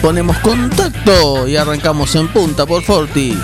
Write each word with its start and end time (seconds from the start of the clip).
Ponemos 0.00 0.36
contacto 0.38 1.48
y 1.48 1.56
arrancamos 1.56 2.14
en 2.14 2.28
punta 2.28 2.66
por 2.66 2.82
Forti. 2.82 3.36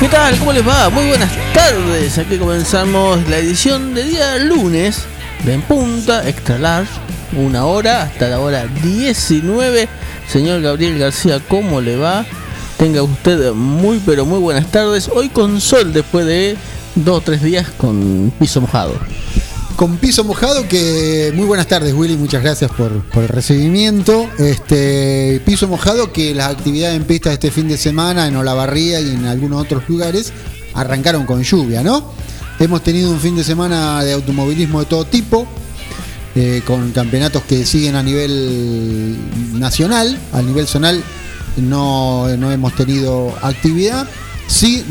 ¿Qué 0.00 0.08
tal? 0.08 0.36
¿Cómo 0.38 0.52
les 0.52 0.66
va? 0.66 0.90
Muy 0.90 1.06
buenas 1.06 1.30
tardes. 1.54 2.18
Aquí 2.18 2.36
comenzamos 2.36 3.28
la 3.28 3.38
edición 3.38 3.94
de 3.94 4.04
día 4.04 4.38
lunes 4.38 5.04
de 5.44 5.54
En 5.54 5.62
Punta 5.62 6.28
Extra 6.28 6.58
Large 6.58 7.01
una 7.36 7.64
hora 7.66 8.02
hasta 8.02 8.28
la 8.28 8.40
hora 8.40 8.66
19. 8.66 9.88
Señor 10.28 10.60
Gabriel 10.62 10.98
García, 10.98 11.40
¿cómo 11.48 11.80
le 11.80 11.96
va? 11.96 12.24
Tenga 12.78 13.02
usted 13.02 13.52
muy 13.52 14.00
pero 14.04 14.24
muy 14.26 14.38
buenas 14.38 14.70
tardes. 14.70 15.08
Hoy 15.08 15.28
con 15.28 15.60
sol 15.60 15.92
después 15.92 16.26
de 16.26 16.56
dos 16.94 17.18
o 17.18 17.20
tres 17.20 17.42
días 17.42 17.68
con 17.76 18.32
piso 18.38 18.60
mojado. 18.60 18.94
Con 19.76 19.96
piso 19.96 20.22
mojado, 20.22 20.68
que 20.68 21.32
muy 21.34 21.46
buenas 21.46 21.66
tardes 21.66 21.94
Willy, 21.94 22.16
muchas 22.16 22.42
gracias 22.42 22.70
por, 22.70 22.92
el 23.14 23.28
recibimiento. 23.28 24.28
Este 24.38 25.40
piso 25.44 25.66
mojado 25.66 26.12
que 26.12 26.34
las 26.34 26.50
actividades 26.50 26.96
en 26.96 27.04
pista 27.04 27.32
este 27.32 27.50
fin 27.50 27.68
de 27.68 27.78
semana 27.78 28.26
en 28.26 28.36
Olavarría 28.36 29.00
y 29.00 29.10
en 29.10 29.24
algunos 29.24 29.62
otros 29.62 29.88
lugares 29.88 30.32
arrancaron 30.74 31.26
con 31.26 31.42
lluvia, 31.42 31.82
¿no? 31.82 32.12
Hemos 32.58 32.82
tenido 32.82 33.10
un 33.10 33.18
fin 33.18 33.34
de 33.34 33.44
semana 33.44 34.04
de 34.04 34.12
automovilismo 34.12 34.80
de 34.80 34.86
todo 34.86 35.04
tipo, 35.04 35.46
eh, 36.34 36.62
con 36.66 36.92
campeonatos 36.92 37.42
que 37.42 37.66
siguen 37.66 37.94
a 37.94 38.02
nivel 38.02 39.16
nacional, 39.58 40.18
a 40.32 40.42
nivel 40.42 40.66
zonal 40.66 41.02
no, 41.56 42.28
hemos 42.28 42.74
tenido 42.74 43.34
actividad. 43.42 44.06
Sí, 44.46 44.84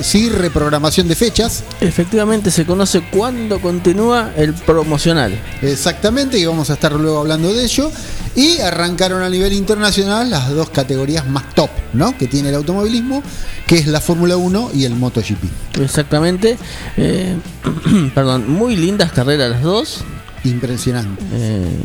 sí, 0.00 0.28
reprogramación 0.30 1.08
de 1.08 1.14
fechas. 1.14 1.64
Efectivamente, 1.80 2.50
se 2.50 2.64
conoce 2.64 3.02
cuándo 3.10 3.60
continúa 3.60 4.32
el 4.36 4.54
promocional. 4.54 5.38
Exactamente, 5.60 6.38
y 6.38 6.46
vamos 6.46 6.70
a 6.70 6.74
estar 6.74 6.92
luego 6.92 7.20
hablando 7.20 7.52
de 7.52 7.64
ello. 7.64 7.90
Y 8.34 8.60
arrancaron 8.60 9.22
a 9.22 9.28
nivel 9.28 9.52
internacional 9.52 10.30
las 10.30 10.48
dos 10.50 10.70
categorías 10.70 11.26
más 11.26 11.54
top, 11.54 11.68
¿no? 11.92 12.16
Que 12.16 12.26
tiene 12.26 12.48
el 12.48 12.54
automovilismo, 12.54 13.22
que 13.66 13.76
es 13.76 13.86
la 13.86 14.00
Fórmula 14.00 14.38
1 14.38 14.70
y 14.72 14.84
el 14.84 14.94
MotoGP. 14.94 15.78
Exactamente. 15.80 16.56
Eh, 16.96 17.36
perdón, 18.14 18.50
muy 18.50 18.76
lindas 18.76 19.12
carreras 19.12 19.50
las 19.50 19.62
dos. 19.62 20.04
Impresionante. 20.44 21.22
Eh, 21.32 21.76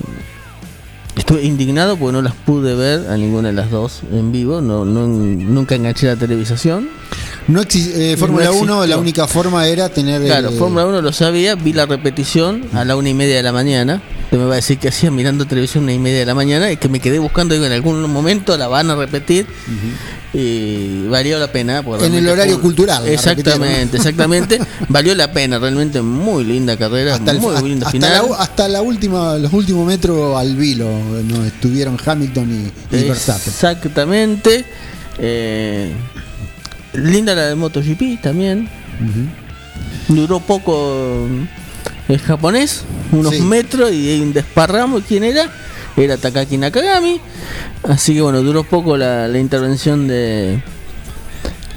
estuve 1.16 1.44
indignado 1.44 1.98
porque 1.98 2.14
no 2.14 2.22
las 2.22 2.34
pude 2.34 2.76
ver 2.76 3.10
a 3.10 3.18
ninguna 3.18 3.50
de 3.50 3.54
las 3.54 3.70
dos 3.72 4.02
en 4.12 4.32
vivo. 4.32 4.62
No, 4.62 4.86
nunca 4.86 5.76
enganché 5.76 6.08
la 6.08 6.16
televisación. 6.16 6.90
No 7.48 7.62
eh, 7.62 8.16
Fórmula 8.20 8.52
1, 8.52 8.86
la 8.88 8.98
única 8.98 9.26
forma 9.28 9.68
era 9.68 9.90
tener. 9.90 10.22
Claro, 10.24 10.52
Fórmula 10.52 10.86
1 10.86 11.02
lo 11.02 11.14
sabía, 11.14 11.56
vi 11.56 11.72
la 11.72 11.86
repetición 11.86 12.64
a 12.74 12.84
la 12.84 12.96
una 12.98 13.10
y 13.10 13.14
media 13.14 13.38
de 13.38 13.44
la 13.44 13.54
mañana. 13.54 14.02
Me 14.32 14.38
va 14.44 14.54
a 14.54 14.56
decir 14.58 14.78
que 14.78 14.90
hacía 14.90 15.10
mirando 15.10 15.46
televisión 15.46 15.86
una 15.86 15.94
y 15.94 16.00
media 16.00 16.20
de 16.20 16.26
la 16.26 16.36
mañana 16.36 16.70
y 16.72 16.78
que 16.78 16.90
me 16.90 17.00
quedé 17.00 17.18
buscando, 17.18 17.54
digo, 17.54 17.66
en 17.66 17.72
algún 17.72 18.02
momento 18.12 18.58
la 18.58 18.68
van 18.68 18.90
a 18.92 18.96
repetir 18.96 19.48
y 20.34 21.08
valió 21.08 21.40
la 21.40 21.52
pena. 21.52 21.82
En 22.02 22.14
el 22.14 22.28
horario 22.28 22.60
cultural. 22.60 23.08
Exactamente, 23.08 23.98
exactamente. 23.98 24.60
valió 24.90 25.16
la 25.16 25.32
pena, 25.32 25.60
realmente 25.60 26.02
muy 26.02 26.44
linda 26.44 26.76
carrera, 26.76 27.16
hasta 27.16 27.34
muy 27.36 27.70
linda 27.70 27.90
final. 27.90 28.28
La, 28.30 28.36
hasta 28.36 28.68
la 28.68 28.82
última, 28.82 29.38
los 29.38 29.54
últimos 29.54 29.88
metros 29.88 30.38
al 30.38 30.56
vilo 30.56 30.90
no 31.24 31.46
estuvieron 31.46 31.98
Hamilton 32.04 32.72
y, 32.92 32.96
Verstappen. 32.96 33.48
Exactamente. 33.48 34.66
Eh, 35.20 35.92
linda 36.94 37.34
la 37.34 37.48
de 37.48 37.56
MotoGP 37.56 38.22
también. 38.22 38.70
Duró 40.10 40.40
poco 40.42 41.28
el 42.08 42.20
japonés, 42.20 42.84
unos 43.12 43.40
metros 43.40 43.92
y 43.92 44.10
hay 44.10 44.22
un 44.22 44.34
desparramo. 44.34 45.02
¿Quién 45.02 45.24
era? 45.24 45.52
Era 45.96 46.18
Takaki 46.18 46.58
Nakagami. 46.58 47.20
Así 47.84 48.14
que 48.14 48.22
bueno, 48.22 48.42
duró 48.42 48.64
poco 48.64 48.98
la, 48.98 49.30
intervención 49.38 50.08
de 50.08 50.62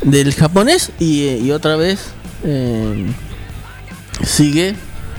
del 0.03 0.35
japonés 0.35 0.93
y, 0.99 1.51
otra 1.51 1.77
vez 1.77 2.01
eh, 2.45 3.07
sigue 4.25 4.75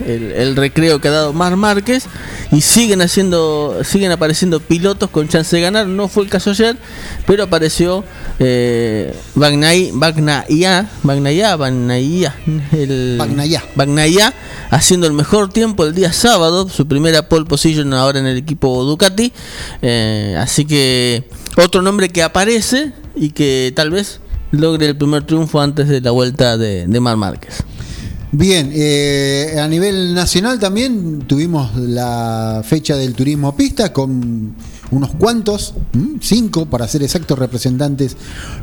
el, 0.06 0.56
recreo 0.56 1.00
que 1.00 1.08
ha 1.08 1.12
dado 1.12 1.32
Mar 1.32 1.56
Márquez 1.56 2.06
y 2.50 2.60
siguen 2.60 3.02
haciendo 3.02 3.78
siguen 3.84 4.12
apareciendo 4.12 4.60
pilotos 4.60 5.10
con 5.10 5.28
chance 5.28 5.56
de 5.56 5.62
ganar. 5.62 5.86
No 5.86 6.08
fue 6.08 6.24
el 6.24 6.30
caso 6.30 6.50
ayer 6.50 6.76
pero 7.26 7.44
apareció 7.44 8.04
eh, 8.38 9.14
Bagnaya 9.34 10.90
Bagnaya 11.56 12.34
el 12.72 13.18
haciendo 14.70 15.06
el 15.06 15.12
mejor 15.12 15.52
tiempo 15.52 15.84
el 15.84 15.94
día 15.94 16.12
sábado 16.12 16.68
su 16.68 16.86
primera 16.86 17.28
pole 17.28 17.46
position 17.46 17.92
ahora 17.94 18.18
en 18.18 18.26
el 18.26 18.36
equipo 18.36 18.84
Ducati. 18.84 19.32
Eh, 19.82 20.36
así 20.38 20.64
que 20.64 21.28
otro 21.56 21.82
nombre 21.82 22.08
que 22.08 22.22
aparece 22.22 22.92
y 23.14 23.30
que 23.30 23.72
tal 23.74 23.90
vez 23.90 24.20
logre 24.50 24.86
el 24.86 24.96
primer 24.96 25.24
triunfo 25.24 25.60
antes 25.60 25.88
de 25.88 26.00
la 26.00 26.10
vuelta 26.10 26.56
de, 26.56 26.86
de 26.86 27.00
Mar 27.00 27.16
Márquez 27.16 27.64
Bien, 28.34 28.70
eh, 28.74 29.58
a 29.60 29.68
nivel 29.68 30.14
nacional 30.14 30.58
también 30.58 31.18
tuvimos 31.26 31.76
la 31.76 32.62
fecha 32.64 32.96
del 32.96 33.12
turismo 33.12 33.54
pista 33.54 33.92
con 33.92 34.54
unos 34.90 35.10
cuantos, 35.16 35.74
cinco 36.18 36.64
para 36.64 36.88
ser 36.88 37.02
exactos 37.02 37.38
representantes, 37.38 38.16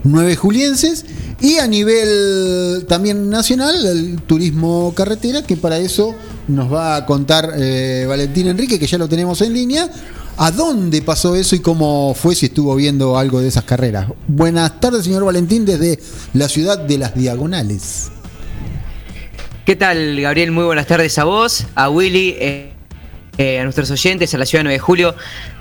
nueve 0.03 0.35
julienses, 0.35 1.05
y 1.39 1.57
a 1.57 1.67
nivel 1.67 2.85
también 2.87 3.29
nacional 3.29 3.85
el 3.85 4.19
turismo 4.23 4.91
carretera, 4.95 5.43
que 5.43 5.55
para 5.55 5.77
eso 5.77 6.15
nos 6.47 6.73
va 6.73 6.95
a 6.95 7.05
contar 7.05 7.53
eh, 7.55 8.05
Valentín 8.09 8.47
Enrique, 8.47 8.79
que 8.79 8.87
ya 8.87 8.97
lo 8.97 9.07
tenemos 9.07 9.39
en 9.41 9.53
línea. 9.53 9.87
¿A 10.37 10.49
dónde 10.49 11.03
pasó 11.03 11.35
eso 11.35 11.55
y 11.55 11.59
cómo 11.59 12.15
fue 12.15 12.33
si 12.33 12.47
estuvo 12.47 12.75
viendo 12.75 13.19
algo 13.19 13.39
de 13.39 13.49
esas 13.49 13.65
carreras? 13.65 14.07
Buenas 14.27 14.79
tardes, 14.79 15.03
señor 15.03 15.25
Valentín, 15.25 15.63
desde 15.63 15.99
la 16.33 16.49
ciudad 16.49 16.79
de 16.79 16.97
las 16.97 17.13
Diagonales. 17.13 18.09
¿Qué 19.69 19.75
tal, 19.75 20.19
Gabriel? 20.19 20.49
Muy 20.49 20.63
buenas 20.63 20.87
tardes 20.87 21.19
a 21.19 21.25
vos, 21.25 21.67
a 21.75 21.91
Willy, 21.91 22.35
eh, 22.39 22.71
eh, 23.37 23.59
a 23.59 23.63
nuestros 23.63 23.91
oyentes, 23.91 24.33
a 24.33 24.39
la 24.39 24.47
ciudad 24.47 24.61
de 24.61 24.63
9 24.63 24.73
de 24.73 24.79
julio. 24.79 25.15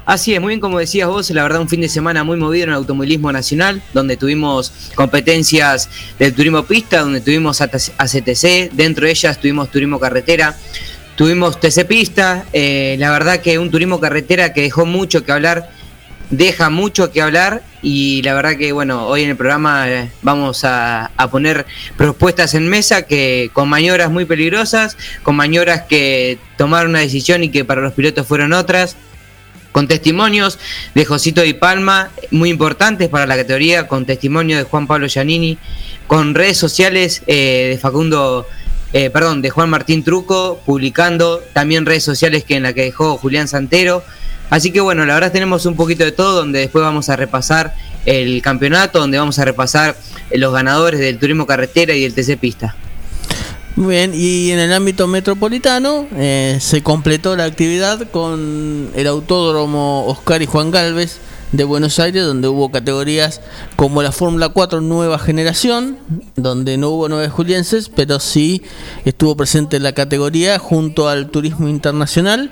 Así 0.07 0.33
es, 0.33 0.41
muy 0.41 0.53
bien 0.53 0.61
como 0.61 0.79
decías 0.79 1.11
vos, 1.11 1.29
la 1.29 1.43
verdad 1.43 1.61
un 1.61 1.69
fin 1.69 1.83
de 1.83 1.91
semana 1.91 2.25
muy 2.25 2.39
movido 2.39 2.65
en 2.65 2.71
el 2.71 2.77
automovilismo 2.77 3.31
nacional, 3.31 3.83
donde 3.93 4.17
tuvimos 4.17 4.73
competencias 4.95 5.91
del 6.19 6.33
turismo 6.33 6.63
pista, 6.63 7.01
donde 7.01 7.21
tuvimos 7.21 7.61
ACTC, 7.61 8.73
dentro 8.73 9.05
de 9.05 9.11
ellas 9.11 9.39
tuvimos 9.39 9.71
turismo 9.71 10.01
carretera, 10.01 10.57
tuvimos 11.15 11.61
TC 11.61 11.85
pista, 11.85 12.47
eh, 12.55 12.97
la 12.99 13.11
verdad 13.11 13.43
que 13.43 13.59
un 13.59 13.71
turismo 13.71 14.01
carretera 14.01 14.55
que 14.55 14.63
dejó 14.63 14.87
mucho 14.87 15.23
que 15.23 15.33
hablar 15.33 15.69
deja 16.31 16.71
mucho 16.71 17.11
que 17.11 17.23
hablar 17.23 17.63
y 17.83 18.23
la 18.23 18.35
verdad 18.35 18.57
que 18.57 18.73
bueno, 18.73 19.07
hoy 19.07 19.23
en 19.23 19.31
el 19.31 19.37
programa 19.37 19.89
eh, 19.89 20.11
vamos 20.23 20.63
a, 20.65 21.11
poner 21.31 21.67
propuestas 21.97 22.55
en 22.55 22.69
mesa 22.69 23.03
que 23.03 23.51
con 23.53 23.69
maniobras 23.69 24.11
muy 24.11 24.25
peligrosas, 24.25 24.97
con 25.23 25.37
maniobras 25.37 25.83
que 25.83 26.39
tomaron 26.57 26.91
una 26.91 27.01
decisión 27.01 27.45
y 27.45 27.51
que 27.51 27.65
para 27.65 27.81
los 27.81 27.93
pilotos 27.93 28.27
fueron 28.27 28.53
otras. 28.53 28.97
con 29.73 29.87
testimonios 29.87 30.59
de 30.95 31.05
Josito 31.05 31.43
Di 31.43 31.55
Palma, 31.55 32.11
muy 32.31 32.51
importantes 32.51 33.09
para 33.09 33.27
la 33.27 33.37
categoría, 33.37 33.87
con 33.87 34.07
testimonio 34.07 34.57
de 34.57 34.65
Juan 34.65 34.87
Pablo 34.87 35.07
Giannini, 35.07 35.57
con 36.09 36.35
redes 36.35 36.57
sociales 36.57 37.23
eh, 37.27 37.69
de 37.71 37.79
Facundo, 37.79 38.47
eh, 38.93 39.11
perdón, 39.11 39.41
de 39.41 39.51
Juan 39.51 39.71
Martín 39.71 40.03
Truco, 40.03 40.61
publicando 40.67 41.41
también 41.53 41.87
redes 41.87 42.03
sociales 42.03 42.45
que 42.45 42.57
en 42.57 42.65
la 42.65 42.73
que 42.73 42.83
dejó 42.85 43.19
Julián 43.19 43.47
Santero. 43.47 44.03
Así 44.51 44.71
que 44.73 44.81
bueno, 44.81 45.05
la 45.05 45.15
verdad 45.15 45.33
tenemos 45.33 45.67
un 45.67 45.77
poquito 45.77 46.05
de 46.05 46.13
todo, 46.13 46.37
donde 46.37 46.61
después 46.61 46.83
vamos 46.83 47.09
a 47.09 47.17
repasar 47.17 47.75
el 48.07 48.41
campeonato, 48.43 48.99
donde 48.99 49.19
vamos 49.19 49.39
a 49.39 49.45
repasar 49.45 49.97
los 50.31 50.53
ganadores 50.53 51.01
del 51.01 51.19
turismo 51.19 51.47
carretera 51.47 51.95
y 51.95 52.03
del 52.03 52.15
TC 52.15 52.39
Pista. 52.39 52.75
Muy 53.77 53.95
bien, 53.95 54.13
y 54.13 54.51
en 54.51 54.59
el 54.59 54.73
ámbito 54.73 55.07
metropolitano 55.07 56.09
eh, 56.17 56.59
se 56.61 56.83
completó 56.83 57.37
la 57.37 57.45
actividad 57.45 58.11
con 58.11 58.91
el 58.95 59.07
autódromo 59.07 60.05
Oscar 60.07 60.43
y 60.43 60.47
Juan 60.47 60.73
Galvez 60.73 61.19
de 61.53 61.65
Buenos 61.65 62.01
Aires, 62.01 62.25
donde 62.25 62.49
hubo 62.49 62.71
categorías 62.71 63.41
como 63.77 64.03
la 64.03 64.11
Fórmula 64.11 64.49
4 64.49 64.81
Nueva 64.81 65.19
Generación, 65.19 65.97
donde 66.35 66.77
no 66.77 66.91
hubo 66.91 67.09
nueve 67.09 67.29
julienses, 67.29 67.89
pero 67.89 68.19
sí 68.19 68.63
estuvo 69.05 69.37
presente 69.37 69.79
la 69.79 69.93
categoría 69.93 70.59
junto 70.59 71.09
al 71.09 71.31
Turismo 71.31 71.69
Internacional 71.69 72.51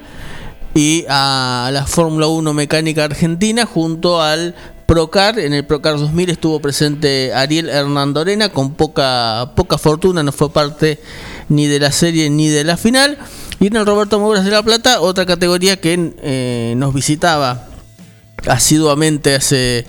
y 0.76 1.06
a 1.08 1.70
la 1.72 1.86
Fórmula 1.86 2.26
1 2.26 2.52
Mecánica 2.52 3.04
Argentina 3.04 3.64
junto 3.64 4.20
al 4.20 4.54
Procar, 4.84 5.38
en 5.38 5.52
el 5.54 5.64
Procar 5.64 5.96
2000 5.98 6.30
estuvo 6.30 6.60
presente 6.60 7.32
Ariel 7.34 7.70
Hernandorena 7.70 8.50
con 8.50 8.74
poca, 8.74 9.52
poca 9.56 9.78
fortuna, 9.78 10.22
no 10.22 10.32
fue 10.32 10.52
parte 10.52 11.00
ni 11.48 11.66
de 11.66 11.80
la 11.80 11.90
serie 11.90 12.28
ni 12.30 12.48
de 12.48 12.62
la 12.62 12.76
final. 12.76 13.18
Y 13.58 13.68
en 13.68 13.76
el 13.76 13.86
Roberto 13.86 14.20
Moguras 14.20 14.44
de 14.44 14.50
La 14.50 14.62
Plata, 14.62 15.00
otra 15.00 15.24
categoría 15.24 15.80
que 15.80 16.12
eh, 16.22 16.74
nos 16.76 16.92
visitaba 16.92 17.66
asiduamente 18.46 19.34
hace 19.34 19.86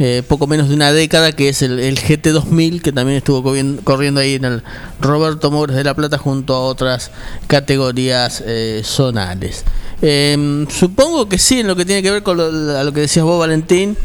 eh, 0.00 0.22
poco 0.26 0.46
menos 0.46 0.68
de 0.68 0.74
una 0.74 0.92
década, 0.92 1.32
que 1.32 1.50
es 1.50 1.60
el, 1.62 1.78
GT2000, 1.78 2.80
que 2.80 2.90
también 2.90 3.18
estuvo 3.18 3.42
corriendo, 3.42 4.20
ahí 4.20 4.34
en 4.34 4.44
el 4.46 4.62
Roberto 5.00 5.50
Moguras 5.50 5.76
de 5.76 5.84
La 5.84 5.94
Plata 5.94 6.16
junto 6.16 6.54
a 6.54 6.60
otras 6.60 7.10
categorías 7.46 8.42
eh, 8.46 8.80
zonales. 8.82 9.64
Em, 10.00 10.66
supongo 10.68 11.28
que 11.28 11.38
sí, 11.38 11.60
en 11.60 11.66
lo 11.66 11.76
que 11.76 11.84
tiene 11.84 12.02
que 12.02 12.10
ver 12.10 12.22
con 12.22 12.38
lo, 12.38 12.92
que 12.92 13.00
decías 13.00 13.24
vos, 13.24 13.38
Valentín, 13.38 13.96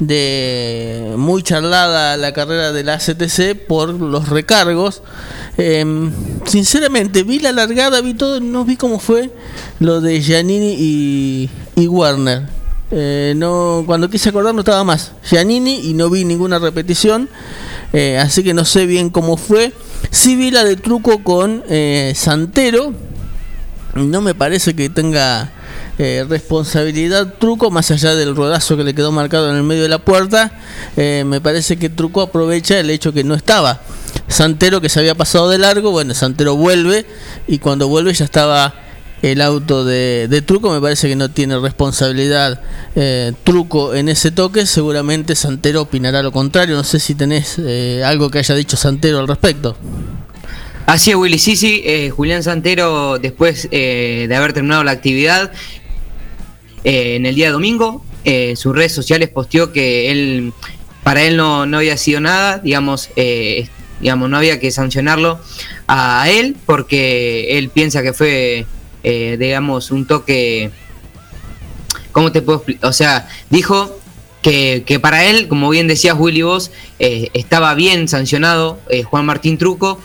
de 0.00 1.14
muy 1.16 1.42
charlada 1.42 2.16
la 2.16 2.32
carrera 2.32 2.72
de 2.72 2.82
la 2.82 2.94
ACTC 2.94 3.66
por 3.66 3.90
los 3.90 4.28
recargos. 4.28 5.02
Em, 5.56 6.12
sinceramente, 6.46 7.22
vi 7.22 7.38
la 7.38 7.52
largada, 7.52 8.00
vi 8.00 8.14
todo, 8.14 8.40
no 8.40 8.64
vi 8.64 8.76
cómo 8.76 8.98
fue 8.98 9.30
lo 9.78 10.00
de 10.00 10.20
Giannini 10.20 10.74
y, 10.76 11.50
y 11.76 11.86
Warner. 11.86 12.57
Eh, 12.90 13.34
no, 13.36 13.82
cuando 13.86 14.08
quise 14.08 14.30
acordar 14.30 14.54
no 14.54 14.60
estaba 14.60 14.82
más 14.82 15.12
Giannini 15.22 15.90
y 15.90 15.94
no 15.94 16.08
vi 16.10 16.24
ninguna 16.24 16.58
repetición. 16.58 17.28
Eh, 17.92 18.18
así 18.18 18.42
que 18.42 18.54
no 18.54 18.64
sé 18.64 18.86
bien 18.86 19.10
cómo 19.10 19.36
fue. 19.36 19.72
Sí 20.10 20.36
vi 20.36 20.50
la 20.50 20.64
de 20.64 20.76
truco 20.76 21.22
con 21.22 21.64
eh, 21.68 22.12
Santero 22.16 22.94
no 23.94 24.20
me 24.20 24.34
parece 24.34 24.74
que 24.76 24.90
tenga 24.90 25.50
responsabilidad 25.98 27.34
Truco, 27.40 27.72
más 27.72 27.90
allá 27.90 28.14
del 28.14 28.36
rodazo 28.36 28.76
que 28.76 28.84
le 28.84 28.94
quedó 28.94 29.10
marcado 29.10 29.50
en 29.50 29.56
el 29.56 29.64
medio 29.64 29.82
de 29.82 29.88
la 29.88 29.98
puerta, 29.98 30.52
me 30.96 31.40
parece 31.40 31.76
que 31.76 31.88
Truco 31.88 32.20
aprovecha 32.20 32.78
el 32.78 32.88
hecho 32.90 33.12
que 33.12 33.24
no 33.24 33.34
estaba. 33.34 33.80
Santero 34.28 34.80
que 34.80 34.88
se 34.88 35.00
había 35.00 35.16
pasado 35.16 35.48
de 35.48 35.58
largo, 35.58 35.90
bueno, 35.90 36.14
Santero 36.14 36.54
vuelve 36.54 37.04
y 37.48 37.58
cuando 37.58 37.88
vuelve 37.88 38.12
ya 38.12 38.26
estaba 38.26 38.72
el 39.22 39.40
auto 39.40 39.84
de, 39.84 40.42
Truco, 40.46 40.70
me 40.72 40.80
parece 40.80 41.08
que 41.08 41.16
no 41.16 41.30
tiene 41.30 41.58
responsabilidad 41.58 42.60
eh, 42.94 43.32
Truco 43.44 43.94
en 43.94 44.08
ese 44.08 44.30
toque, 44.30 44.66
seguramente 44.66 45.34
Santero 45.34 45.82
opinará 45.82 46.22
lo 46.22 46.32
contrario, 46.32 46.76
no 46.76 46.84
sé 46.84 47.00
si 47.00 47.14
tenés 47.14 47.58
algo 48.04 48.30
que 48.30 48.38
haya 48.38 48.54
dicho 48.54 48.76
Santero 48.76 49.18
al 49.18 49.28
respecto. 49.28 49.76
Así 50.88 51.10
es, 51.10 51.16
Willy. 51.16 51.38
Sí, 51.38 51.54
sí, 51.54 51.82
eh, 51.84 52.08
Julián 52.08 52.42
Santero, 52.42 53.18
después 53.18 53.68
eh, 53.72 54.24
de 54.26 54.34
haber 54.34 54.54
terminado 54.54 54.82
la 54.84 54.92
actividad, 54.92 55.52
eh, 56.82 57.16
en 57.16 57.26
el 57.26 57.34
día 57.34 57.50
domingo, 57.52 58.02
sus 58.56 58.74
redes 58.74 58.92
sociales 58.92 59.28
posteó 59.28 59.70
que 59.70 60.10
él, 60.10 60.54
para 61.02 61.24
él 61.24 61.36
no, 61.36 61.66
no 61.66 61.76
había 61.76 61.98
sido 61.98 62.20
nada, 62.20 62.58
digamos, 62.58 63.10
digamos, 64.00 64.30
no 64.30 64.38
había 64.38 64.60
que 64.60 64.70
sancionarlo 64.70 65.38
a 65.88 66.26
él, 66.30 66.56
porque 66.64 67.58
él 67.58 67.68
piensa 67.68 68.02
que 68.02 68.14
fue, 68.14 68.64
digamos, 69.02 69.90
un 69.90 70.06
toque. 70.06 70.70
¿Cómo 72.12 72.32
te 72.32 72.42
puedo 72.42 72.58
explicar? 72.58 72.90
O 72.90 72.92
sea, 72.92 73.28
dijo 73.50 73.98
que, 74.42 74.82
que, 74.86 74.98
para 74.98 75.24
él, 75.24 75.48
como 75.48 75.68
bien 75.70 75.88
decías 75.88 76.16
Willy 76.18 76.42
vos, 76.42 76.70
estaba 76.98 77.74
bien 77.74 78.08
sancionado 78.08 78.78
Juan 79.10 79.26
Martín 79.26 79.58
Truco 79.58 80.00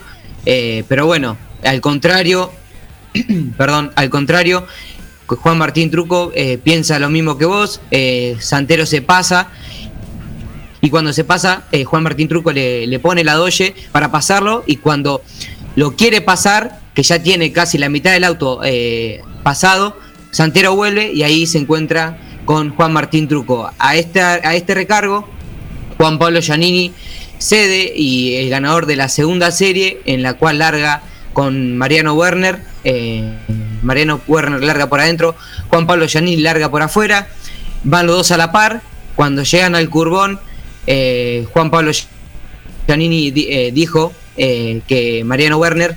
eh, 0.46 0.84
pero 0.88 1.06
bueno, 1.06 1.38
al 1.64 1.82
contrario, 1.82 2.52
perdón, 3.58 3.92
al 3.96 4.10
contrario, 4.10 4.66
Juan 5.28 5.58
Martín 5.58 5.90
Truco 5.90 6.32
eh, 6.36 6.58
piensa 6.58 7.00
lo 7.00 7.10
mismo 7.10 7.38
que 7.38 7.46
vos, 7.46 7.82
eh, 7.92 8.36
Santero 8.40 8.86
se 8.86 9.02
pasa 9.02 9.50
y 10.82 10.90
cuando 10.90 11.14
se 11.14 11.24
pasa, 11.24 11.64
Juan 11.86 12.04
Martín 12.04 12.28
Truco 12.28 12.52
le, 12.52 13.00
pone 13.00 13.24
la 13.24 13.36
doye 13.36 13.74
para 13.94 14.12
pasarlo 14.12 14.64
y 14.68 14.76
cuando 14.76 15.24
lo 15.76 15.96
quiere 15.96 16.22
pasar, 16.22 16.80
que 16.94 17.04
ya 17.04 17.22
tiene 17.22 17.52
casi 17.52 17.78
la 17.78 17.90
mitad 17.90 18.12
del 18.12 18.24
auto 18.24 18.62
pasado, 19.44 19.98
Santero 20.32 20.76
vuelve 20.76 21.12
y 21.14 21.24
ahí 21.24 21.46
se 21.46 21.60
encuentra 21.60 22.18
con 22.46 22.72
Juan 22.72 22.92
Martín 22.94 23.28
Truco. 23.28 23.70
A 23.78 23.96
este, 23.96 24.20
a 24.20 24.56
este 24.56 24.74
recargo, 24.74 25.28
Juan 25.98 26.18
Pablo 26.20 26.42
Giannini 26.42 26.94
sede 27.38 27.94
y 27.96 28.36
el 28.38 28.50
ganador 28.50 28.86
de 28.86 28.96
la 28.96 29.10
segunda 29.10 29.52
serie, 29.52 30.02
en 30.06 30.24
la 30.24 30.36
cual 30.36 30.60
larga 30.60 31.04
con 31.34 31.78
Mariano 31.78 32.14
Werner. 32.14 32.60
Eh, 32.84 33.32
Mariano 33.82 34.22
Werner 34.28 34.64
larga 34.64 34.88
por 34.88 35.00
adentro, 35.00 35.36
Juan 35.70 35.86
Pablo 35.86 36.08
Giannini 36.08 36.42
larga 36.42 36.72
por 36.72 36.82
afuera. 36.82 37.28
Van 37.84 38.08
los 38.08 38.16
dos 38.16 38.32
a 38.32 38.38
la 38.38 38.52
par. 38.52 38.82
Cuando 39.16 39.44
llegan 39.44 39.76
al 39.76 39.90
curbón, 39.90 40.40
eh, 40.88 41.46
Juan 41.54 41.70
Pablo 41.70 41.92
Giannini 42.88 43.34
eh, 43.36 43.72
dijo 43.74 44.14
que 44.36 45.22
Mariano 45.26 45.58
Werner 45.58 45.96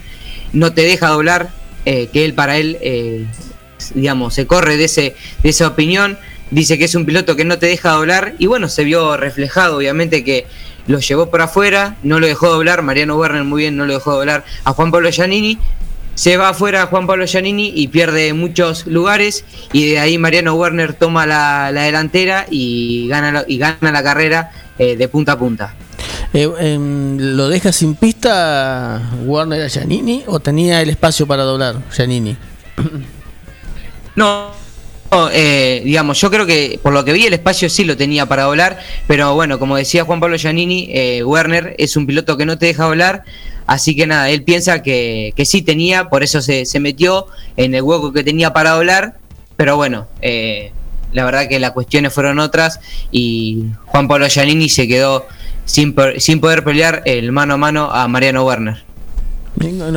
no 0.52 0.72
te 0.72 0.82
deja 0.82 1.08
doblar, 1.08 1.50
que 1.84 2.24
él 2.24 2.34
para 2.34 2.58
él, 2.58 3.26
digamos, 3.94 4.34
se 4.34 4.46
corre 4.46 4.76
de, 4.76 4.84
ese, 4.84 5.14
de 5.42 5.48
esa 5.48 5.68
opinión. 5.68 6.18
Dice 6.50 6.78
que 6.78 6.84
es 6.84 6.94
un 6.94 7.06
piloto 7.06 7.34
que 7.34 7.44
no 7.44 7.58
te 7.58 7.66
deja 7.66 7.92
doblar 7.92 8.34
y 8.38 8.46
bueno, 8.46 8.68
se 8.68 8.84
vio 8.84 9.16
reflejado 9.16 9.78
obviamente 9.78 10.22
que 10.22 10.46
lo 10.86 11.00
llevó 11.00 11.30
por 11.30 11.40
afuera, 11.40 11.96
no 12.02 12.20
lo 12.20 12.26
dejó 12.26 12.48
doblar, 12.48 12.82
Mariano 12.82 13.16
Werner 13.16 13.44
muy 13.44 13.62
bien 13.62 13.76
no 13.76 13.86
lo 13.86 13.94
dejó 13.94 14.12
doblar 14.12 14.44
a 14.64 14.72
Juan 14.72 14.90
Pablo 14.90 15.10
Giannini, 15.10 15.58
se 16.14 16.36
va 16.36 16.50
afuera 16.50 16.86
Juan 16.86 17.06
Pablo 17.06 17.26
Giannini 17.26 17.72
y 17.74 17.88
pierde 17.88 18.32
muchos 18.32 18.86
lugares 18.86 19.44
y 19.72 19.90
de 19.90 19.98
ahí 19.98 20.18
Mariano 20.18 20.54
Werner 20.54 20.94
toma 20.94 21.26
la, 21.26 21.72
delantera 21.72 22.46
y 22.50 23.08
gana, 23.08 23.32
la, 23.32 23.44
y 23.46 23.58
gana 23.58 23.92
la 23.92 24.02
carrera 24.02 24.50
eh, 24.78 24.96
de 24.96 25.08
punta 25.08 25.32
a 25.32 25.38
punta. 25.38 25.74
Eh, 26.32 26.48
em, 26.60 27.16
¿Lo 27.36 27.48
deja 27.48 27.72
sin 27.72 27.94
pista 27.94 29.00
Werner 29.24 29.62
a 29.62 29.68
Giannini 29.68 30.24
o 30.26 30.40
tenía 30.40 30.82
el 30.82 30.90
espacio 30.90 31.26
para 31.26 31.44
doblar 31.44 31.76
Giannini? 31.94 32.36
No, 34.16 34.50
eh, 35.32 35.82
digamos, 35.84 36.20
yo 36.20 36.30
creo 36.30 36.46
que 36.46 36.80
por 36.82 36.92
lo 36.92 37.04
que 37.04 37.12
vi 37.12 37.26
el 37.26 37.32
espacio 37.34 37.68
sí 37.68 37.84
lo 37.84 37.96
tenía 37.96 38.26
para 38.26 38.46
volar, 38.46 38.78
pero 39.06 39.34
bueno, 39.34 39.58
como 39.58 39.76
decía 39.76 40.04
Juan 40.04 40.20
Pablo 40.20 40.36
Giannini, 40.36 40.88
eh, 40.90 41.22
Werner 41.22 41.74
es 41.78 41.96
un 41.96 42.06
piloto 42.06 42.36
que 42.36 42.46
no 42.46 42.58
te 42.58 42.66
deja 42.66 42.86
volar, 42.86 43.24
así 43.66 43.94
que 43.94 44.06
nada, 44.06 44.30
él 44.30 44.42
piensa 44.42 44.82
que, 44.82 45.32
que 45.36 45.44
sí 45.44 45.62
tenía, 45.62 46.08
por 46.08 46.22
eso 46.22 46.40
se, 46.40 46.66
metió 46.80 47.26
en 47.56 47.74
el 47.74 47.82
hueco 47.82 48.12
que 48.12 48.24
tenía 48.24 48.52
para 48.52 48.76
volar, 48.76 49.16
pero 49.56 49.76
bueno, 49.76 50.06
eh, 50.22 50.72
la 51.12 51.24
verdad 51.24 51.48
que 51.48 51.60
las 51.60 51.70
cuestiones 51.70 52.12
fueron 52.12 52.38
otras 52.38 52.80
y 53.10 53.66
Juan 53.86 54.08
Pablo 54.08 54.28
Giannini 54.28 54.68
se 54.68 54.88
quedó 54.88 55.26
sin, 55.66 55.94
sin 56.18 56.40
poder 56.40 56.64
pelear 56.64 57.02
el 57.04 57.32
mano 57.32 57.54
a 57.54 57.56
mano 57.58 57.90
a 57.92 58.08
Mariano 58.08 58.44
Werner. 58.46 58.82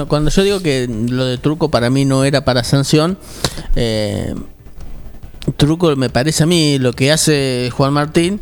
cuando 0.07 0.29
yo 0.31 0.43
digo 0.43 0.59
que 0.61 0.87
lo 0.89 1.25
de 1.25 1.37
truco 1.37 1.71
para 1.71 1.89
mí 1.89 2.03
no 2.03 2.25
era 2.25 2.43
para 2.43 2.63
sanción, 2.65 3.17
eh, 3.75 4.35
truco, 5.55 5.95
me 5.95 6.09
parece 6.09 6.43
a 6.43 6.45
mí, 6.45 6.79
lo 6.79 6.91
que 6.93 7.11
hace 7.11 7.71
Juan 7.73 7.93
Martín 7.93 8.41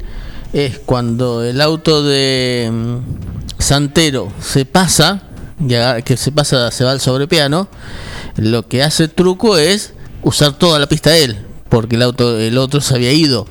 es 0.53 0.79
cuando 0.79 1.43
el 1.43 1.61
auto 1.61 2.01
de 2.03 2.69
mm, 2.71 3.61
Santero 3.61 4.31
se 4.41 4.65
pasa, 4.65 5.23
que 6.05 6.17
se 6.17 6.31
pasa, 6.31 6.71
se 6.71 6.83
va 6.83 6.91
al 6.91 7.01
sobrepiano, 7.01 7.67
lo 8.37 8.67
que 8.67 8.83
hace 8.83 9.07
truco 9.07 9.57
es 9.57 9.93
usar 10.23 10.53
toda 10.53 10.79
la 10.79 10.87
pista 10.87 11.09
de 11.09 11.23
él, 11.23 11.37
porque 11.69 11.95
el 11.95 12.03
auto, 12.03 12.39
el 12.39 12.57
otro 12.57 12.79
se 12.79 12.95
había 12.95 13.11
ido. 13.11 13.47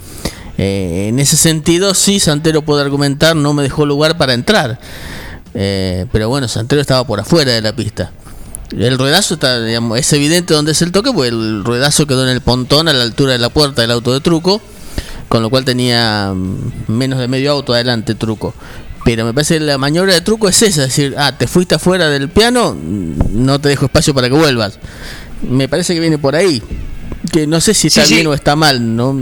Eh, 0.59 1.09
en 1.09 1.19
ese 1.19 1.37
sentido, 1.37 1.95
sí, 1.95 2.19
Santero 2.21 2.63
puede 2.63 2.83
argumentar, 2.83 3.37
no 3.37 3.53
me 3.53 3.63
dejó 3.63 3.85
lugar 3.87 4.17
para 4.17 4.35
entrar. 4.35 4.79
Eh, 5.55 6.07
pero 6.13 6.29
bueno, 6.29 6.49
Santero 6.49 6.81
estaba 6.81 7.07
por 7.07 7.21
afuera 7.21 7.53
de 7.53 7.63
la 7.63 7.75
pista. 7.75 8.13
El 8.71 8.99
ruedazo 8.99 9.35
está, 9.35 9.63
digamos, 9.63 9.99
es 9.99 10.13
evidente 10.13 10.55
dónde 10.55 10.73
es 10.73 10.83
el 10.83 10.93
toque, 10.93 11.13
porque 11.13 11.29
el 11.29 11.65
ruedazo 11.65 12.07
quedó 12.07 12.25
en 12.25 12.31
el 12.31 12.41
pontón 12.41 12.89
a 12.89 12.93
la 12.93 13.03
altura 13.03 13.33
de 13.33 13.39
la 13.39 13.49
puerta 13.49 13.83
del 13.83 13.91
auto 13.91 14.13
de 14.13 14.21
truco, 14.21 14.61
con 15.29 15.43
lo 15.43 15.51
cual 15.51 15.65
tenía 15.65 16.33
mm, 16.35 16.89
menos 16.89 17.19
de 17.19 17.29
medio 17.29 17.53
auto 17.53 17.75
adelante 17.75 18.15
truco. 18.15 18.55
Pero 19.05 19.25
me 19.25 19.33
parece 19.33 19.59
que 19.59 19.65
la 19.65 19.79
maniobra 19.79 20.15
de 20.15 20.21
truco 20.21 20.49
es 20.49 20.61
esa, 20.63 20.83
es 20.83 20.89
decir, 20.89 21.15
ah, 21.17 21.39
te 21.39 21.47
fuiste 21.47 21.77
afuera 21.77 22.09
del 22.09 22.29
piano, 22.29 22.75
mm, 22.75 23.45
no 23.45 23.61
te 23.61 23.69
dejo 23.69 23.87
espacio 23.87 24.13
para 24.15 24.29
que 24.29 24.35
vuelvas. 24.35 24.79
Me 25.49 25.69
parece 25.69 25.95
que 25.95 26.01
viene 26.01 26.19
por 26.19 26.35
ahí. 26.35 26.63
Que 27.33 27.47
no 27.47 27.61
sé 27.61 27.73
si 27.73 27.89
está 27.89 28.05
bien 28.07 28.27
o 28.27 28.35
está 28.35 28.57
mal, 28.57 28.97
¿no? 28.97 29.17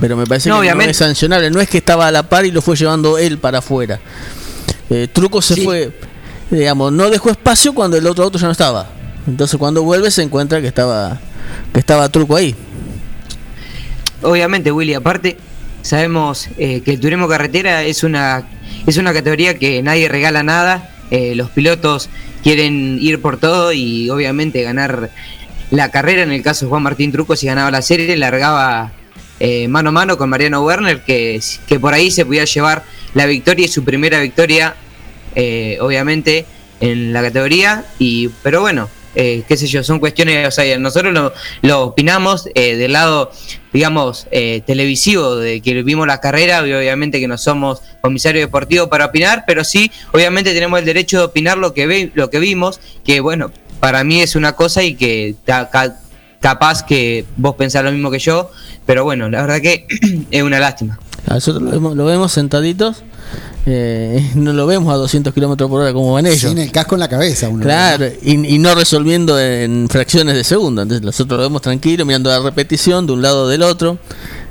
Pero 0.00 0.16
me 0.16 0.26
parece 0.26 0.50
que 0.50 0.54
no 0.54 0.62
es 0.62 0.96
sancionable. 0.96 1.50
No 1.50 1.60
es 1.60 1.68
que 1.68 1.78
estaba 1.78 2.06
a 2.06 2.10
la 2.10 2.22
par 2.22 2.46
y 2.46 2.50
lo 2.50 2.62
fue 2.62 2.76
llevando 2.76 3.18
él 3.18 3.38
para 3.38 3.58
afuera. 3.58 3.98
Eh, 4.90 5.08
truco 5.12 5.42
se 5.42 5.62
fue, 5.62 5.92
digamos, 6.50 6.92
no 6.92 7.10
dejó 7.10 7.30
espacio 7.30 7.74
cuando 7.74 7.96
el 7.96 8.06
otro 8.06 8.24
auto 8.24 8.38
ya 8.38 8.46
no 8.46 8.52
estaba. 8.52 8.88
Entonces 9.26 9.58
cuando 9.58 9.82
vuelve 9.82 10.10
se 10.10 10.22
encuentra 10.22 10.60
que 10.60 10.68
estaba 10.68 11.20
que 11.72 11.80
estaba 11.80 12.08
Truco 12.08 12.36
ahí. 12.36 12.54
Obviamente, 14.22 14.72
Willy, 14.72 14.94
aparte 14.94 15.36
sabemos 15.82 16.48
eh, 16.58 16.80
que 16.82 16.92
el 16.92 17.00
turismo 17.00 17.28
carretera 17.28 17.84
es 17.84 18.02
una 18.02 18.44
es 18.86 18.96
una 18.96 19.12
categoría 19.12 19.58
que 19.58 19.82
nadie 19.82 20.08
regala 20.08 20.42
nada. 20.42 20.90
Eh, 21.10 21.34
los 21.34 21.50
pilotos 21.50 22.08
quieren 22.42 22.98
ir 23.00 23.20
por 23.20 23.38
todo 23.38 23.72
y 23.72 24.10
obviamente 24.10 24.62
ganar 24.62 25.10
la 25.70 25.90
carrera. 25.90 26.22
En 26.22 26.32
el 26.32 26.42
caso 26.42 26.66
de 26.66 26.70
Juan 26.70 26.82
Martín 26.82 27.12
Truco, 27.12 27.36
si 27.36 27.46
ganaba 27.46 27.70
la 27.70 27.82
serie, 27.82 28.16
largaba 28.16 28.92
eh, 29.40 29.68
mano 29.68 29.90
a 29.90 29.92
mano 29.92 30.18
con 30.18 30.28
Mariano 30.28 30.62
Werner, 30.62 31.02
que, 31.02 31.40
que 31.66 31.80
por 31.80 31.94
ahí 31.94 32.10
se 32.10 32.24
podía 32.24 32.44
llevar 32.44 32.84
la 33.14 33.26
victoria 33.26 33.66
y 33.66 33.68
su 33.68 33.84
primera 33.84 34.20
victoria, 34.20 34.74
eh, 35.34 35.78
obviamente, 35.80 36.46
en 36.80 37.12
la 37.12 37.22
categoría. 37.22 37.84
Y, 37.98 38.28
pero 38.42 38.60
bueno, 38.60 38.88
eh, 39.14 39.42
qué 39.48 39.56
sé 39.56 39.66
yo, 39.66 39.82
son 39.82 39.98
cuestiones, 39.98 40.46
o 40.46 40.50
sea, 40.50 40.78
nosotros 40.78 41.12
lo, 41.12 41.32
lo 41.62 41.82
opinamos 41.82 42.44
del 42.54 42.92
lado, 42.92 43.32
digamos, 43.72 44.26
televisivo, 44.30 45.36
de 45.36 45.60
que 45.60 45.82
vimos 45.82 46.06
la 46.06 46.20
carrera, 46.20 46.66
y 46.66 46.72
obviamente 46.72 47.18
que 47.20 47.28
no 47.28 47.38
somos 47.38 47.82
comisario 48.00 48.40
deportivo 48.40 48.88
para 48.88 49.06
opinar, 49.06 49.44
pero 49.46 49.64
sí, 49.64 49.90
obviamente 50.12 50.54
tenemos 50.54 50.78
el 50.78 50.84
derecho 50.84 51.18
de 51.18 51.24
opinar 51.24 51.58
lo 51.58 51.74
que, 51.74 51.86
ve, 51.86 52.10
lo 52.14 52.30
que 52.30 52.38
vimos, 52.38 52.80
que 53.04 53.20
bueno, 53.20 53.50
para 53.80 54.04
mí 54.04 54.20
es 54.20 54.34
una 54.36 54.54
cosa 54.54 54.82
y 54.82 54.94
que 54.94 55.34
capaz 56.40 56.84
que 56.84 57.24
vos 57.36 57.54
pensás 57.56 57.84
lo 57.84 57.92
mismo 57.92 58.10
que 58.10 58.18
yo, 58.18 58.50
pero 58.86 59.04
bueno, 59.04 59.28
la 59.28 59.42
verdad 59.42 59.60
que 59.60 59.86
es 60.30 60.42
una 60.42 60.58
lástima. 60.58 60.98
Nosotros 61.28 61.62
lo 61.62 62.04
vemos, 62.04 62.32
sentaditos, 62.32 63.02
eh, 63.70 64.30
no 64.34 64.52
lo 64.52 64.66
vemos 64.66 64.92
a 64.92 64.96
200 64.96 65.34
kilómetros 65.34 65.68
por 65.68 65.82
hora 65.82 65.92
como 65.92 66.14
van 66.14 66.26
ellos. 66.26 66.40
Sin 66.40 66.58
el 66.58 66.72
casco 66.72 66.94
en 66.94 67.00
la 67.00 67.08
cabeza. 67.08 67.50
claro, 67.60 68.06
y, 68.22 68.58
no 68.58 68.74
resolviendo 68.74 69.38
en 69.38 69.88
fracciones 69.90 70.34
de 70.34 70.44
segundo. 70.44 70.82
Entonces 70.82 71.04
nosotros 71.04 71.38
lo 71.38 71.44
vemos 71.44 71.62
tranquilo, 71.62 72.04
mirando 72.06 72.30
la 72.30 72.40
repetición 72.40 73.06
de 73.06 73.12
un 73.12 73.22
lado 73.22 73.44
o 73.44 73.48
del 73.48 73.62
otro. 73.62 73.98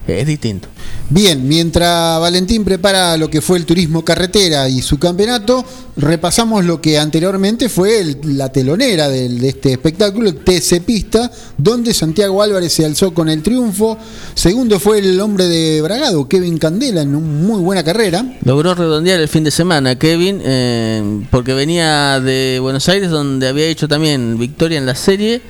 Es 0.08 0.28
distinto. 0.28 0.68
Bien, 1.10 1.48
mientras 1.48 2.20
Valentín 2.20 2.66
prepara 2.66 3.16
lo 3.16 3.30
que 3.30 3.42
fue 3.42 3.58
el 3.58 3.66
turismo 3.66 4.04
carretera 4.04 4.68
y 4.68 4.82
su 4.82 5.00
campeonato, 5.00 5.64
repasamos 5.96 6.66
lo 6.66 6.82
que 6.82 7.00
anteriormente 7.00 7.70
fue 7.70 8.18
la 8.24 8.52
telonera 8.52 9.08
de, 9.08 9.48
este 9.48 9.72
espectáculo, 9.72 10.36
TC 10.36 10.82
Pista, 10.82 11.32
donde 11.58 11.94
Santiago 11.94 12.42
Álvarez 12.42 12.74
se 12.74 12.86
alzó 12.86 13.14
con 13.14 13.30
el 13.30 13.42
triunfo. 13.42 13.98
Segundo 14.34 14.80
fue 14.80 15.00
el 15.00 15.20
hombre 15.22 15.46
de 15.46 15.82
Bragado, 15.82 16.28
Kevin 16.28 16.58
Candela, 16.58 17.02
en 17.02 17.16
una 17.16 17.26
muy 17.26 17.62
buena 17.62 17.84
carrera. 17.84 18.38
Logró 18.44 18.76
redondear 18.76 19.20
el 19.20 19.30
fin 19.30 19.46
de 19.46 19.52
semana, 19.52 19.98
Kevin, 19.98 20.42
eh, 20.44 21.22
porque 21.32 21.54
venía 21.54 22.20
de 22.20 22.60
Buenos 22.62 22.88
Aires, 22.90 23.10
donde 23.10 23.48
había 23.48 23.68
hecho 23.68 23.88
también 23.88 24.38
victoria 24.38 24.78
en 24.78 24.86
la 24.86 24.96
serie 24.96 25.42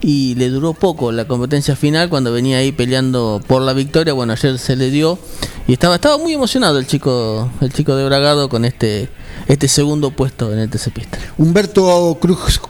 y 0.00 0.34
le 0.34 0.48
duró 0.50 0.74
poco 0.74 1.12
la 1.12 1.26
competencia 1.26 1.76
final 1.76 2.08
cuando 2.08 2.32
venía 2.32 2.58
ahí 2.58 2.72
peleando 2.72 3.40
por 3.46 3.62
la 3.62 3.72
victoria. 3.72 4.12
Bueno, 4.12 4.32
ayer 4.32 4.58
se 4.58 4.76
le 4.76 4.90
dio 4.90 5.18
y 5.66 5.72
estaba 5.72 5.96
estaba 5.96 6.18
muy 6.18 6.32
emocionado 6.32 6.78
el 6.78 6.86
chico 6.86 7.50
el 7.60 7.72
chico 7.72 7.96
de 7.96 8.04
Bragado 8.04 8.48
con 8.48 8.64
este 8.64 9.08
este 9.48 9.68
segundo 9.68 10.10
puesto 10.10 10.52
en 10.52 10.58
el 10.58 10.70
TC 10.70 10.90
Pista. 10.92 11.18
Humberto 11.38 12.18
Cruz, 12.20 12.60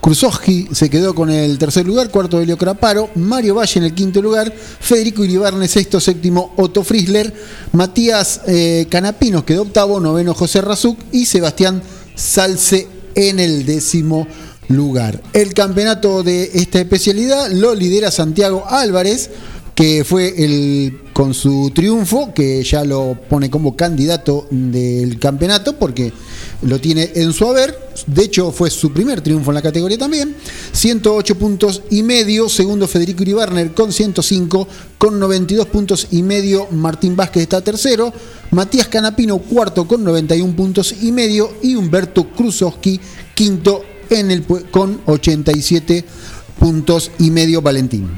se 0.72 0.90
quedó 0.90 1.14
con 1.14 1.30
el 1.30 1.58
tercer 1.58 1.86
lugar, 1.86 2.10
cuarto 2.10 2.40
Helio 2.40 2.58
Craparo, 2.58 3.10
Mario 3.14 3.54
Valle 3.54 3.80
en 3.80 3.84
el 3.84 3.94
quinto 3.94 4.20
lugar, 4.20 4.52
Federico 4.52 5.24
Iribarne 5.24 5.68
sexto, 5.68 6.00
séptimo 6.00 6.52
Otto 6.56 6.84
Frisler, 6.84 7.32
Matías 7.72 8.42
eh, 8.46 8.86
Canapinos 8.90 9.44
quedó 9.44 9.62
octavo, 9.62 10.00
noveno 10.00 10.34
José 10.34 10.60
Razuk 10.60 10.98
y 11.12 11.26
Sebastián 11.26 11.82
Salce 12.14 12.88
en 13.14 13.40
el 13.40 13.64
décimo 13.64 14.26
lugar. 14.68 15.22
El 15.32 15.54
campeonato 15.54 16.22
de 16.22 16.50
esta 16.54 16.80
especialidad 16.80 17.50
lo 17.50 17.74
lidera 17.74 18.10
Santiago 18.10 18.64
Álvarez, 18.68 19.30
que 19.74 20.04
fue 20.04 20.34
el 20.42 21.00
con 21.12 21.32
su 21.32 21.70
triunfo, 21.74 22.32
que 22.34 22.62
ya 22.62 22.84
lo 22.84 23.16
pone 23.28 23.50
como 23.50 23.76
candidato 23.76 24.46
del 24.50 25.18
campeonato, 25.18 25.78
porque 25.78 26.12
lo 26.62 26.78
tiene 26.78 27.10
en 27.14 27.32
su 27.32 27.46
haber. 27.46 27.78
De 28.06 28.24
hecho, 28.24 28.52
fue 28.52 28.70
su 28.70 28.92
primer 28.92 29.20
triunfo 29.20 29.50
en 29.50 29.54
la 29.54 29.62
categoría 29.62 29.98
también. 29.98 30.36
108 30.72 31.38
puntos 31.38 31.82
y 31.90 32.02
medio. 32.02 32.48
Segundo, 32.48 32.86
Federico 32.86 33.22
Uribarner 33.22 33.72
con 33.72 33.92
105. 33.92 34.68
Con 34.98 35.18
92 35.18 35.66
puntos 35.68 36.06
y 36.10 36.22
medio, 36.22 36.68
Martín 36.70 37.16
Vázquez 37.16 37.44
está 37.44 37.62
tercero. 37.62 38.12
Matías 38.50 38.88
Canapino, 38.88 39.38
cuarto, 39.38 39.86
con 39.86 40.04
91 40.04 40.54
puntos 40.54 40.94
y 41.02 41.12
medio. 41.12 41.50
Y 41.62 41.74
Humberto 41.74 42.30
Krusowski, 42.30 43.00
quinto 43.34 43.82
en 44.10 44.30
el, 44.30 44.44
con 44.70 45.00
87 45.06 46.04
puntos 46.58 47.10
y 47.18 47.30
medio 47.30 47.62
Valentín. 47.62 48.10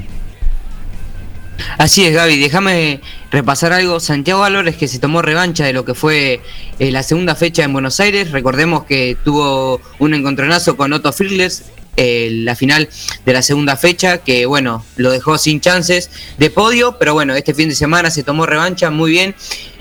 Así 1.77 2.05
es, 2.05 2.13
Gaby. 2.13 2.39
Déjame 2.39 3.01
repasar 3.31 3.73
algo. 3.73 3.99
Santiago 3.99 4.43
Álvarez 4.43 4.77
que 4.77 4.87
se 4.87 4.99
tomó 4.99 5.21
revancha 5.21 5.65
de 5.65 5.73
lo 5.73 5.85
que 5.85 5.93
fue 5.93 6.41
eh, 6.79 6.91
la 6.91 7.03
segunda 7.03 7.35
fecha 7.35 7.63
en 7.63 7.73
Buenos 7.73 7.99
Aires. 7.99 8.31
Recordemos 8.31 8.85
que 8.85 9.17
tuvo 9.23 9.81
un 9.99 10.13
encontronazo 10.13 10.77
con 10.77 10.93
Otto 10.93 11.11
Firles 11.11 11.65
la 11.97 12.55
final 12.55 12.87
de 13.25 13.33
la 13.33 13.41
segunda 13.41 13.75
fecha, 13.75 14.19
que 14.19 14.45
bueno, 14.45 14.85
lo 14.95 15.11
dejó 15.11 15.37
sin 15.37 15.59
chances 15.59 16.09
de 16.37 16.49
podio, 16.49 16.97
pero 16.97 17.13
bueno, 17.13 17.35
este 17.35 17.53
fin 17.53 17.67
de 17.67 17.75
semana 17.75 18.09
se 18.09 18.23
tomó 18.23 18.45
revancha 18.45 18.89
muy 18.89 19.11
bien 19.11 19.35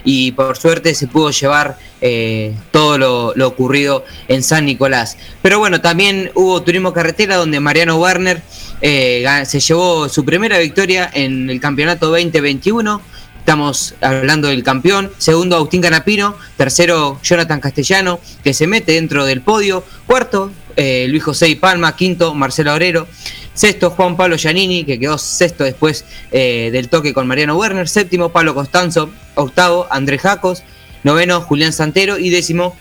y 0.04 0.32
por 0.32 0.56
suerte 0.56 0.94
se 0.94 1.06
pudo 1.06 1.30
llevar 1.30 1.78
eh, 2.00 2.54
todo 2.70 2.96
lo, 3.34 3.46
ocurrido 3.46 4.04
en 4.28 4.42
San 4.42 4.64
Nicolás. 4.64 5.16
Pero 5.42 5.58
bueno, 5.58 5.80
también 5.80 6.30
hubo 6.34 6.62
turismo 6.62 6.92
carretera 6.92 7.36
donde 7.36 7.60
Mariano 7.60 7.96
Werner 7.98 8.40
eh, 8.80 9.24
se 9.44 9.60
llevó 9.60 10.08
su 10.08 10.24
primera 10.24 10.58
victoria 10.58 11.10
en 11.12 11.50
el 11.50 11.60
campeonato 11.60 12.06
2021. 12.06 13.02
Estamos 13.38 13.94
hablando 14.00 14.48
del 14.48 14.62
campeón. 14.62 15.10
Segundo, 15.18 15.56
Agustín 15.56 15.82
Canapino. 15.82 16.36
Tercero, 16.56 17.18
Jonathan 17.22 17.60
Castellano, 17.60 18.20
que 18.44 18.54
se 18.54 18.66
mete 18.66 18.92
dentro 18.92 19.24
del 19.24 19.40
podio. 19.40 19.84
Cuarto, 20.06 20.52
eh, 20.78 21.06
Luis 21.08 21.24
José 21.24 21.48
y 21.48 21.56
Palma. 21.56 21.96
Quinto, 21.96 22.34
Marcelo 22.34 22.72
Obrero. 22.72 23.08
Sexto, 23.52 23.90
Juan 23.90 24.16
Pablo 24.16 24.36
Giannini, 24.36 24.84
que 24.84 25.00
quedó 25.00 25.18
sexto 25.18 25.64
después 25.64 26.04
eh, 26.30 26.70
del 26.72 26.88
toque 26.88 27.12
con 27.12 27.26
Mariano 27.26 27.56
Werner. 27.56 27.88
Séptimo, 27.88 28.28
Pablo 28.28 28.54
Costanzo. 28.54 29.10
Octavo, 29.34 29.88
Andrés 29.90 30.22
Jacos. 30.22 30.62
Noveno, 31.02 31.40
Julián 31.40 31.72
Santero. 31.72 32.18
Y 32.18 32.30
décimo, 32.30 32.76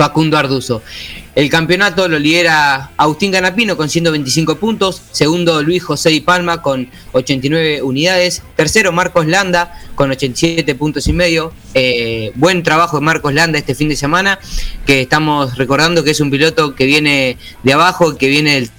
Facundo 0.00 0.38
Arduzo. 0.38 0.80
El 1.34 1.50
campeonato 1.50 2.08
lo 2.08 2.18
lidera 2.18 2.90
Agustín 2.96 3.30
Ganapino 3.32 3.76
con 3.76 3.90
125 3.90 4.56
puntos, 4.56 5.02
segundo 5.10 5.62
Luis 5.62 5.84
José 5.84 6.10
y 6.12 6.20
Palma 6.20 6.62
con 6.62 6.88
89 7.12 7.82
unidades, 7.82 8.42
tercero 8.56 8.92
Marcos 8.92 9.26
Landa 9.26 9.78
con 9.94 10.10
87 10.10 10.74
puntos 10.74 11.06
y 11.06 11.12
medio. 11.12 11.52
Eh, 11.74 12.32
buen 12.34 12.62
trabajo 12.62 12.96
de 12.96 13.02
Marcos 13.02 13.34
Landa 13.34 13.58
este 13.58 13.74
fin 13.74 13.90
de 13.90 13.96
semana, 13.96 14.38
que 14.86 15.02
estamos 15.02 15.58
recordando 15.58 16.02
que 16.02 16.12
es 16.12 16.20
un 16.20 16.30
piloto 16.30 16.74
que 16.74 16.86
viene 16.86 17.36
de 17.62 17.72
abajo, 17.74 18.16
que 18.16 18.28
viene 18.28 18.54
del 18.54 18.70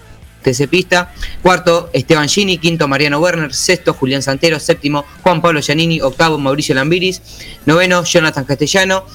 TC 0.41 0.67
Pista. 0.67 1.13
Cuarto, 1.41 1.89
Esteban 1.93 2.27
Gini. 2.27 2.57
Quinto, 2.57 2.87
Mariano 2.87 3.19
Werner. 3.19 3.53
Sexto, 3.53 3.93
Julián 3.93 4.21
Santero. 4.21 4.59
Séptimo, 4.59 5.05
Juan 5.23 5.41
Pablo 5.41 5.61
Giannini. 5.61 6.01
Octavo, 6.01 6.37
Mauricio 6.37 6.75
Lambiris. 6.75 7.21
Noveno, 7.65 8.03
Jonathan 8.03 8.45
Castellano. 8.45 9.05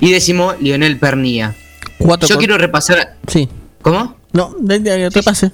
Y 0.00 0.12
décimo, 0.12 0.54
Lionel 0.60 0.98
Pernía. 0.98 1.54
Yo 1.98 2.38
quiero 2.38 2.58
repasar. 2.58 3.16
Sí. 3.28 3.48
¿Cómo? 3.82 4.16
No, 4.32 4.56
repase. 4.60 5.52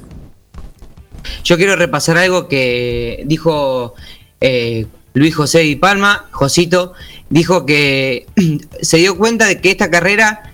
Yo 1.45 1.57
quiero 1.57 1.77
repasar 1.77 2.17
algo 2.17 2.49
que 2.49 3.23
dijo 3.27 3.95
eh, 4.41 4.87
Luis 5.13 5.35
José 5.35 5.65
y 5.65 5.77
Palma, 5.77 6.29
Josito, 6.31 6.95
dijo 7.29 7.67
que 7.67 8.27
se 8.81 8.99
dio 8.99 9.17
cuenta 9.17 9.47
de 9.47 9.61
que 9.61 9.71
esta 9.71 9.91
carrera 9.91 10.53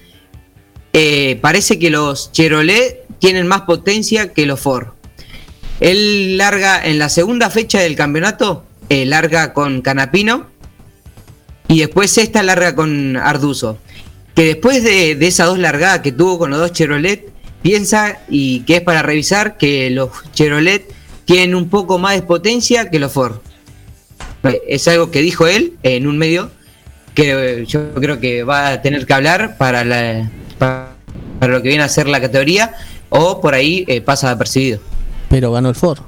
eh, 0.92 1.38
parece 1.40 1.78
que 1.78 1.90
los 1.90 2.32
Chevrolet 2.32 3.04
tienen 3.18 3.46
más 3.46 3.62
potencia 3.62 4.32
que 4.32 4.46
los 4.46 4.60
Ford. 4.60 4.88
Él 5.80 6.38
larga 6.38 6.84
en 6.84 6.98
la 6.98 7.08
segunda 7.08 7.50
fecha 7.50 7.80
del 7.80 7.96
campeonato, 7.96 8.64
eh, 8.88 9.04
larga 9.04 9.52
con 9.52 9.82
Canapino 9.82 10.46
y 11.68 11.80
después 11.80 12.16
esta 12.18 12.42
larga 12.42 12.74
con 12.74 13.16
Arduzo. 13.16 13.78
Que 14.34 14.44
después 14.44 14.82
de, 14.82 15.12
esas 15.26 15.48
dos 15.48 15.58
largadas 15.58 16.00
que 16.00 16.12
tuvo 16.12 16.38
con 16.38 16.50
los 16.50 16.58
dos 16.58 16.72
Chevrolet, 16.72 17.30
piensa 17.62 18.18
y 18.28 18.60
que 18.60 18.76
es 18.76 18.82
para 18.82 19.02
revisar 19.02 19.56
que 19.56 19.90
los 19.90 20.10
Chevrolet 20.32 20.86
tienen 21.24 21.54
un 21.54 21.68
poco 21.68 21.98
más 21.98 22.14
de 22.14 22.22
potencia 22.22 22.90
que 22.90 22.98
los 22.98 23.12
Ford. 23.12 23.36
Es 24.68 24.86
algo 24.88 25.10
que 25.10 25.22
dijo 25.22 25.46
él 25.46 25.74
en 25.82 26.06
un 26.06 26.18
medio 26.18 26.50
que 27.14 27.64
yo 27.66 27.94
creo 27.94 28.20
que 28.20 28.44
va 28.44 28.68
a 28.68 28.82
tener 28.82 29.06
que 29.06 29.14
hablar 29.14 29.56
para, 29.56 29.84
la, 29.84 30.30
para, 30.58 30.94
lo 31.40 31.62
que 31.62 31.70
viene 31.70 31.82
a 31.82 31.88
ser 31.88 32.08
la 32.08 32.20
categoría 32.20 32.74
o 33.08 33.40
por 33.40 33.54
ahí 33.54 33.84
eh, 33.88 34.00
pasa 34.00 34.30
apercibido. 34.30 34.80
Pero 35.28 35.52
ganó 35.52 35.68
el 35.68 35.74
Ford. 35.74 35.98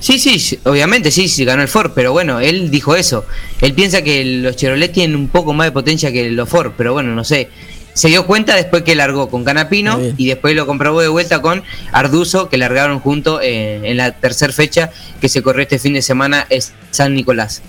Sí, 0.00 0.18
sí, 0.18 0.58
obviamente 0.64 1.10
sí, 1.10 1.28
sí 1.28 1.44
ganó 1.44 1.60
el 1.60 1.68
Ford, 1.68 1.92
pero 1.94 2.12
bueno, 2.12 2.40
él 2.40 2.70
dijo 2.70 2.96
eso. 2.96 3.26
Él 3.60 3.74
piensa 3.74 4.02
que 4.02 4.24
los 4.24 4.56
Chevrolet 4.56 4.92
tienen 4.92 5.14
un 5.14 5.28
poco 5.28 5.52
más 5.52 5.66
de 5.66 5.72
potencia 5.72 6.10
que 6.10 6.30
los 6.30 6.48
Ford, 6.48 6.72
pero 6.76 6.94
bueno, 6.94 7.14
no 7.14 7.22
sé. 7.22 7.50
Se 7.92 8.08
dio 8.08 8.24
cuenta 8.24 8.54
después 8.54 8.82
que 8.82 8.94
largó 8.94 9.28
con 9.28 9.44
Canapino 9.44 10.00
y 10.16 10.26
después 10.26 10.54
lo 10.54 10.66
comprobó 10.66 11.02
de 11.02 11.08
vuelta 11.08 11.42
con 11.42 11.62
Arduzo, 11.92 12.48
que 12.48 12.56
largaron 12.56 13.00
junto 13.00 13.42
eh, 13.42 13.90
en 13.90 13.96
la 13.98 14.12
tercera 14.12 14.52
fecha 14.52 14.90
que 15.20 15.28
se 15.28 15.42
corrió 15.42 15.62
este 15.62 15.78
fin 15.78 15.92
de 15.92 16.00
semana 16.00 16.46
es 16.48 16.72
San 16.92 17.14
Nicolás. 17.14 17.62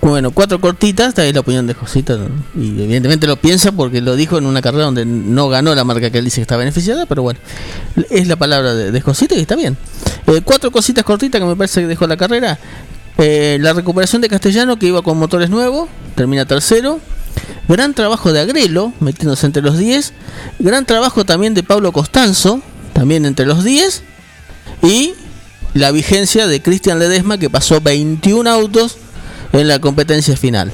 Bueno, 0.00 0.30
cuatro 0.30 0.60
cortitas, 0.60 1.08
está 1.08 1.22
ahí 1.22 1.32
la 1.32 1.40
opinión 1.40 1.66
de 1.66 1.74
Josita. 1.74 2.16
Y 2.54 2.82
evidentemente 2.82 3.26
lo 3.26 3.36
piensa 3.36 3.72
porque 3.72 4.00
lo 4.00 4.14
dijo 4.14 4.38
en 4.38 4.46
una 4.46 4.62
carrera 4.62 4.84
donde 4.84 5.04
no 5.04 5.48
ganó 5.48 5.74
la 5.74 5.84
marca 5.84 6.10
que 6.10 6.18
él 6.18 6.24
dice 6.24 6.36
que 6.36 6.42
está 6.42 6.56
beneficiada, 6.56 7.06
pero 7.06 7.22
bueno, 7.22 7.40
es 8.10 8.28
la 8.28 8.36
palabra 8.36 8.74
de, 8.74 9.00
Josita 9.00 9.34
y 9.34 9.40
está 9.40 9.56
bien. 9.56 9.76
Eh, 10.28 10.40
cuatro 10.44 10.70
cositas 10.70 11.04
cortitas 11.04 11.40
que 11.40 11.46
me 11.46 11.56
parece 11.56 11.80
que 11.80 11.88
dejó 11.88 12.06
la 12.06 12.16
carrera. 12.16 12.58
Eh, 13.18 13.58
la 13.60 13.72
recuperación 13.72 14.22
de 14.22 14.28
Castellano 14.28 14.78
que 14.78 14.86
iba 14.86 15.02
con 15.02 15.18
motores 15.18 15.50
nuevos, 15.50 15.88
termina 16.14 16.44
tercero. 16.44 17.00
Gran 17.68 17.94
trabajo 17.94 18.32
de 18.32 18.40
Agrelo, 18.40 18.92
metiéndose 19.00 19.46
entre 19.46 19.62
los 19.62 19.78
10. 19.78 20.12
Gran 20.60 20.86
trabajo 20.86 21.24
también 21.24 21.54
de 21.54 21.62
Pablo 21.62 21.92
Costanzo, 21.92 22.62
también 22.92 23.24
entre 23.24 23.46
los 23.46 23.64
10. 23.64 24.02
Y 24.82 25.14
la 25.74 25.90
vigencia 25.90 26.46
de 26.46 26.62
Cristian 26.62 26.98
Ledesma, 26.98 27.38
que 27.38 27.50
pasó 27.50 27.80
21 27.80 28.48
autos 28.48 28.98
en 29.52 29.68
la 29.68 29.78
competencia 29.78 30.36
final. 30.36 30.72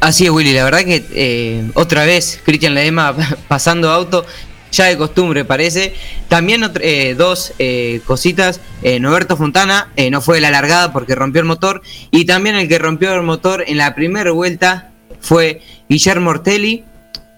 Así 0.00 0.26
es, 0.26 0.30
Willy. 0.30 0.52
La 0.52 0.64
verdad 0.64 0.84
que 0.84 1.04
eh, 1.12 1.70
otra 1.74 2.04
vez 2.04 2.40
Cristian 2.44 2.74
Ledema 2.74 3.16
pasando 3.48 3.90
auto, 3.90 4.24
ya 4.70 4.84
de 4.84 4.96
costumbre 4.96 5.44
parece. 5.44 5.94
También 6.28 6.70
eh, 6.80 7.14
dos 7.16 7.52
eh, 7.58 8.00
cositas. 8.04 8.60
Noberto 9.00 9.36
Fontana 9.36 9.92
no 10.10 10.20
fue 10.20 10.40
la 10.40 10.50
largada 10.50 10.92
porque 10.92 11.14
rompió 11.14 11.40
el 11.40 11.46
motor. 11.46 11.82
Y 12.10 12.26
también 12.26 12.54
el 12.54 12.68
que 12.68 12.78
rompió 12.78 13.12
el 13.14 13.22
motor 13.22 13.64
en 13.66 13.78
la 13.78 13.94
primera 13.94 14.30
vuelta 14.30 14.90
fue 15.20 15.62
Guillermo 15.88 16.30
Ortelli, 16.30 16.84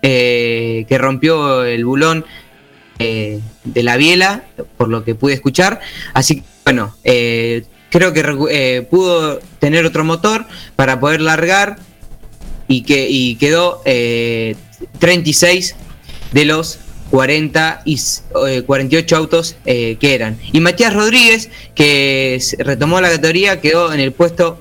que 0.02 0.96
rompió 0.98 1.64
el 1.64 1.84
bulón 1.86 2.26
de 2.98 3.82
la 3.82 3.96
biela, 3.96 4.44
por 4.76 4.88
lo 4.88 5.02
que 5.02 5.14
pude 5.14 5.32
escuchar. 5.32 5.80
Así 6.12 6.36
que, 6.36 6.42
bueno, 6.64 6.94
creo 7.90 8.12
que 8.12 8.24
eh, 8.50 8.82
pudo 8.82 9.40
tener 9.58 9.84
otro 9.84 10.04
motor 10.04 10.46
para 10.76 10.98
poder 10.98 11.20
largar 11.20 11.78
y 12.68 12.82
que 12.82 13.10
y 13.10 13.34
quedó 13.34 13.82
36 13.84 15.70
eh, 15.70 15.74
de 16.32 16.44
los 16.44 16.78
40 17.10 17.82
y 17.84 18.00
48 18.64 19.14
eh, 19.14 19.18
autos 19.18 19.56
que 19.64 20.14
eran. 20.14 20.38
Y 20.52 20.60
Matías 20.60 20.94
Rodríguez, 20.94 21.50
que 21.74 22.40
retomó 22.58 23.00
la 23.00 23.10
categoría, 23.10 23.60
quedó 23.60 23.92
en 23.92 24.00
el 24.00 24.12
puesto 24.12 24.58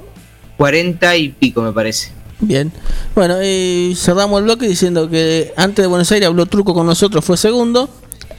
40 0.58 1.16
y 1.18 1.30
pico, 1.30 1.62
me 1.62 1.72
parece. 1.72 2.12
Bien, 2.42 2.72
bueno, 3.16 3.44
y 3.44 3.96
cerramos 3.96 4.40
el 4.40 4.46
bloque 4.46 4.68
diciendo 4.68 5.10
que 5.10 5.54
antes 5.58 5.84
de 5.84 5.88
Buenos 5.88 6.12
Aires 6.12 6.28
habló 6.28 6.46
Truco 6.46 6.74
con 6.74 6.88
nosotros, 6.88 7.24
fue 7.24 7.38
segundo. 7.38 7.90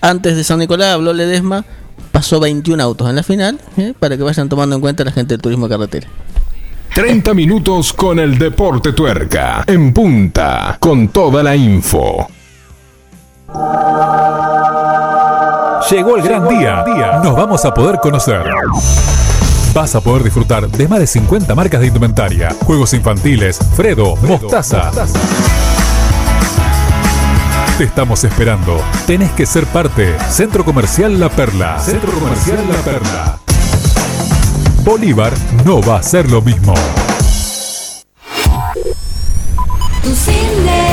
Antes 0.00 0.34
de 0.34 0.42
San 0.42 0.58
Nicolás 0.58 0.94
habló 0.94 1.12
Ledesma, 1.12 1.66
pasó 2.12 2.40
21 2.40 2.82
autos 2.82 3.08
en 3.08 3.16
la 3.16 3.22
final, 3.22 3.60
¿eh? 3.76 3.94
para 3.98 4.16
que 4.16 4.22
vayan 4.22 4.48
tomando 4.48 4.76
en 4.76 4.80
cuenta 4.80 5.04
la 5.04 5.12
gente 5.12 5.34
del 5.34 5.40
turismo 5.40 5.68
de 5.68 5.74
carretera. 5.74 6.06
30 6.94 7.34
minutos 7.34 7.92
con 7.92 8.18
el 8.18 8.36
deporte 8.36 8.92
tuerca, 8.92 9.62
en 9.66 9.92
punta, 9.92 10.76
con 10.80 11.08
toda 11.08 11.42
la 11.42 11.54
info. 11.54 12.26
Llegó 15.90 16.16
el 16.16 16.22
gran 16.22 16.48
día. 16.48 16.84
Nos 17.22 17.34
vamos 17.36 17.64
a 17.64 17.72
poder 17.72 17.96
conocer. 18.00 18.44
Vas 19.72 19.94
a 19.94 20.00
poder 20.00 20.24
disfrutar 20.24 20.68
de 20.68 20.88
más 20.88 20.98
de 20.98 21.06
50 21.06 21.54
marcas 21.54 21.80
de 21.80 21.86
indumentaria, 21.86 22.54
juegos 22.64 22.92
infantiles, 22.92 23.58
Fredo, 23.76 24.16
Mostaza. 24.16 24.90
Te 27.80 27.84
estamos 27.84 28.22
esperando. 28.24 28.78
Tenés 29.06 29.30
que 29.30 29.46
ser 29.46 29.64
parte. 29.64 30.14
Centro 30.28 30.66
Comercial 30.66 31.18
La 31.18 31.30
Perla. 31.30 31.78
Centro 31.78 32.12
Comercial 32.12 32.58
La 32.70 32.76
Perla. 32.82 33.40
Bolívar 34.84 35.32
no 35.64 35.80
va 35.80 35.96
a 35.96 36.02
ser 36.02 36.30
lo 36.30 36.42
mismo. 36.42 36.74
Tu 40.02 40.14
cine. 40.14 40.90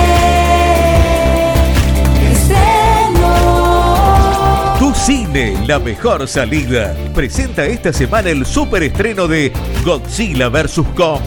Tu 4.79 4.95
cine, 4.95 5.67
la 5.67 5.79
mejor 5.79 6.25
salida. 6.25 6.95
Presenta 7.13 7.65
esta 7.65 7.91
semana 7.91 8.29
el 8.29 8.45
super 8.45 8.81
estreno 8.81 9.27
de 9.27 9.51
Godzilla 9.83 10.47
vs. 10.47 10.83
Kong. 10.95 11.19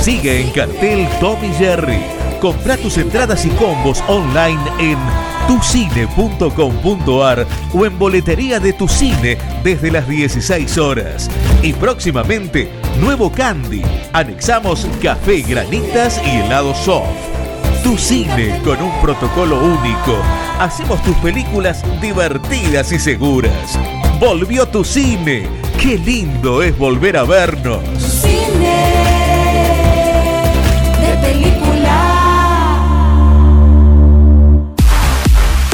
Sigue 0.00 0.42
en 0.42 0.52
cartel 0.52 1.08
Tommy 1.18 1.52
Jerry 1.54 2.21
Compra 2.42 2.76
tus 2.76 2.98
entradas 2.98 3.46
y 3.46 3.50
combos 3.50 4.02
online 4.08 4.60
en 4.80 4.98
tucine.com.ar 5.46 7.46
o 7.72 7.86
en 7.86 7.98
boletería 8.00 8.58
de 8.58 8.72
tu 8.72 8.88
cine 8.88 9.38
desde 9.62 9.92
las 9.92 10.08
16 10.08 10.76
horas. 10.78 11.30
Y 11.62 11.72
próximamente, 11.72 12.68
nuevo 12.98 13.30
Candy. 13.30 13.82
Anexamos 14.12 14.88
café, 15.00 15.42
granitas 15.42 16.20
y 16.26 16.38
helado 16.38 16.74
soft. 16.74 17.06
Tu 17.84 17.96
cine 17.96 18.60
con 18.64 18.82
un 18.82 19.00
protocolo 19.00 19.62
único. 19.62 20.18
Hacemos 20.58 21.00
tus 21.04 21.14
películas 21.18 21.84
divertidas 22.00 22.90
y 22.90 22.98
seguras. 22.98 23.78
Volvió 24.18 24.66
tu 24.66 24.82
cine. 24.82 25.46
Qué 25.80 25.96
lindo 25.96 26.60
es 26.60 26.76
volver 26.76 27.18
a 27.18 27.22
vernos. 27.22 28.31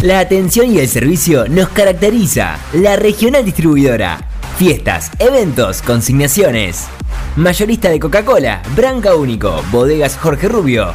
La 0.03 0.21
atención 0.21 0.73
y 0.73 0.79
el 0.79 0.87
servicio 0.87 1.49
nos 1.49 1.71
caracteriza. 1.71 2.61
La 2.73 2.95
regional 2.95 3.45
distribuidora. 3.45 4.21
Fiestas, 4.57 5.11
eventos, 5.19 5.83
consignaciones. 5.83 6.87
Mayorista 7.35 7.89
de 7.89 7.99
Coca-Cola, 7.99 8.63
Branca 8.77 9.17
Único, 9.17 9.61
Bodegas 9.73 10.17
Jorge 10.17 10.49
Rubio, 10.49 10.95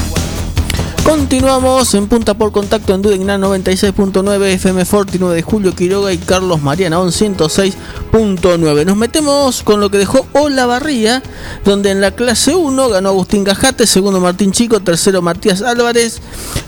Continuamos 1.02 1.94
en 1.94 2.08
Punta 2.08 2.34
por 2.34 2.52
Contacto 2.52 2.92
en 2.92 3.00
Dudignan 3.00 3.40
96.9, 3.40 4.44
FM 4.44 4.84
Forti 4.84 5.18
9 5.18 5.36
de 5.36 5.40
Julio 5.40 5.74
Quiroga 5.74 6.12
y 6.12 6.18
Carlos 6.18 6.60
Mariana 6.60 6.98
106.9. 6.98 8.84
Nos 8.84 8.96
metemos 8.98 9.62
con 9.62 9.80
lo 9.80 9.90
que 9.90 9.96
dejó 9.96 10.26
Olavarría, 10.34 11.22
donde 11.64 11.92
en 11.92 12.02
la 12.02 12.10
clase 12.10 12.54
1 12.54 12.88
ganó 12.90 13.08
Agustín 13.08 13.44
Gajate, 13.44 13.86
segundo 13.86 14.20
Martín 14.20 14.52
Chico, 14.52 14.80
tercero 14.80 15.22
Matías 15.22 15.62
Álvarez, 15.62 16.20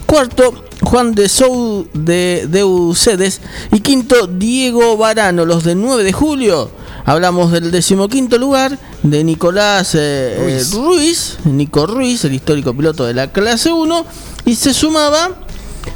cuarto 0.06 0.64
Juan 0.82 1.14
de 1.14 1.28
Sou 1.28 1.86
de 1.92 2.46
Deucedes 2.48 3.42
y 3.70 3.80
quinto 3.80 4.26
Diego 4.26 4.96
Varano, 4.96 5.44
los 5.44 5.64
de 5.64 5.74
9 5.74 6.02
de 6.04 6.12
julio. 6.14 6.79
Hablamos 7.04 7.50
del 7.52 7.70
decimoquinto 7.70 8.38
lugar 8.38 8.78
de 9.02 9.24
Nicolás 9.24 9.94
eh, 9.94 10.36
Ruiz. 10.38 10.74
Ruiz, 10.74 11.38
Nico 11.44 11.86
Ruiz, 11.86 12.24
el 12.24 12.34
histórico 12.34 12.74
piloto 12.74 13.06
de 13.06 13.14
la 13.14 13.32
clase 13.32 13.72
1, 13.72 14.06
y 14.44 14.54
se 14.54 14.74
sumaba 14.74 15.30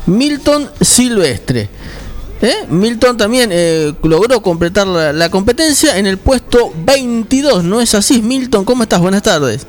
Milton 0.07 0.71
Silvestre. 0.81 1.69
¿Eh? 2.43 2.67
Milton 2.69 3.17
también 3.17 3.51
eh, 3.53 3.95
logró 4.03 4.43
completar 4.43 4.87
la, 4.87 5.13
la 5.13 5.31
competencia 5.31 5.97
en 5.99 6.07
el 6.07 6.19
puesto 6.19 6.73
22, 6.77 7.65
¿no 7.65 7.81
es 7.81 7.95
así? 7.95 8.21
Milton, 8.21 8.65
¿cómo 8.65 8.83
estás? 8.83 9.01
Buenas 9.01 9.23
tardes. 9.23 9.67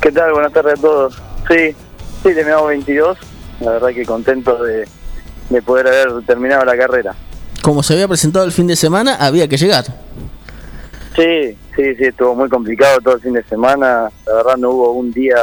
¿Qué 0.00 0.12
tal? 0.12 0.32
Buenas 0.32 0.52
tardes 0.52 0.78
a 0.78 0.80
todos. 0.80 1.14
Sí, 1.48 1.74
sí, 2.22 2.34
terminamos 2.34 2.68
22. 2.68 3.18
La 3.60 3.72
verdad 3.72 3.88
que 3.88 4.04
contento 4.04 4.62
de, 4.62 4.86
de 5.50 5.62
poder 5.62 5.88
haber 5.88 6.24
terminado 6.24 6.64
la 6.64 6.76
carrera. 6.76 7.14
Como 7.66 7.82
se 7.82 7.94
había 7.94 8.06
presentado 8.06 8.44
el 8.44 8.52
fin 8.52 8.68
de 8.68 8.76
semana, 8.76 9.16
había 9.16 9.48
que 9.48 9.56
llegar. 9.56 9.86
Sí, 11.16 11.58
sí, 11.74 11.96
sí, 11.96 12.04
estuvo 12.04 12.32
muy 12.36 12.48
complicado 12.48 13.00
todo 13.00 13.16
el 13.16 13.20
fin 13.20 13.32
de 13.32 13.42
semana. 13.42 14.08
La 14.24 14.34
verdad 14.34 14.56
no 14.56 14.70
hubo 14.70 14.92
un 14.92 15.10
día, 15.10 15.34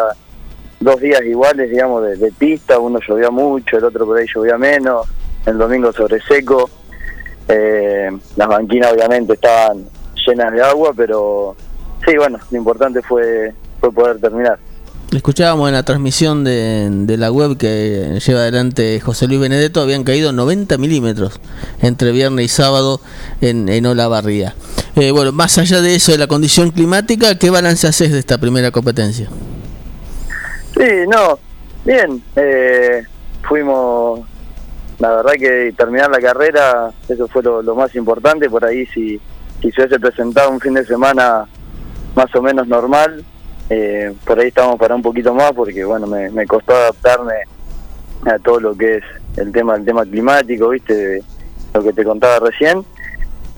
dos 0.79 1.01
días 1.01 1.21
iguales, 1.25 1.69
digamos, 1.69 2.01
de, 2.01 2.15
de 2.15 2.31
pista. 2.31 2.79
Uno 2.79 3.01
llovía 3.05 3.29
mucho, 3.29 3.77
el 3.77 3.83
otro 3.83 4.05
por 4.05 4.17
ahí 4.17 4.25
llovía 4.33 4.57
menos. 4.57 5.05
El 5.45 5.57
domingo 5.57 5.91
sobre 5.91 6.21
seco. 6.21 6.69
Eh, 7.49 8.09
las 8.38 8.47
banquinas 8.47 8.93
obviamente 8.93 9.33
estaban 9.33 9.86
llenas 10.25 10.53
de 10.53 10.62
agua, 10.63 10.93
pero 10.95 11.57
sí, 12.07 12.15
bueno, 12.15 12.39
lo 12.51 12.57
importante 12.57 13.01
fue, 13.01 13.53
fue 13.81 13.91
poder 13.91 14.21
terminar. 14.21 14.57
Escuchábamos 15.15 15.67
en 15.69 15.76
la 15.76 15.84
transmisión 15.84 16.43
de, 16.43 16.89
de 16.89 17.17
la 17.17 17.32
web 17.32 17.56
que 17.56 18.19
lleva 18.26 18.39
adelante 18.39 18.99
José 18.99 19.28
Luis 19.28 19.39
Benedetto, 19.39 19.80
habían 19.80 20.04
caído 20.04 20.32
90 20.32 20.80
milímetros 20.80 21.39
entre 21.84 22.12
viernes 22.12 22.45
y 22.45 22.47
sábado 22.47 22.99
en, 23.39 23.69
en 23.69 23.86
Olavarría. 23.86 24.56
Eh, 24.95 25.12
bueno, 25.12 25.32
más 25.32 25.60
allá 25.60 25.82
de 25.82 25.95
eso, 25.95 26.12
de 26.12 26.17
la 26.17 26.26
condición 26.26 26.71
climática, 26.71 27.38
¿qué 27.38 27.52
balance 27.52 27.88
haces 27.88 28.12
de 28.12 28.19
esta 28.19 28.39
primera 28.39 28.71
competencia? 28.71 29.30
Sí, 30.76 31.08
no, 31.08 31.38
bien. 31.86 32.23
Eh, 32.36 33.04
fuimos, 33.47 34.21
la 34.97 35.17
verdad 35.17 35.34
que 35.34 35.76
terminar 35.78 36.10
la 36.10 36.19
carrera, 36.19 36.91
eso 37.08 37.28
fue 37.28 37.43
lo, 37.43 37.62
lo 37.62 37.76
más 37.76 37.93
importante. 37.93 38.49
Por 38.49 38.65
ahí, 38.65 38.88
si, 38.88 39.21
si 39.62 39.71
se 39.71 39.82
hubiese 39.82 39.99
presentado 39.99 40.49
un 40.49 40.60
fin 40.60 40.73
de 40.73 40.86
semana 40.86 41.45
más 42.15 42.34
o 42.36 42.41
menos 42.41 42.67
normal, 42.67 43.23
eh, 43.69 44.13
por 44.26 44.39
ahí 44.39 44.47
estábamos 44.47 44.80
para 44.80 44.95
un 44.95 45.02
poquito 45.02 45.34
más, 45.34 45.52
porque 45.54 45.84
bueno, 45.84 46.08
me, 46.08 46.30
me 46.30 46.45
costó 46.45 46.73
adaptarme 46.73 47.34
a 48.26 48.39
todo 48.39 48.60
lo 48.60 48.76
que 48.76 48.97
es 48.97 49.04
el 49.38 49.52
tema, 49.52 49.76
el 49.76 49.86
tema 49.86 50.04
climático, 50.06 50.69
viste, 50.69 51.21
lo 51.73 51.84
que 51.84 51.93
te 51.93 52.04
contaba 52.04 52.39
recién. 52.39 52.84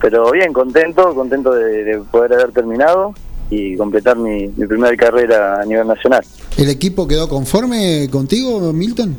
Pero 0.00 0.30
bien, 0.30 0.52
contento, 0.52 1.14
contento 1.14 1.52
de, 1.54 1.84
de 1.84 1.98
poder 1.98 2.34
haber 2.34 2.52
terminado 2.52 3.14
y 3.48 3.76
completar 3.76 4.16
mi, 4.16 4.48
mi 4.48 4.66
primera 4.66 4.96
carrera 4.96 5.60
a 5.60 5.64
nivel 5.64 5.86
nacional. 5.86 6.24
¿El 6.56 6.68
equipo 6.68 7.06
quedó 7.06 7.28
conforme 7.28 8.08
contigo, 8.10 8.72
Milton? 8.72 9.16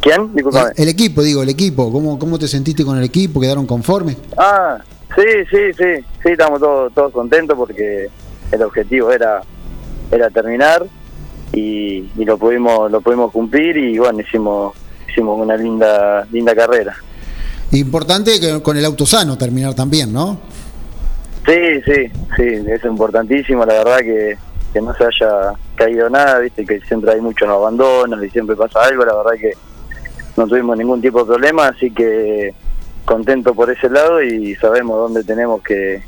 ¿Quién? 0.00 0.34
Disculpame. 0.34 0.72
El 0.76 0.88
equipo, 0.88 1.22
digo, 1.22 1.42
el 1.42 1.50
equipo. 1.50 1.92
¿Cómo, 1.92 2.18
¿Cómo 2.18 2.38
te 2.38 2.48
sentiste 2.48 2.84
con 2.84 2.96
el 2.98 3.04
equipo? 3.04 3.40
¿Quedaron 3.40 3.66
conformes? 3.66 4.16
Ah, 4.36 4.78
sí, 5.14 5.22
sí, 5.50 5.72
sí, 5.76 6.04
sí, 6.22 6.28
estamos 6.30 6.58
todos, 6.58 6.92
todos 6.94 7.12
contentos 7.12 7.56
porque 7.56 8.08
el 8.50 8.62
objetivo 8.62 9.10
era, 9.10 9.42
era 10.10 10.30
terminar 10.30 10.86
y, 11.52 12.08
y 12.16 12.24
lo 12.24 12.38
pudimos, 12.38 12.90
lo 12.90 13.00
pudimos 13.00 13.32
cumplir 13.32 13.76
y 13.76 13.98
bueno, 13.98 14.20
hicimos, 14.20 14.74
hicimos 15.08 15.38
una 15.40 15.56
linda 15.56 16.26
linda 16.30 16.54
carrera. 16.54 16.96
Importante 17.72 18.40
que 18.40 18.60
con 18.62 18.76
el 18.76 18.84
auto 18.84 19.06
sano 19.06 19.38
terminar 19.38 19.74
también, 19.74 20.12
¿no? 20.12 20.38
Sí, 21.46 21.80
sí, 21.84 22.06
sí, 22.36 22.64
es 22.68 22.84
importantísimo, 22.84 23.64
la 23.64 23.74
verdad 23.74 23.98
que, 23.98 24.36
que 24.72 24.80
no 24.80 24.94
se 24.94 25.04
haya 25.04 25.54
caído 25.74 26.10
nada, 26.10 26.38
viste 26.40 26.66
que 26.66 26.80
siempre 26.82 27.12
hay 27.12 27.20
muchos 27.20 27.48
abandonos 27.48 28.22
y 28.22 28.30
siempre 28.30 28.56
pasa 28.56 28.82
algo, 28.84 29.04
la 29.04 29.14
verdad 29.14 29.32
que 29.40 29.52
no 30.36 30.46
tuvimos 30.46 30.76
ningún 30.76 31.00
tipo 31.00 31.20
de 31.20 31.26
problema, 31.26 31.68
así 31.68 31.90
que 31.90 32.52
contento 33.04 33.54
por 33.54 33.70
ese 33.70 33.88
lado 33.88 34.22
y 34.22 34.54
sabemos 34.56 34.98
dónde 34.98 35.24
tenemos 35.24 35.62
que, 35.62 36.02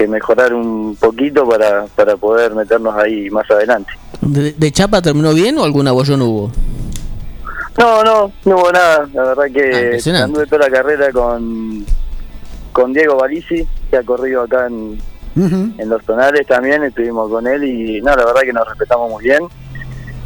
que 0.00 0.08
mejorar 0.08 0.54
un 0.54 0.96
poquito 0.98 1.46
para, 1.46 1.84
para 1.94 2.16
poder 2.16 2.54
meternos 2.54 2.94
ahí 2.96 3.28
más 3.28 3.44
adelante. 3.50 3.92
¿De, 4.22 4.52
de 4.52 4.72
Chapa 4.72 5.02
terminó 5.02 5.34
bien 5.34 5.58
o 5.58 5.64
algún 5.64 5.86
abollón 5.86 6.22
hubo? 6.22 6.50
No, 7.78 8.02
no, 8.02 8.32
no 8.46 8.56
hubo 8.56 8.72
nada. 8.72 9.06
La 9.12 9.24
verdad 9.24 9.44
que 9.52 10.00
Ah, 10.10 10.24
anduve 10.24 10.46
toda 10.46 10.68
la 10.68 10.70
carrera 10.70 11.12
con, 11.12 11.84
con 12.72 12.94
Diego 12.94 13.16
Balisi, 13.18 13.66
que 13.90 13.96
ha 13.98 14.02
corrido 14.02 14.40
acá 14.44 14.68
en, 14.68 14.98
en 15.36 15.88
los 15.90 16.02
tonales 16.04 16.46
también, 16.46 16.82
estuvimos 16.82 17.28
con 17.30 17.46
él 17.46 17.62
y 17.64 18.00
no, 18.00 18.16
la 18.16 18.24
verdad 18.24 18.40
que 18.40 18.54
nos 18.54 18.66
respetamos 18.66 19.10
muy 19.10 19.22
bien 19.24 19.42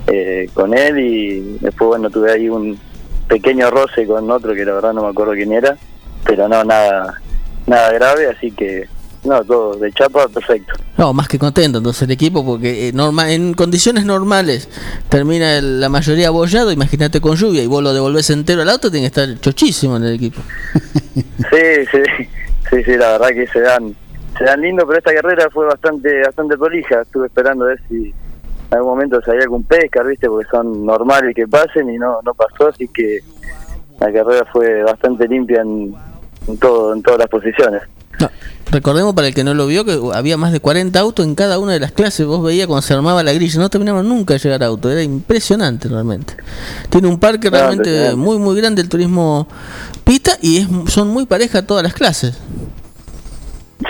eh, 0.07 0.49
con 0.55 0.73
él 0.73 0.99
y 1.01 1.41
después 1.61 1.89
bueno 1.89 2.11
tuve 2.11 2.31
ahí 2.31 2.49
un 2.49 2.79
pequeño 3.27 3.71
roce 3.71 4.07
con 4.07 4.31
otro 4.31 4.55
que 4.55 4.65
la 4.65 4.75
verdad 4.75 4.93
no 4.93 5.03
me 5.03 5.09
acuerdo 5.09 5.33
quién 5.33 5.53
era, 5.53 5.77
pero 6.25 6.47
no, 6.49 6.63
nada, 6.63 7.21
nada 7.67 7.93
grave, 7.93 8.29
así 8.29 8.53
que 8.53 8.89
no, 9.25 9.43
todo 9.45 9.75
de 9.77 9.91
chapa, 9.93 10.29
perfecto. 10.29 10.75
No, 10.99 11.13
más 11.13 11.29
que 11.29 11.39
contento 11.39 11.79
entonces 11.79 12.03
el 12.03 12.11
equipo 12.11 12.45
porque 12.45 12.89
eh, 12.89 12.93
norma- 12.93 13.33
en 13.33 13.55
condiciones 13.55 14.05
normales 14.05 14.69
termina 15.09 15.57
el- 15.59 15.81
la 15.81 15.89
mayoría 15.89 16.29
abollado, 16.29 16.71
imagínate 16.73 17.21
con 17.21 17.37
lluvia 17.37 17.63
y 17.63 17.67
vos 17.67 17.83
lo 17.83 17.93
devolvés 17.95 18.31
entero 18.31 18.63
al 18.63 18.69
auto, 18.71 18.91
tiene 18.91 19.11
que 19.11 19.21
estar 19.21 19.41
chochísimo 19.41 19.97
en 19.97 20.05
el 20.05 20.15
equipo. 20.15 20.41
Sí, 21.15 21.87
sí, 21.93 21.99
sí, 22.71 22.85
sí, 22.85 22.97
la 22.97 23.13
verdad 23.13 23.29
que 23.29 23.47
se 23.47 23.61
dan, 23.61 23.95
se 24.39 24.45
dan 24.45 24.61
lindo, 24.61 24.85
pero 24.87 24.99
esta 24.99 25.15
carrera 25.15 25.49
fue 25.53 25.67
bastante, 25.67 26.23
bastante 26.23 26.57
prolija. 26.57 27.03
Estuve 27.03 27.27
esperando 27.27 27.65
a 27.65 27.69
ver 27.69 27.81
si 27.89 28.07
en 28.07 28.77
algún 28.79 28.91
momento 28.93 29.21
salía 29.23 29.43
algún 29.43 29.63
pescar, 29.65 30.07
viste, 30.07 30.29
porque 30.29 30.49
son 30.51 30.85
normales 30.85 31.35
que 31.35 31.47
pasen 31.47 31.91
y 31.91 31.99
no, 31.99 32.19
no 32.25 32.35
pasó, 32.35 32.69
así 32.69 32.89
que 32.89 33.21
la 34.01 34.13
carrera 34.13 34.45
fue 34.53 34.83
bastante 34.83 35.29
limpia 35.29 35.61
en, 35.63 35.95
en 36.49 36.59
todo, 36.59 36.93
en 36.95 37.03
todas 37.03 37.21
las 37.21 37.29
posiciones. 37.29 37.83
Recordemos 38.71 39.15
para 39.15 39.29
el 39.29 39.35
que 39.35 39.45
no 39.45 39.55
lo 39.55 39.67
vio 39.67 39.85
que 39.85 40.01
había 40.15 40.37
más 40.37 40.53
de 40.53 40.61
40 40.61 40.99
autos 40.99 41.27
en 41.27 41.35
cada 41.35 41.59
una 41.59 41.73
de 41.73 41.81
las 41.81 41.93
clases. 41.93 42.27
Vos 42.27 42.43
veías 42.43 42.67
cuando 42.67 42.83
se 42.83 42.95
armaba 42.95 43.23
la 43.23 43.33
grilla, 43.33 43.61
no 43.61 43.71
terminaban 43.71 44.09
nunca 44.09 44.35
de 44.35 44.41
llegar 44.41 44.63
a 44.63 44.67
auto. 44.67 44.91
Era 44.91 45.03
impresionante 45.03 45.89
realmente. 45.89 46.35
Tiene 46.89 47.09
un 47.09 47.19
parque 47.19 47.51
realmente 47.51 48.15
muy 48.17 48.39
muy 48.39 48.57
grande 48.57 48.83
el 48.83 48.89
turismo 48.89 49.47
pista 50.03 50.39
y 50.41 50.59
es, 50.59 50.69
son 50.93 51.09
muy 51.09 51.27
parejas 51.27 51.67
todas 51.67 51.83
las 51.83 51.95
clases. 51.95 52.39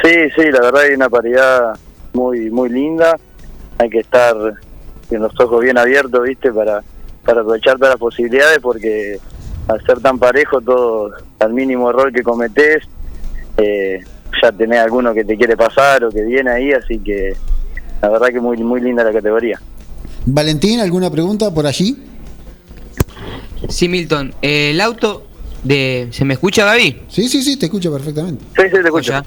Sí, 0.02 0.14
sí, 0.36 0.50
la 0.50 0.60
verdad 0.60 0.82
hay 0.82 0.94
una 0.94 1.08
paridad 1.08 1.78
muy, 2.12 2.50
muy 2.50 2.68
linda. 2.68 3.18
Hay 3.78 3.90
que 3.90 4.00
estar 4.00 4.34
con 5.08 5.20
los 5.20 5.40
ojos 5.40 5.62
bien 5.62 5.78
abiertos, 5.78 6.22
viste, 6.22 6.52
para, 6.52 6.82
para 7.24 7.40
aprovechar 7.40 7.76
todas 7.76 7.90
las 7.90 8.00
posibilidades, 8.00 8.58
porque 8.60 9.18
al 9.68 9.84
ser 9.84 10.00
tan 10.00 10.18
parejo, 10.18 10.60
todo 10.60 11.12
al 11.38 11.52
mínimo 11.52 11.90
error 11.90 12.12
que 12.12 12.22
cometés, 12.22 12.84
eh, 13.56 14.00
ya 14.42 14.52
tenés 14.52 14.80
alguno 14.80 15.14
que 15.14 15.24
te 15.24 15.36
quiere 15.36 15.56
pasar 15.56 16.04
o 16.04 16.10
que 16.10 16.22
viene 16.22 16.50
ahí, 16.50 16.72
así 16.72 16.98
que 16.98 17.34
la 18.02 18.08
verdad 18.08 18.28
que 18.28 18.40
muy, 18.40 18.56
muy 18.58 18.80
linda 18.80 19.04
la 19.04 19.12
categoría. 19.12 19.60
Valentín, 20.26 20.80
¿alguna 20.80 21.10
pregunta 21.10 21.52
por 21.52 21.66
allí? 21.66 21.96
Sí, 23.68 23.88
Milton, 23.88 24.34
el 24.42 24.80
auto 24.80 25.26
de... 25.62 26.08
¿Se 26.10 26.24
me 26.24 26.34
escucha, 26.34 26.64
Gaby? 26.64 27.02
Sí, 27.08 27.28
sí, 27.28 27.42
sí, 27.42 27.56
te 27.56 27.66
escucho 27.66 27.92
perfectamente. 27.92 28.44
Sí, 28.56 28.62
sí, 28.64 28.70
te 28.70 28.80
escucho. 28.80 29.22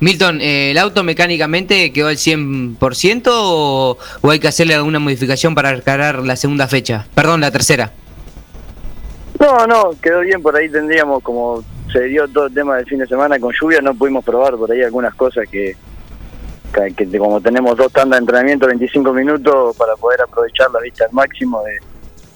Milton, 0.00 0.40
eh, 0.42 0.72
¿el 0.72 0.78
auto 0.78 1.02
mecánicamente 1.02 1.92
quedó 1.92 2.08
al 2.08 2.16
100% 2.16 3.22
o, 3.28 3.96
o 4.20 4.30
hay 4.30 4.38
que 4.38 4.48
hacerle 4.48 4.74
alguna 4.74 4.98
modificación 4.98 5.54
para 5.54 5.80
cargar 5.80 6.18
la 6.18 6.36
segunda 6.36 6.68
fecha? 6.68 7.06
Perdón, 7.14 7.40
la 7.40 7.50
tercera. 7.50 7.92
No, 9.40 9.66
no, 9.66 9.90
quedó 10.02 10.20
bien, 10.20 10.42
por 10.42 10.56
ahí 10.56 10.68
tendríamos, 10.68 11.22
como 11.22 11.64
se 11.94 12.02
dio 12.06 12.26
todo 12.26 12.46
el 12.46 12.54
tema 12.54 12.76
del 12.76 12.86
fin 12.86 12.98
de 12.98 13.06
semana 13.06 13.38
con 13.38 13.52
lluvia, 13.52 13.80
no 13.80 13.94
pudimos 13.94 14.24
probar 14.24 14.56
por 14.56 14.70
ahí 14.70 14.82
algunas 14.82 15.14
cosas 15.14 15.48
que, 15.48 15.76
que, 16.96 17.18
como 17.18 17.40
tenemos 17.40 17.76
dos 17.76 17.92
tandas 17.92 18.18
de 18.18 18.22
entrenamiento, 18.22 18.66
25 18.66 19.12
minutos, 19.12 19.76
para 19.76 19.94
poder 19.94 20.22
aprovechar 20.22 20.72
la 20.72 20.80
vista 20.80 21.04
al 21.04 21.12
máximo, 21.12 21.62
de 21.62 21.78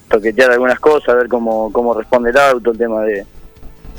toquetear 0.08 0.52
algunas 0.52 0.78
cosas, 0.78 1.16
ver 1.16 1.26
cómo, 1.26 1.72
cómo 1.72 1.92
responde 1.92 2.30
el 2.30 2.38
auto, 2.38 2.70
el 2.70 2.78
tema 2.78 3.02
de, 3.02 3.26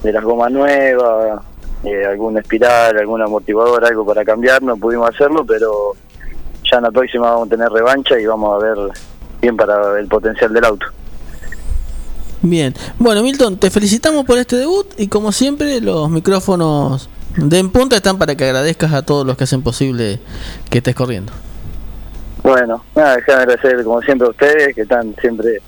de 0.02 0.14
las 0.14 0.24
gomas 0.24 0.50
nuevas, 0.50 1.44
eh, 1.84 2.06
algún 2.06 2.38
espiral, 2.38 2.98
algún 2.98 3.22
amortiguador, 3.22 3.84
algo 3.84 4.06
para 4.06 4.24
cambiar, 4.24 4.64
no 4.64 4.78
pudimos 4.78 5.10
hacerlo, 5.10 5.46
pero 5.46 5.92
ya 6.72 6.78
en 6.78 6.84
la 6.84 6.92
próxima 6.92 7.32
vamos 7.32 7.48
a 7.48 7.50
tener 7.50 7.70
revancha 7.70 8.18
y 8.18 8.26
vamos 8.26 8.56
a 8.56 8.66
ver 8.66 8.78
bien 9.42 9.58
para 9.58 10.00
el 10.00 10.08
potencial 10.08 10.54
del 10.54 10.64
auto. 10.64 10.86
Bien, 12.42 12.74
bueno 12.98 13.22
Milton, 13.22 13.58
te 13.58 13.70
felicitamos 13.70 14.26
por 14.26 14.38
este 14.38 14.56
debut 14.56 14.88
y 14.98 15.08
como 15.08 15.32
siempre 15.32 15.82
los 15.82 16.10
micrófonos 16.10 17.10
de 17.36 17.60
En 17.60 17.70
Punta 17.70 17.98
están 17.98 18.18
para 18.18 18.36
que 18.36 18.46
agradezcas 18.46 18.94
a 18.94 19.02
todos 19.02 19.26
los 19.26 19.36
que 19.36 19.44
hacen 19.44 19.62
posible 19.62 20.20
que 20.70 20.78
estés 20.78 20.96
corriendo. 20.96 21.34
Bueno, 22.44 22.84
nada, 22.96 23.18
déjame 23.18 23.42
agradecer 23.42 23.84
como 23.84 24.02
siempre 24.02 24.28
a 24.28 24.32
ustedes, 24.32 24.74
que 24.74 24.82
están 24.82 25.14
siempre 25.20 25.62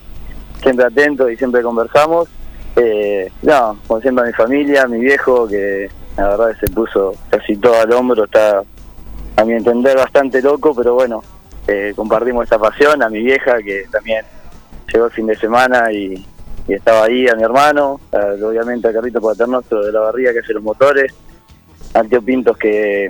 siempre 0.62 0.86
atentos 0.86 1.31
y 1.31 1.38
siempre 1.38 1.62
conversamos. 1.62 2.29
Eh, 2.75 3.29
no, 3.41 3.77
como 3.88 3.99
siempre 4.01 4.23
a 4.23 4.27
mi 4.27 4.34
familia, 4.34 4.84
a 4.84 4.88
mi 4.88 4.99
viejo, 4.99 5.47
que 5.47 5.89
la 6.17 6.29
verdad 6.29 6.55
se 6.60 6.67
puso 6.67 7.13
casi 7.29 7.57
todo 7.57 7.79
al 7.79 7.91
hombro, 7.91 8.23
está 8.23 8.63
a 9.36 9.45
mi 9.45 9.53
entender 9.53 9.97
bastante 9.97 10.41
loco, 10.41 10.73
pero 10.75 10.93
bueno, 10.93 11.21
eh, 11.67 11.93
compartimos 11.95 12.43
esta 12.43 12.60
pasión, 12.60 13.03
a 13.03 13.10
mi 13.10 13.21
vieja, 13.21 13.57
que 13.62 13.86
también 13.91 14.23
llegó 14.91 15.05
el 15.05 15.12
fin 15.12 15.27
de 15.27 15.36
semana 15.36 15.91
y, 15.91 16.25
y 16.67 16.74
estaba 16.74 17.06
ahí, 17.06 17.28
a 17.28 17.36
mi 17.36 17.43
hermano, 17.43 18.00
a- 18.12 18.45
obviamente 18.45 18.88
a 18.88 18.93
Carrito 18.93 19.19
Paternostro 19.21 19.84
de 19.86 19.91
la 19.91 20.00
Barriga, 20.02 20.32
que 20.34 20.39
hace 20.39 20.54
los 20.54 20.63
motores, 20.63 21.13
a 21.93 22.04
Tío 22.04 22.21
Pintos, 22.21 22.58
que 22.58 23.10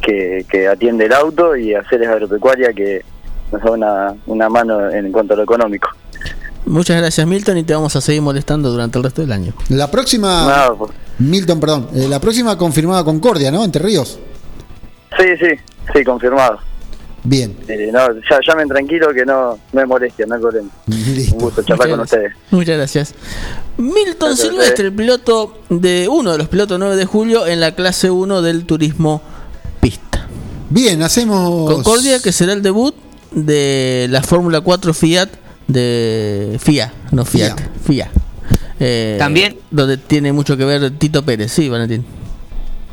que, 0.00 0.44
que 0.50 0.68
atiende 0.68 1.06
el 1.06 1.14
auto 1.14 1.56
y 1.56 1.72
a 1.74 1.82
Ceres 1.88 2.08
Agropecuaria 2.08 2.74
que 2.74 3.02
nos 3.50 3.62
da 3.62 3.70
una, 3.70 4.14
una 4.26 4.48
mano 4.50 4.90
en 4.90 5.10
cuanto 5.10 5.32
a 5.32 5.36
lo 5.38 5.44
económico. 5.44 5.88
Muchas 6.66 6.98
gracias 6.98 7.26
Milton 7.26 7.56
y 7.58 7.62
te 7.62 7.72
vamos 7.74 7.96
a 7.96 8.02
seguir 8.02 8.20
molestando 8.20 8.70
durante 8.70 8.98
el 8.98 9.04
resto 9.04 9.22
del 9.22 9.32
año. 9.32 9.54
La 9.70 9.90
próxima. 9.90 10.74
Pues. 10.76 10.90
Milton, 11.18 11.58
perdón. 11.58 11.88
eh, 11.94 12.06
la 12.08 12.20
próxima 12.20 12.58
confirmada 12.58 13.02
Concordia, 13.04 13.50
¿no? 13.50 13.64
Entre 13.64 13.82
Ríos. 13.82 14.18
Sí, 15.18 15.24
sí, 15.38 15.54
sí, 15.94 16.04
confirmado. 16.04 16.58
Bien. 17.24 17.56
Eh, 17.68 17.90
no, 17.92 18.12
ya, 18.30 18.38
llamen 18.46 18.68
tranquilo 18.68 19.08
que 19.14 19.24
no, 19.24 19.58
no 19.72 19.80
es 19.80 19.88
molestia, 19.88 20.26
no 20.26 20.34
hay 20.34 20.40
problema. 20.40 20.68
Un 20.86 21.38
gusto 21.38 21.62
charlar 21.62 21.90
con 21.90 22.00
ustedes. 22.00 22.32
Muchas 22.50 22.76
gracias. 22.76 23.14
Milton 23.78 24.28
Gracias 24.30 24.48
Silvestre, 24.48 24.86
el 24.86 24.92
piloto 24.92 25.58
de 25.68 26.06
uno 26.08 26.32
de 26.32 26.38
los 26.38 26.48
pilotos 26.48 26.78
9 26.78 26.96
de 26.96 27.06
julio 27.06 27.46
en 27.46 27.60
la 27.60 27.74
clase 27.74 28.10
1 28.10 28.42
del 28.42 28.66
turismo 28.66 29.20
Bien, 30.74 31.02
hacemos. 31.02 31.70
Concordia, 31.70 32.20
que 32.20 32.32
será 32.32 32.52
el 32.52 32.60
debut 32.60 32.96
de 33.30 34.08
la 34.10 34.24
Fórmula 34.24 34.60
4 34.60 34.92
Fiat 34.92 35.28
de 35.68 36.58
FIA, 36.60 36.92
no 37.12 37.24
Fiat, 37.24 37.60
FIA. 37.86 38.10
Eh, 38.80 39.14
También- 39.16 39.56
Donde 39.70 39.98
tiene 39.98 40.32
mucho 40.32 40.56
que 40.56 40.64
ver 40.64 40.90
Tito 40.98 41.24
Pérez, 41.24 41.52
sí, 41.52 41.68
Valentín. 41.68 42.04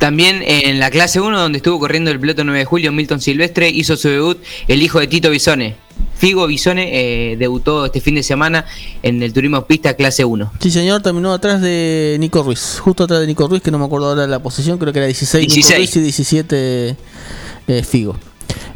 También 0.02 0.42
en 0.44 0.80
la 0.80 0.90
clase 0.90 1.20
1, 1.20 1.38
donde 1.38 1.58
estuvo 1.58 1.78
corriendo 1.78 2.10
el 2.10 2.18
piloto 2.18 2.42
9 2.42 2.58
de 2.58 2.64
julio, 2.64 2.90
Milton 2.90 3.20
Silvestre, 3.20 3.70
hizo 3.70 3.96
su 3.96 4.08
debut 4.08 4.36
el 4.66 4.82
hijo 4.82 4.98
de 4.98 5.06
Tito 5.06 5.30
Bisone. 5.30 5.76
Figo 6.16 6.44
Bisone 6.48 6.90
eh, 6.90 7.36
debutó 7.36 7.86
este 7.86 8.00
fin 8.00 8.16
de 8.16 8.24
semana 8.24 8.64
en 9.04 9.22
el 9.22 9.32
turismo 9.32 9.64
pista 9.64 9.94
clase 9.94 10.24
1. 10.24 10.54
Sí, 10.58 10.72
señor, 10.72 11.02
terminó 11.02 11.32
atrás 11.32 11.60
de 11.60 12.16
Nico 12.18 12.42
Ruiz, 12.42 12.80
justo 12.80 13.04
atrás 13.04 13.20
de 13.20 13.28
Nico 13.28 13.46
Ruiz, 13.46 13.62
que 13.62 13.70
no 13.70 13.78
me 13.78 13.84
acuerdo 13.84 14.08
ahora 14.08 14.26
la 14.26 14.42
posición, 14.42 14.76
creo 14.76 14.92
que 14.92 14.98
era 14.98 15.06
16, 15.06 15.40
Nico 15.40 15.54
16. 15.54 15.78
Ruiz 15.78 15.96
y 15.96 16.00
17 16.00 16.96
eh, 17.68 17.82
Figo. 17.88 18.16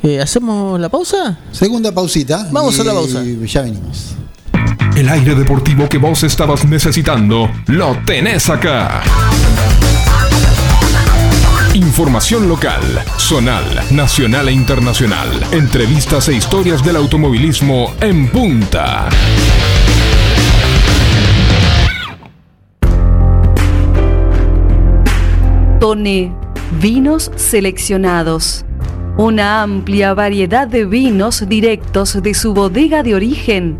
Eh, 0.05 0.21
¿Hacemos 0.21 0.79
la 0.79 0.89
pausa? 0.91 1.41
Segunda 1.51 1.91
pausita. 1.91 2.47
Vamos 2.53 2.79
y 2.79 2.83
a 2.83 2.85
la 2.85 2.93
pausa. 2.93 3.25
Ya 3.25 3.63
venimos. 3.63 4.15
El 4.95 5.09
aire 5.09 5.35
deportivo 5.35 5.89
que 5.89 5.99
vos 5.99 6.23
estabas 6.23 6.65
necesitando 6.67 7.51
lo 7.67 7.99
tenés 8.07 8.49
acá. 8.49 9.03
Información 11.77 12.49
local, 12.49 12.81
zonal, 13.19 13.67
nacional 13.91 14.49
e 14.49 14.53
internacional. 14.53 15.29
Entrevistas 15.53 16.27
e 16.31 16.33
historias 16.33 16.83
del 16.83 16.97
automovilismo 16.97 17.93
en 18.01 18.31
punta. 18.31 19.11
Tone, 25.79 26.33
vinos 26.81 27.31
seleccionados. 27.37 28.65
Una 29.19 29.61
amplia 29.61 30.15
variedad 30.15 30.67
de 30.67 30.87
vinos 30.87 31.47
directos 31.47 32.23
de 32.23 32.33
su 32.33 32.55
bodega 32.55 33.03
de 33.03 33.15
origen. 33.15 33.79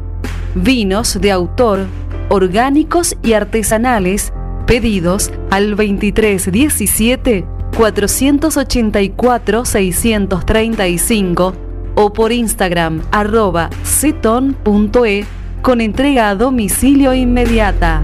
Vinos 0.55 1.19
de 1.19 1.33
autor, 1.33 1.87
orgánicos 2.29 3.17
y 3.23 3.33
artesanales, 3.33 4.35
pedidos 4.67 5.31
al 5.51 5.71
2317 5.77 7.56
484 7.77 9.65
635 9.67 11.55
o 11.95 12.13
por 12.13 12.33
Instagram 12.33 13.03
arroba 13.13 13.69
ceton.e 13.85 15.25
con 15.61 15.81
entrega 15.81 16.31
a 16.31 16.35
domicilio 16.35 17.13
inmediata. 17.13 18.03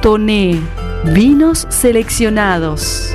Toné, 0.00 0.60
vinos 1.04 1.66
seleccionados. 1.68 3.14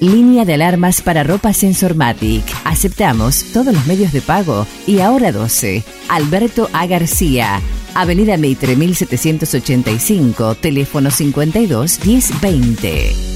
Línea 0.00 0.44
de 0.44 0.54
alarmas 0.54 1.00
para 1.00 1.24
ropa 1.24 1.52
Sensormatic. 1.52 2.44
Aceptamos 2.64 3.44
todos 3.52 3.72
los 3.72 3.86
medios 3.86 4.12
de 4.12 4.20
pago 4.20 4.66
y 4.86 5.00
ahora 5.00 5.32
12. 5.32 5.82
Alberto 6.08 6.68
A. 6.72 6.86
García. 6.86 7.60
Avenida 7.94 8.36
Mitre 8.36 8.76
1785, 8.76 10.56
teléfono 10.56 11.10
52 11.10 12.04
1020. 12.04 13.35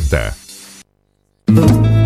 2040. 0.00 2.05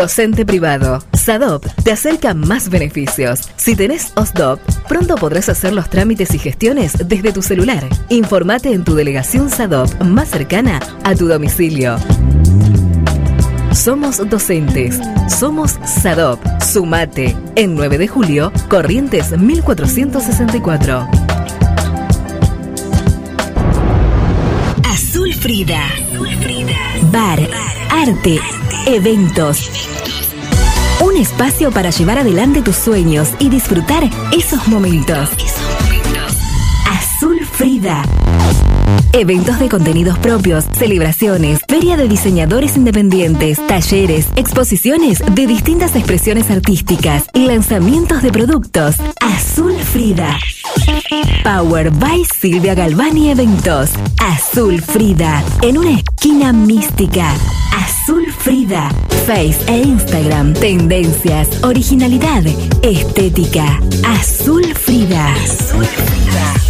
Docente 0.00 0.46
privado. 0.46 1.04
SADOP 1.12 1.66
te 1.84 1.92
acerca 1.92 2.32
más 2.32 2.70
beneficios. 2.70 3.50
Si 3.56 3.76
tenés 3.76 4.12
OSDOP, 4.14 4.58
pronto 4.88 5.14
podrás 5.16 5.50
hacer 5.50 5.74
los 5.74 5.90
trámites 5.90 6.34
y 6.34 6.38
gestiones 6.38 6.94
desde 7.06 7.34
tu 7.34 7.42
celular. 7.42 7.86
Informate 8.08 8.72
en 8.72 8.82
tu 8.82 8.94
delegación 8.94 9.50
SADOP 9.50 10.00
más 10.00 10.30
cercana 10.30 10.80
a 11.04 11.14
tu 11.14 11.28
domicilio. 11.28 11.98
Somos 13.74 14.26
docentes. 14.30 14.98
Somos 15.28 15.78
SADOP. 15.84 16.40
Sumate. 16.62 17.36
En 17.54 17.74
9 17.74 17.98
de 17.98 18.08
julio, 18.08 18.52
Corrientes 18.70 19.38
1464. 19.38 21.06
Azul 24.82 25.34
Frida. 25.34 25.82
Bar, 27.12 27.40
arte, 27.90 28.38
eventos. 28.86 29.70
Un 31.02 31.16
espacio 31.16 31.70
para 31.70 31.90
llevar 31.90 32.18
adelante 32.18 32.62
tus 32.62 32.76
sueños 32.76 33.30
y 33.38 33.48
disfrutar 33.48 34.08
esos 34.32 34.68
momentos. 34.68 35.28
Azul 36.88 37.40
Frida. 37.52 38.02
Eventos 39.12 39.58
de 39.58 39.68
contenidos 39.68 40.18
propios, 40.18 40.64
celebraciones, 40.78 41.60
feria 41.68 41.96
de 41.96 42.06
diseñadores 42.06 42.76
independientes, 42.76 43.64
talleres, 43.66 44.28
exposiciones 44.36 45.22
de 45.34 45.46
distintas 45.46 45.96
expresiones 45.96 46.50
artísticas 46.50 47.24
y 47.34 47.46
lanzamientos 47.46 48.22
de 48.22 48.30
productos. 48.30 48.96
Azul 49.20 49.72
Frida. 49.72 50.38
Power 51.42 51.90
by 51.90 52.22
Silvia 52.38 52.74
Galvani 52.74 53.30
Eventos. 53.30 53.90
Azul 54.18 54.80
Frida. 54.80 55.42
En 55.62 55.78
una 55.78 55.92
esquina 55.92 56.52
mística. 56.52 57.32
Azul 57.76 58.32
Frida. 58.32 58.90
Face 59.26 59.58
e 59.66 59.82
Instagram. 59.82 60.54
Tendencias, 60.54 61.48
originalidad, 61.62 62.44
estética. 62.82 63.80
Azul 64.04 64.74
Frida. 64.74 65.32
Azul 65.34 65.84
Frida. 65.84 66.69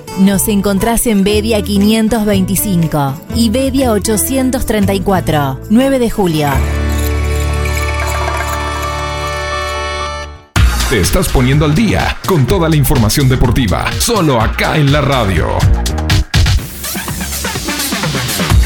Nos 0.19 0.47
encontrás 0.49 1.07
en 1.07 1.23
Bedia 1.23 1.61
525 1.61 3.21
y 3.35 3.49
Bedia 3.49 3.91
834, 3.91 5.61
9 5.69 5.99
de 5.99 6.09
julio. 6.09 6.49
Te 10.89 10.99
estás 10.99 11.29
poniendo 11.29 11.63
al 11.63 11.73
día 11.73 12.17
con 12.27 12.45
toda 12.45 12.67
la 12.67 12.75
información 12.75 13.29
deportiva, 13.29 13.89
solo 13.99 14.41
acá 14.41 14.77
en 14.77 14.91
la 14.91 14.99
radio. 14.99 15.47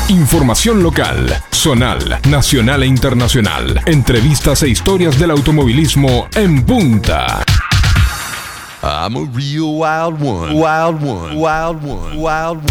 Información 0.09 0.81
local, 0.81 1.43
zonal, 1.51 2.19
nacional 2.27 2.83
e 2.83 2.87
internacional. 2.87 3.81
Entrevistas 3.85 4.63
e 4.63 4.69
historias 4.69 5.19
del 5.19 5.31
automovilismo 5.31 6.27
en 6.35 6.65
punta. 6.65 7.43
I'm 8.87 9.15
a 9.15 9.21
real 9.33 9.79
wild 9.79 10.21
one. 10.21 10.53
Wild 10.53 11.01
one. 11.01 11.39
Wild 11.39 11.83
one. 11.83 12.21
Wild 12.21 12.57
one. 12.57 12.67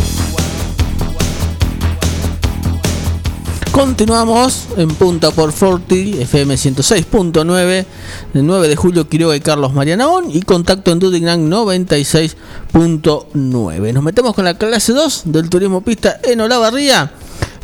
Continuamos 3.72 4.68
en 4.76 4.90
punta 4.90 5.32
por 5.32 5.50
Forti, 5.50 6.20
FM 6.20 6.54
106.9, 6.54 7.84
del 8.32 8.46
9 8.46 8.68
de 8.68 8.76
julio, 8.76 9.08
Quiroga 9.08 9.34
y 9.34 9.40
Carlos 9.40 9.74
Marianaón, 9.74 10.30
y 10.30 10.42
contacto 10.42 10.92
en 10.92 11.00
Dudignan 11.00 11.50
96.9. 11.50 13.92
Nos 13.92 14.04
metemos 14.04 14.36
con 14.36 14.44
la 14.44 14.56
clase 14.56 14.92
2 14.92 15.22
del 15.24 15.50
turismo 15.50 15.80
pista 15.80 16.20
en 16.22 16.40
Olavarría. 16.40 17.10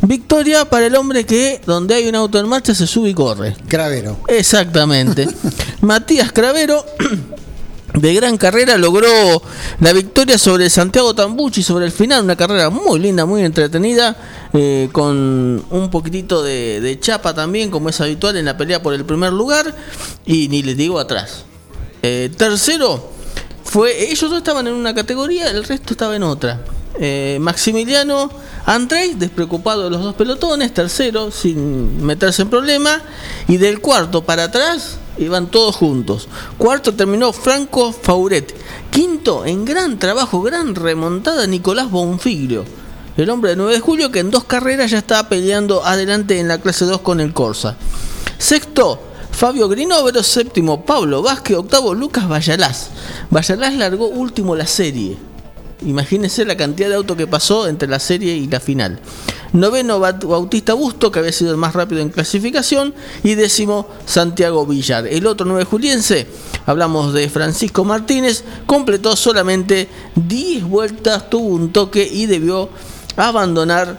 Victoria 0.01 0.65
para 0.65 0.87
el 0.87 0.95
hombre 0.95 1.25
que 1.25 1.61
donde 1.65 1.95
hay 1.95 2.09
un 2.09 2.15
auto 2.15 2.37
en 2.37 2.49
marcha 2.49 2.75
se 2.75 2.85
sube 2.85 3.11
y 3.11 3.13
corre. 3.13 3.55
Cravero. 3.69 4.17
Exactamente. 4.27 5.29
Matías 5.81 6.33
Cravero 6.33 6.83
de 7.93 8.13
gran 8.13 8.37
carrera 8.37 8.77
logró 8.77 9.41
la 9.79 9.93
victoria 9.93 10.37
sobre 10.37 10.69
Santiago 10.69 11.13
Tambucci 11.13 11.63
sobre 11.63 11.85
el 11.85 11.91
final, 11.91 12.23
una 12.23 12.35
carrera 12.35 12.69
muy 12.69 12.99
linda, 12.99 13.25
muy 13.25 13.43
entretenida, 13.43 14.15
eh, 14.53 14.89
con 14.91 15.63
un 15.69 15.89
poquitito 15.89 16.43
de, 16.43 16.79
de 16.81 16.99
chapa 16.99 17.33
también, 17.33 17.69
como 17.69 17.89
es 17.89 17.99
habitual 17.99 18.37
en 18.37 18.45
la 18.45 18.57
pelea 18.57 18.81
por 18.81 18.93
el 18.93 19.05
primer 19.05 19.33
lugar, 19.33 19.75
y 20.25 20.47
ni 20.47 20.63
les 20.63 20.77
digo 20.77 20.99
atrás. 20.99 21.43
Eh, 22.03 22.31
tercero, 22.35 23.11
fue, 23.63 24.09
ellos 24.09 24.29
dos 24.29 24.37
estaban 24.37 24.67
en 24.67 24.73
una 24.73 24.93
categoría, 24.93 25.49
el 25.49 25.63
resto 25.63 25.93
estaba 25.93 26.15
en 26.15 26.23
otra. 26.23 26.61
Eh, 26.99 27.37
Maximiliano 27.39 28.29
Andrés, 28.65 29.17
despreocupado 29.17 29.83
de 29.83 29.89
los 29.89 30.01
dos 30.01 30.15
pelotones, 30.15 30.73
tercero, 30.73 31.31
sin 31.31 32.05
meterse 32.05 32.43
en 32.43 32.49
problema, 32.49 33.01
y 33.47 33.57
del 33.57 33.81
cuarto 33.81 34.23
para 34.23 34.45
atrás 34.45 34.97
iban 35.17 35.47
todos 35.47 35.75
juntos. 35.75 36.27
Cuarto 36.57 36.93
terminó 36.93 37.33
Franco 37.33 37.91
Fauret. 37.91 38.55
Quinto, 38.91 39.45
en 39.45 39.65
gran 39.65 39.97
trabajo, 39.99 40.41
gran 40.41 40.75
remontada, 40.75 41.47
Nicolás 41.47 41.89
Bonfiglio. 41.89 42.65
El 43.17 43.29
hombre 43.29 43.51
de 43.51 43.55
9 43.57 43.73
de 43.73 43.79
julio 43.79 44.11
que 44.11 44.19
en 44.19 44.31
dos 44.31 44.45
carreras 44.45 44.91
ya 44.91 44.99
estaba 44.99 45.27
peleando 45.27 45.85
adelante 45.85 46.39
en 46.39 46.47
la 46.47 46.59
clase 46.59 46.85
2 46.85 47.01
con 47.01 47.19
el 47.19 47.33
Corsa. 47.33 47.75
Sexto, 48.37 48.99
Fabio 49.31 49.67
Grinovero. 49.67 50.23
Séptimo, 50.23 50.85
Pablo 50.85 51.21
Vázquez. 51.21 51.57
Octavo, 51.57 51.93
Lucas 51.93 52.29
Vallalás. 52.29 52.89
Vallalás 53.29 53.75
largó 53.75 54.07
último 54.07 54.55
la 54.55 54.67
serie. 54.67 55.17
Imagínense 55.83 56.45
la 56.45 56.57
cantidad 56.57 56.89
de 56.89 56.95
auto 56.95 57.17
que 57.17 57.27
pasó 57.27 57.67
entre 57.67 57.87
la 57.87 57.99
serie 57.99 58.35
y 58.35 58.47
la 58.47 58.59
final. 58.59 58.99
Noveno 59.53 59.99
Bautista 59.99 60.73
Busto, 60.73 61.11
que 61.11 61.19
había 61.19 61.31
sido 61.31 61.51
el 61.51 61.57
más 61.57 61.73
rápido 61.73 62.01
en 62.01 62.09
clasificación. 62.09 62.93
Y 63.23 63.35
décimo 63.35 63.87
Santiago 64.05 64.65
Villar. 64.65 65.07
El 65.07 65.27
otro 65.27 65.45
9 65.45 65.65
juliense, 65.65 66.27
hablamos 66.65 67.13
de 67.13 67.29
Francisco 67.29 67.83
Martínez, 67.83 68.43
completó 68.65 69.15
solamente 69.15 69.89
10 70.15 70.63
vueltas, 70.65 71.29
tuvo 71.29 71.47
un 71.49 71.73
toque 71.73 72.07
y 72.11 72.27
debió 72.27 72.69
abandonar 73.17 73.97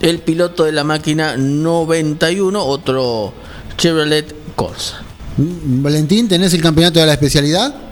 el 0.00 0.18
piloto 0.20 0.64
de 0.64 0.72
la 0.72 0.84
máquina 0.84 1.36
91, 1.36 2.64
otro 2.64 3.32
Chevrolet 3.76 4.34
Corsa. 4.56 5.02
Mm, 5.36 5.82
Valentín, 5.82 6.28
¿tenés 6.28 6.52
el 6.54 6.62
campeonato 6.62 7.00
de 7.00 7.06
la 7.06 7.12
especialidad? 7.12 7.89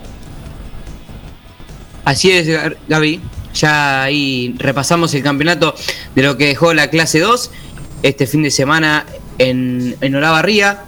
Así 2.09 2.31
es, 2.31 2.49
Gaby. 2.89 3.21
Ya 3.53 4.05
ahí 4.05 4.55
repasamos 4.57 5.13
el 5.13 5.23
campeonato 5.23 5.75
de 6.15 6.23
lo 6.23 6.39
que 6.39 6.47
dejó 6.47 6.73
la 6.73 6.89
clase 6.89 7.21
2 7.21 7.51
este 8.03 8.27
fin 8.27 8.43
de 8.43 8.51
semana 8.51 9.05
en, 9.37 9.95
en 10.01 10.17
Olavarría. 10.17 10.85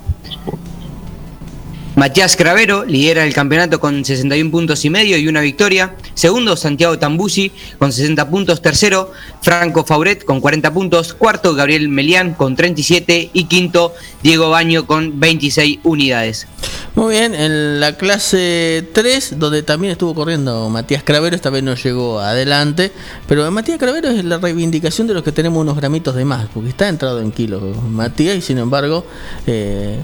Matías 1.96 2.36
Cravero 2.36 2.84
lidera 2.84 3.24
el 3.24 3.34
campeonato 3.34 3.80
con 3.80 4.04
61 4.04 4.50
puntos 4.50 4.84
y 4.84 4.90
medio 4.90 5.18
y 5.18 5.26
una 5.26 5.40
victoria. 5.40 5.96
Segundo, 6.14 6.56
Santiago 6.56 6.98
Tambusi 6.98 7.50
con 7.78 7.92
60 7.92 8.30
puntos. 8.30 8.62
Tercero, 8.62 9.12
Franco 9.42 9.84
Fauret 9.84 10.24
con 10.24 10.40
40 10.40 10.72
puntos. 10.72 11.14
Cuarto, 11.14 11.54
Gabriel 11.54 11.88
Melián 11.88 12.34
con 12.34 12.54
37. 12.54 13.30
Y 13.32 13.44
quinto, 13.44 13.92
Diego 14.22 14.50
Baño 14.50 14.86
con 14.86 15.18
26 15.18 15.80
unidades. 15.82 16.46
Muy 16.94 17.14
bien, 17.14 17.34
en 17.34 17.80
la 17.80 17.96
clase 17.96 18.88
3, 18.92 19.38
donde 19.38 19.62
también 19.62 19.92
estuvo 19.92 20.14
corriendo 20.14 20.68
Matías 20.68 21.04
Cravero, 21.04 21.36
esta 21.36 21.48
vez 21.48 21.62
no 21.62 21.74
llegó 21.74 22.18
adelante, 22.18 22.90
pero 23.28 23.48
Matías 23.50 23.78
Cravero 23.78 24.08
es 24.08 24.24
la 24.24 24.38
reivindicación 24.38 25.06
de 25.06 25.14
los 25.14 25.22
que 25.22 25.30
tenemos 25.30 25.60
unos 25.60 25.76
gramitos 25.76 26.16
de 26.16 26.24
más, 26.24 26.48
porque 26.52 26.70
está 26.70 26.88
entrado 26.88 27.20
en 27.20 27.30
kilos 27.30 27.62
Matías 27.84 28.36
y 28.36 28.42
sin 28.42 28.58
embargo 28.58 29.06
eh, 29.46 30.00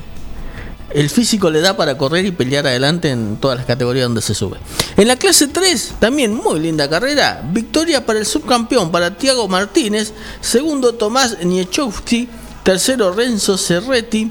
el 0.91 1.11
físico 1.11 1.51
le 1.51 1.61
da 1.61 1.76
para 1.76 1.99
correr 1.99 2.24
y 2.26 2.30
pelear 2.30 2.66
adelante 2.66 3.11
en 3.11 3.37
todas 3.37 3.59
las 3.59 3.66
categorías 3.66 4.07
donde 4.07 4.22
se 4.22 4.34
sube. 4.34 4.59
En 4.97 5.09
la 5.09 5.16
clase 5.16 5.49
3, 5.49 5.95
también 5.99 6.34
muy 6.34 6.61
linda 6.61 6.89
carrera, 6.89 7.43
victoria 7.53 8.07
para 8.07 8.18
el 8.18 8.26
subcampeón, 8.26 8.91
para 8.91 9.16
Tiago 9.16 9.49
Martínez, 9.49 10.12
segundo 10.41 10.95
Tomás 10.95 11.45
Niechowski, 11.45 12.28
tercero 12.62 13.12
Renzo 13.12 13.59
Cerretti, 13.59 14.30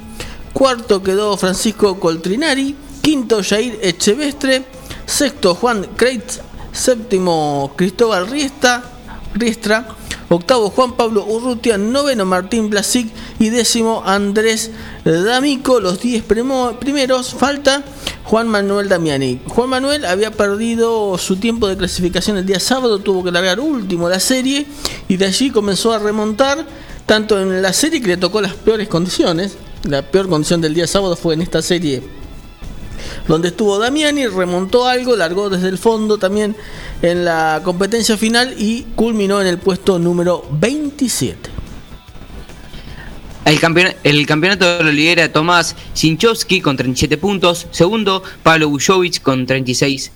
Cuarto 0.56 1.04
quedó 1.04 1.36
Francisco 1.36 2.00
Coltrinari. 2.00 2.78
Quinto 3.02 3.44
Jair 3.44 3.78
Echevestre. 3.82 4.64
Sexto 5.06 5.54
Juan 5.54 5.86
Kreitz. 5.98 6.40
Séptimo 6.72 7.74
Cristóbal 7.76 8.26
Riestra. 8.28 8.82
Octavo 10.30 10.70
Juan 10.70 10.94
Pablo 10.94 11.26
Urrutia. 11.26 11.78
Noveno 11.78 12.26
Martín 12.26 12.70
Blasic. 12.70 13.12
Y 13.40 13.50
décimo 13.50 14.04
Andrés 14.06 14.72
D'Amico. 15.04 15.80
Los 15.80 16.02
diez 16.02 16.24
primeros. 16.24 17.34
Falta 17.34 17.84
Juan 18.24 18.48
Manuel 18.48 18.90
Damiani. 18.90 19.42
Juan 19.48 19.70
Manuel 19.70 20.06
había 20.06 20.32
perdido 20.32 21.18
su 21.18 21.38
tiempo 21.38 21.68
de 21.68 21.78
clasificación 21.78 22.38
el 22.38 22.46
día 22.46 22.60
sábado. 22.60 23.00
Tuvo 23.00 23.24
que 23.24 23.32
largar 23.32 23.60
último 23.60 24.10
la 24.10 24.20
serie. 24.20 24.66
Y 25.08 25.18
de 25.18 25.26
allí 25.26 25.52
comenzó 25.52 25.94
a 25.94 26.00
remontar. 26.00 26.66
Tanto 27.06 27.40
en 27.40 27.62
la 27.62 27.72
serie 27.72 28.02
que 28.02 28.08
le 28.08 28.18
tocó 28.18 28.42
las 28.42 28.54
peores 28.54 28.88
condiciones 28.88 29.58
la 29.88 30.02
peor 30.02 30.28
condición 30.28 30.62
del 30.62 30.74
día 30.74 30.88
sábado 30.88 31.16
fue 31.16 31.36
en 31.36 31.42
esta 31.42 31.62
serie 31.62 32.02
donde 33.28 33.50
estuvo 33.50 33.80
Damiani, 33.80 34.28
remontó 34.28 34.88
algo, 34.88 35.16
largó 35.16 35.50
desde 35.50 35.70
el 35.70 35.78
fondo 35.78 36.18
también 36.18 36.56
en 37.02 37.26
la 37.26 37.62
competencia 37.64 38.18
final 38.18 38.56
y 38.58 38.84
culminó 38.96 39.42
en 39.42 39.48
el 39.48 39.58
puesto 39.58 40.00
número 40.00 40.46
27. 40.52 41.50
El, 43.46 43.60
campeonato, 43.60 43.98
el 44.04 44.26
campeonato 44.26 44.84
lo 44.84 44.92
lidera 44.92 45.32
Tomás 45.32 45.76
Sinchowski 45.94 46.62
con 46.62 46.78
37 46.78 47.18
puntos. 47.18 47.68
Segundo, 47.72 48.24
Pablo 48.42 48.70
Bujovic 48.70 49.22
con 49.22 49.46
36 49.46 50.12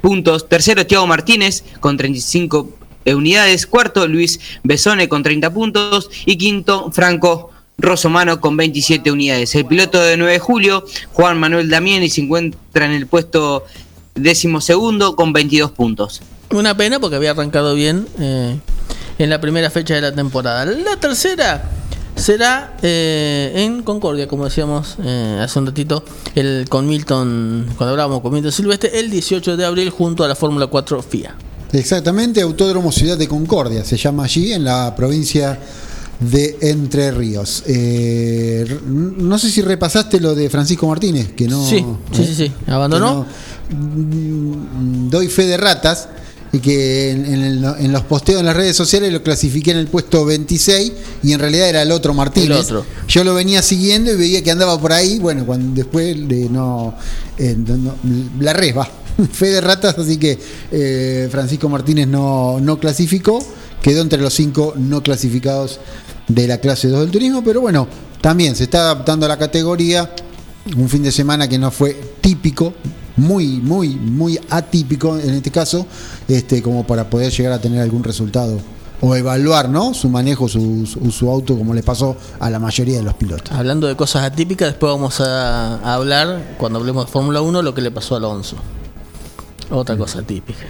puntos. 0.00 0.48
Tercero, 0.48 0.86
Thiago 0.86 1.06
Martínez 1.06 1.64
con 1.80 1.96
35 1.96 2.70
unidades. 3.06 3.66
Cuarto, 3.66 4.08
Luis 4.08 4.40
Besone 4.62 5.08
con 5.08 5.22
30 5.22 5.52
puntos. 5.52 6.10
Y 6.24 6.36
quinto, 6.38 6.90
Franco 6.92 7.50
Rosomano 7.78 8.40
con 8.40 8.56
27 8.56 9.10
unidades. 9.10 9.54
El 9.54 9.66
piloto 9.66 10.00
de 10.00 10.16
9 10.16 10.32
de 10.32 10.38
julio, 10.38 10.84
Juan 11.12 11.38
Manuel 11.38 11.68
Damiani, 11.68 12.08
se 12.08 12.22
encuentra 12.22 12.86
en 12.86 12.92
el 12.92 13.06
puesto 13.06 13.64
décimo 14.14 14.60
segundo 14.60 15.14
con 15.14 15.32
22 15.32 15.72
puntos. 15.72 16.22
Una 16.50 16.76
pena 16.76 17.00
porque 17.00 17.16
había 17.16 17.32
arrancado 17.32 17.74
bien 17.74 18.06
eh, 18.18 18.58
en 19.18 19.30
la 19.30 19.40
primera 19.40 19.70
fecha 19.70 19.94
de 19.94 20.00
la 20.00 20.14
temporada. 20.14 20.64
La 20.64 20.96
tercera 20.96 21.70
será 22.14 22.76
eh, 22.82 23.52
en 23.54 23.82
Concordia, 23.82 24.26
como 24.26 24.44
decíamos 24.44 24.96
eh, 25.02 25.38
hace 25.42 25.58
un 25.58 25.66
ratito, 25.66 26.02
el, 26.34 26.66
con 26.68 26.86
Milton, 26.86 27.66
cuando 27.76 27.90
hablábamos 27.90 28.22
con 28.22 28.32
Milton 28.32 28.52
Silvestre, 28.52 28.98
el 28.98 29.10
18 29.10 29.56
de 29.56 29.64
abril 29.64 29.90
junto 29.90 30.24
a 30.24 30.28
la 30.28 30.34
Fórmula 30.34 30.66
4 30.66 31.02
FIA. 31.02 31.34
Exactamente, 31.72 32.40
Autódromo 32.40 32.90
Ciudad 32.90 33.18
de 33.18 33.28
Concordia, 33.28 33.84
se 33.84 33.96
llama 33.96 34.24
allí, 34.24 34.52
en 34.52 34.64
la 34.64 34.94
provincia 34.96 35.58
de 36.20 36.56
Entre 36.62 37.10
Ríos. 37.10 37.62
Eh, 37.66 38.64
no 38.86 39.38
sé 39.38 39.50
si 39.50 39.62
repasaste 39.62 40.20
lo 40.20 40.34
de 40.34 40.48
Francisco 40.50 40.86
Martínez, 40.86 41.32
que 41.32 41.46
no. 41.46 41.64
Sí, 41.64 41.84
sí, 42.12 42.24
sí, 42.24 42.34
sí. 42.34 42.52
abandonó. 42.66 43.26
No, 43.70 45.10
doy 45.10 45.28
fe 45.28 45.46
de 45.46 45.56
ratas 45.56 46.08
y 46.52 46.60
que 46.60 47.10
en, 47.10 47.26
en, 47.26 47.64
en, 47.64 47.92
los 47.92 48.02
posteos 48.02 48.40
en 48.40 48.46
las 48.46 48.56
redes 48.56 48.76
sociales 48.76 49.12
lo 49.12 49.22
clasifiqué 49.22 49.72
en 49.72 49.78
el 49.78 49.88
puesto 49.88 50.24
26 50.24 50.92
y 51.22 51.32
en 51.32 51.40
realidad 51.40 51.68
era 51.68 51.82
el 51.82 51.90
otro 51.90 52.14
Martínez. 52.14 52.50
El 52.50 52.76
otro. 52.76 52.86
Yo 53.08 53.24
lo 53.24 53.34
venía 53.34 53.62
siguiendo 53.62 54.12
y 54.12 54.16
veía 54.16 54.42
que 54.42 54.50
andaba 54.50 54.80
por 54.80 54.92
ahí. 54.92 55.18
Bueno, 55.18 55.44
cuando 55.44 55.74
después 55.74 56.16
de 56.28 56.48
no, 56.48 56.94
eh, 57.38 57.56
no, 57.56 57.96
la 58.40 58.52
resba. 58.52 58.88
fe 59.32 59.46
de 59.46 59.60
ratas, 59.60 59.98
así 59.98 60.18
que 60.18 60.38
eh, 60.70 61.28
Francisco 61.30 61.68
Martínez 61.68 62.06
no, 62.06 62.60
no 62.60 62.78
clasificó, 62.78 63.44
quedó 63.82 64.02
entre 64.02 64.20
los 64.20 64.34
cinco 64.34 64.74
no 64.76 65.02
clasificados 65.02 65.80
de 66.28 66.46
la 66.46 66.58
clase 66.58 66.88
2 66.88 67.00
del 67.00 67.10
turismo, 67.10 67.42
pero 67.44 67.60
bueno, 67.60 67.86
también 68.20 68.56
se 68.56 68.64
está 68.64 68.80
adaptando 68.80 69.26
a 69.26 69.28
la 69.28 69.38
categoría, 69.38 70.10
un 70.76 70.88
fin 70.88 71.02
de 71.02 71.12
semana 71.12 71.48
que 71.48 71.58
no 71.58 71.70
fue 71.70 71.94
típico, 72.20 72.74
muy, 73.16 73.60
muy, 73.60 73.96
muy 73.96 74.38
atípico 74.50 75.18
en 75.18 75.34
este 75.34 75.50
caso, 75.50 75.86
este, 76.28 76.62
como 76.62 76.86
para 76.86 77.08
poder 77.08 77.32
llegar 77.32 77.52
a 77.52 77.60
tener 77.60 77.80
algún 77.80 78.04
resultado 78.04 78.58
o 79.00 79.14
evaluar 79.14 79.68
¿no? 79.68 79.94
su 79.94 80.08
manejo, 80.08 80.48
su, 80.48 80.86
su, 80.86 81.10
su 81.10 81.30
auto, 81.30 81.56
como 81.56 81.74
le 81.74 81.82
pasó 81.82 82.16
a 82.40 82.50
la 82.50 82.58
mayoría 82.58 82.96
de 82.96 83.02
los 83.02 83.14
pilotos. 83.14 83.52
Hablando 83.52 83.86
de 83.86 83.96
cosas 83.96 84.24
atípicas, 84.24 84.68
después 84.68 84.92
vamos 84.92 85.20
a, 85.20 85.76
a 85.76 85.94
hablar, 85.94 86.54
cuando 86.58 86.78
hablemos 86.78 87.06
de 87.06 87.12
Fórmula 87.12 87.42
1, 87.42 87.62
lo 87.62 87.74
que 87.74 87.82
le 87.82 87.90
pasó 87.90 88.14
a 88.14 88.18
Alonso. 88.18 88.56
Otra 89.70 89.96
cosa 89.96 90.22
típica. 90.22 90.60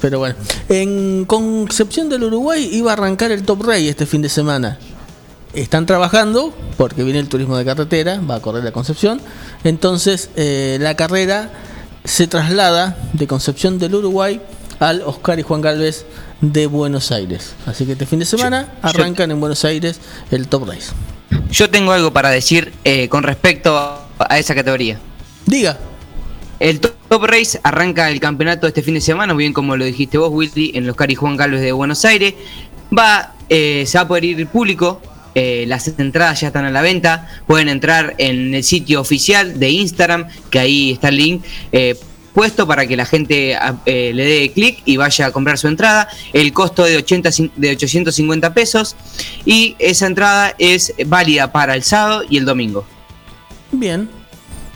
Pero 0.00 0.18
bueno, 0.18 0.34
en 0.68 1.24
Concepción 1.26 2.08
del 2.08 2.24
Uruguay 2.24 2.68
iba 2.72 2.90
a 2.90 2.94
arrancar 2.94 3.30
el 3.30 3.42
Top 3.42 3.62
Rey 3.62 3.88
este 3.88 4.06
fin 4.06 4.22
de 4.22 4.28
semana. 4.28 4.78
Están 5.52 5.84
trabajando 5.84 6.54
porque 6.76 7.02
viene 7.02 7.18
el 7.18 7.28
turismo 7.28 7.56
de 7.56 7.64
carretera, 7.64 8.20
va 8.20 8.36
a 8.36 8.40
correr 8.40 8.64
la 8.64 8.72
Concepción. 8.72 9.20
Entonces 9.64 10.30
eh, 10.36 10.78
la 10.80 10.94
carrera 10.94 11.50
se 12.04 12.26
traslada 12.26 12.96
de 13.12 13.26
Concepción 13.26 13.78
del 13.78 13.94
Uruguay 13.94 14.40
al 14.78 15.02
Oscar 15.02 15.38
y 15.38 15.42
Juan 15.42 15.60
Galvez 15.60 16.06
de 16.40 16.66
Buenos 16.66 17.12
Aires. 17.12 17.52
Así 17.66 17.84
que 17.84 17.92
este 17.92 18.06
fin 18.06 18.20
de 18.20 18.24
semana 18.24 18.72
arrancan 18.80 19.30
en 19.30 19.40
Buenos 19.40 19.64
Aires 19.64 20.00
el 20.30 20.48
Top 20.48 20.66
Race. 20.66 20.92
Yo 21.50 21.68
tengo 21.68 21.92
algo 21.92 22.12
para 22.12 22.30
decir 22.30 22.72
eh, 22.84 23.08
con 23.08 23.22
respecto 23.22 23.76
a 23.76 24.38
esa 24.38 24.54
categoría. 24.54 24.98
Diga. 25.46 25.78
El 26.60 26.78
Top 26.80 27.24
Race 27.24 27.58
arranca 27.62 28.10
el 28.10 28.20
campeonato 28.20 28.68
este 28.68 28.82
fin 28.82 28.94
de 28.94 29.00
semana, 29.00 29.34
muy 29.34 29.44
bien 29.44 29.52
como 29.52 29.76
lo 29.76 29.84
dijiste 29.84 30.18
vos, 30.18 30.30
Willy, 30.30 30.72
en 30.74 30.86
los 30.86 30.94
Cari 30.94 31.14
Juan 31.16 31.36
Galvez 31.36 31.62
de 31.62 31.72
Buenos 31.72 32.04
Aires. 32.04 32.34
Va, 32.96 33.34
eh, 33.48 33.84
se 33.86 33.98
va 33.98 34.02
a 34.02 34.08
poder 34.08 34.24
ir 34.24 34.46
público, 34.46 35.00
eh, 35.34 35.64
las 35.68 35.86
entradas 35.88 36.40
ya 36.40 36.48
están 36.48 36.64
a 36.64 36.70
la 36.70 36.82
venta. 36.82 37.28
Pueden 37.46 37.68
entrar 37.68 38.14
en 38.18 38.54
el 38.54 38.64
sitio 38.64 39.00
oficial 39.00 39.58
de 39.58 39.70
Instagram, 39.70 40.28
que 40.50 40.58
ahí 40.58 40.92
está 40.92 41.08
el 41.08 41.16
link. 41.16 41.44
Eh, 41.72 41.98
puesto 42.34 42.66
para 42.66 42.86
que 42.86 42.96
la 42.96 43.06
gente 43.06 43.58
eh, 43.86 44.12
le 44.14 44.24
dé 44.24 44.52
clic 44.52 44.82
y 44.84 44.96
vaya 44.96 45.26
a 45.26 45.32
comprar 45.32 45.58
su 45.58 45.68
entrada. 45.68 46.08
El 46.32 46.52
costo 46.52 46.84
de, 46.84 46.96
80, 46.96 47.30
de 47.56 47.70
850 47.70 48.54
pesos 48.54 48.96
y 49.44 49.76
esa 49.78 50.06
entrada 50.06 50.54
es 50.58 50.94
válida 51.06 51.52
para 51.52 51.74
el 51.74 51.82
sábado 51.82 52.22
y 52.28 52.36
el 52.36 52.44
domingo. 52.44 52.84
Bien, 53.72 54.08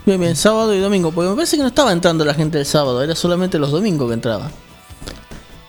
bien, 0.05 0.21
bien, 0.21 0.37
sábado 0.37 0.75
y 0.75 0.79
domingo, 0.79 1.13
porque 1.13 1.31
me 1.31 1.37
parece 1.37 1.57
que 1.57 1.63
no 1.63 1.69
estaba 1.69 1.93
entrando 1.93 2.25
la 2.25 2.35
gente 2.35 2.59
el 2.59 2.67
sábado, 2.67 3.03
era 3.03 3.15
solamente 3.15 3.59
los 3.59 3.71
domingos 3.71 4.09
que 4.09 4.15
entraba. 4.15 4.51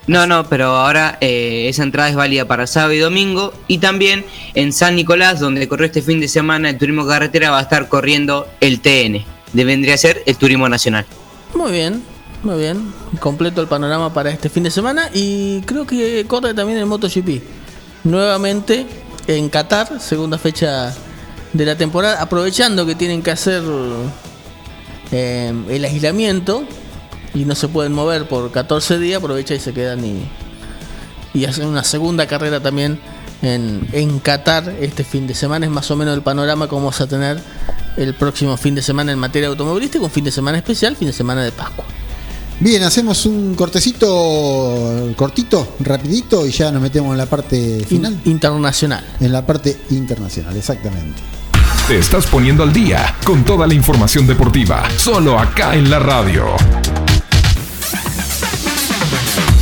No, 0.08 0.28
no, 0.28 0.48
pero 0.48 0.68
ahora 0.68 1.18
eh, 1.20 1.66
esa 1.68 1.82
entrada 1.82 2.10
es 2.10 2.16
válida 2.16 2.46
para 2.46 2.68
sábado 2.68 2.94
y 2.94 3.00
domingo. 3.00 3.54
Y 3.68 3.80
también 3.80 4.24
en 4.54 4.72
San 4.72 4.96
Nicolás, 4.96 5.40
donde 5.40 5.68
corrió 5.68 5.88
este 5.88 6.02
fin 6.02 6.20
de 6.20 6.28
semana 6.28 6.70
el 6.70 6.78
turismo 6.78 7.08
carretera, 7.08 7.50
va 7.50 7.60
a 7.60 7.64
estar 7.64 7.90
corriendo 7.90 8.48
el 8.62 8.82
TN. 8.82 9.26
Vendría 9.54 9.96
a 9.96 9.98
ser 9.98 10.22
el 10.26 10.36
turismo 10.36 10.70
nacional. 10.70 11.06
Muy 11.56 11.72
bien, 11.72 12.04
muy 12.44 12.60
bien. 12.60 12.94
Completo 13.20 13.62
el 13.62 13.68
panorama 13.68 14.14
para 14.14 14.30
este 14.30 14.50
fin 14.50 14.64
de 14.64 14.70
semana. 14.70 15.10
Y 15.12 15.62
creo 15.62 15.88
que 15.88 16.26
corre 16.28 16.54
también 16.54 16.78
el 16.78 16.86
MotoGP. 16.86 17.42
Nuevamente 18.04 18.86
en 19.28 19.50
Qatar, 19.50 20.00
segunda 20.00 20.38
fecha 20.38 20.94
de 21.58 21.66
la 21.66 21.78
temporada. 21.78 22.22
Aprovechando 22.22 22.86
que 22.86 22.96
tienen 22.96 23.22
que 23.22 23.32
hacer 23.32 23.64
eh, 25.12 25.54
el 25.70 25.86
aislamiento 25.86 26.64
y 27.34 27.46
no 27.46 27.56
se 27.56 27.68
pueden 27.68 27.94
mover 27.94 28.28
por 28.28 28.52
14 28.52 29.00
días, 29.00 29.20
aprovecha 29.22 29.54
y 29.54 29.60
se 29.60 29.74
quedan 29.74 30.04
y, 30.06 30.26
y 31.34 31.46
hacen 31.46 31.68
una 31.68 31.84
segunda 31.84 32.28
carrera 32.28 32.60
también 32.60 33.00
en, 33.42 33.88
en 33.92 34.20
Qatar 34.20 34.76
este 34.82 35.04
fin 35.04 35.28
de 35.28 35.34
semana. 35.34 35.66
Es 35.66 35.72
más 35.72 35.90
o 35.92 35.96
menos 35.96 36.16
el 36.16 36.22
panorama 36.22 36.68
que 36.68 36.76
vamos 36.76 37.00
a 37.02 37.08
tener 37.08 37.40
el 37.98 38.14
próximo 38.14 38.58
fin 38.58 38.76
de 38.76 38.82
semana 38.82 39.12
en 39.12 39.20
materia 39.20 39.48
automovilística, 39.48 40.04
un 40.04 40.12
fin 40.12 40.26
de 40.26 40.32
semana 40.32 40.58
especial, 40.58 40.96
fin 40.96 41.08
de 41.08 41.14
semana 41.14 41.44
de 41.44 41.52
Pascua. 41.52 41.86
Bien, 42.60 42.84
hacemos 42.84 43.26
un 43.26 43.54
cortecito 43.54 45.14
cortito, 45.18 45.76
rapidito 45.82 46.48
y 46.48 46.52
ya 46.52 46.72
nos 46.72 46.82
metemos 46.82 47.12
en 47.12 47.18
la 47.18 47.26
parte 47.26 47.84
final. 47.86 48.18
internacional. 48.24 49.04
En 49.20 49.34
la 49.34 49.46
parte 49.46 49.78
internacional, 49.90 50.56
exactamente. 50.56 51.35
Te 51.88 52.00
estás 52.00 52.26
poniendo 52.26 52.64
al 52.64 52.74
día 52.74 53.16
con 53.24 53.46
toda 53.46 53.68
la 53.68 53.76
información 53.76 54.26
deportiva, 54.26 54.90
solo 54.98 55.38
acá 55.38 55.76
en 55.76 55.92
la 55.92 56.00
radio. 56.00 56.48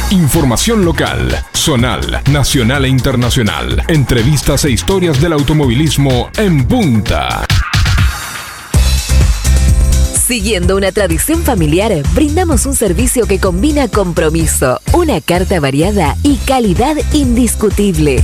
Información 0.10 0.86
local, 0.86 1.44
zonal, 1.54 2.22
nacional 2.32 2.86
e 2.86 2.88
internacional. 2.88 3.84
Entrevistas 3.90 4.64
e 4.64 4.72
historias 4.72 5.20
del 5.20 5.34
automovilismo 5.34 6.30
en 6.38 6.66
punta. 6.66 7.46
Siguiendo 10.26 10.78
una 10.78 10.94
tradición 10.94 11.44
familiar, 11.44 11.92
brindamos 12.14 12.66
un 12.66 12.74
servicio 12.74 13.28
que 13.28 13.42
combina 13.42 13.90
compromiso, 13.90 14.80
una 14.94 15.20
carta 15.20 15.60
variada 15.60 16.16
y 16.24 16.38
calidad 16.38 16.96
indiscutible. 17.12 18.24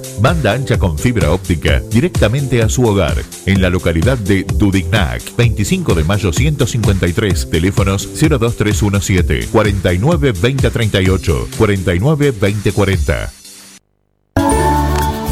Banda 0.21 0.53
ancha 0.53 0.77
con 0.77 0.99
fibra 0.99 1.31
óptica 1.31 1.81
directamente 1.89 2.61
a 2.61 2.69
su 2.69 2.85
hogar, 2.85 3.17
en 3.47 3.59
la 3.59 3.71
localidad 3.71 4.19
de 4.19 4.43
Dudignac, 4.43 5.35
25 5.35 5.95
de 5.95 6.03
mayo 6.03 6.31
153, 6.31 7.49
teléfonos 7.49 8.07
02317 8.13 9.47
49 9.47 10.33
2038, 10.33 11.47
49 11.57 12.31
2040. 12.33 13.31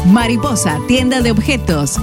Mariposa, 0.06 0.80
tienda 0.88 1.20
de 1.20 1.30
objetos. 1.30 2.00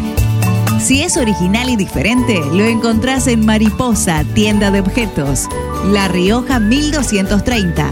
Si 0.79 1.01
es 1.01 1.17
original 1.17 1.69
y 1.69 1.75
diferente, 1.75 2.39
lo 2.53 2.63
encontrás 2.63 3.27
en 3.27 3.45
Mariposa, 3.45 4.23
tienda 4.33 4.71
de 4.71 4.79
objetos. 4.79 5.49
La 5.87 6.07
Rioja 6.07 6.61
1230. 6.61 7.91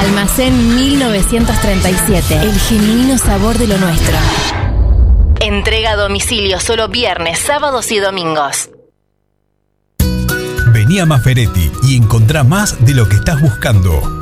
Almacén 0.00 0.76
1937. 0.76 2.34
El 2.42 2.58
genuino 2.58 3.18
sabor 3.18 3.58
de 3.58 3.66
lo 3.66 3.78
nuestro. 3.78 4.16
Entrega 5.40 5.92
a 5.92 5.96
domicilio 5.96 6.60
solo 6.60 6.88
viernes, 6.88 7.38
sábados 7.38 7.90
y 7.90 7.98
domingos. 7.98 8.70
Vení 10.72 11.00
a 11.00 11.06
Maferetti 11.06 11.70
y 11.82 11.96
encontrá 11.96 12.44
más 12.44 12.84
de 12.84 12.94
lo 12.94 13.08
que 13.08 13.16
estás 13.16 13.40
buscando. 13.40 14.21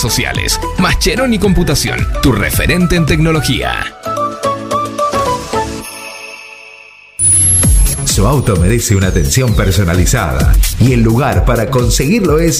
sociales. 0.00 0.58
Mascheroni 0.78 1.38
Computación, 1.38 2.06
tu 2.22 2.32
referente 2.32 2.96
en 2.96 3.06
tecnología. 3.06 3.94
Su 8.04 8.26
auto 8.26 8.56
merece 8.56 8.96
una 8.96 9.06
atención 9.06 9.54
personalizada 9.54 10.52
y 10.80 10.92
el 10.92 11.00
lugar 11.00 11.44
para 11.44 11.70
conseguirlo 11.70 12.38
es 12.38 12.59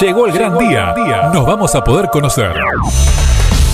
Llegó 0.00 0.26
el 0.26 0.32
gran 0.32 0.58
día. 0.58 0.94
Nos 1.32 1.46
vamos 1.46 1.74
a 1.74 1.82
poder 1.82 2.10
conocer. 2.10 2.52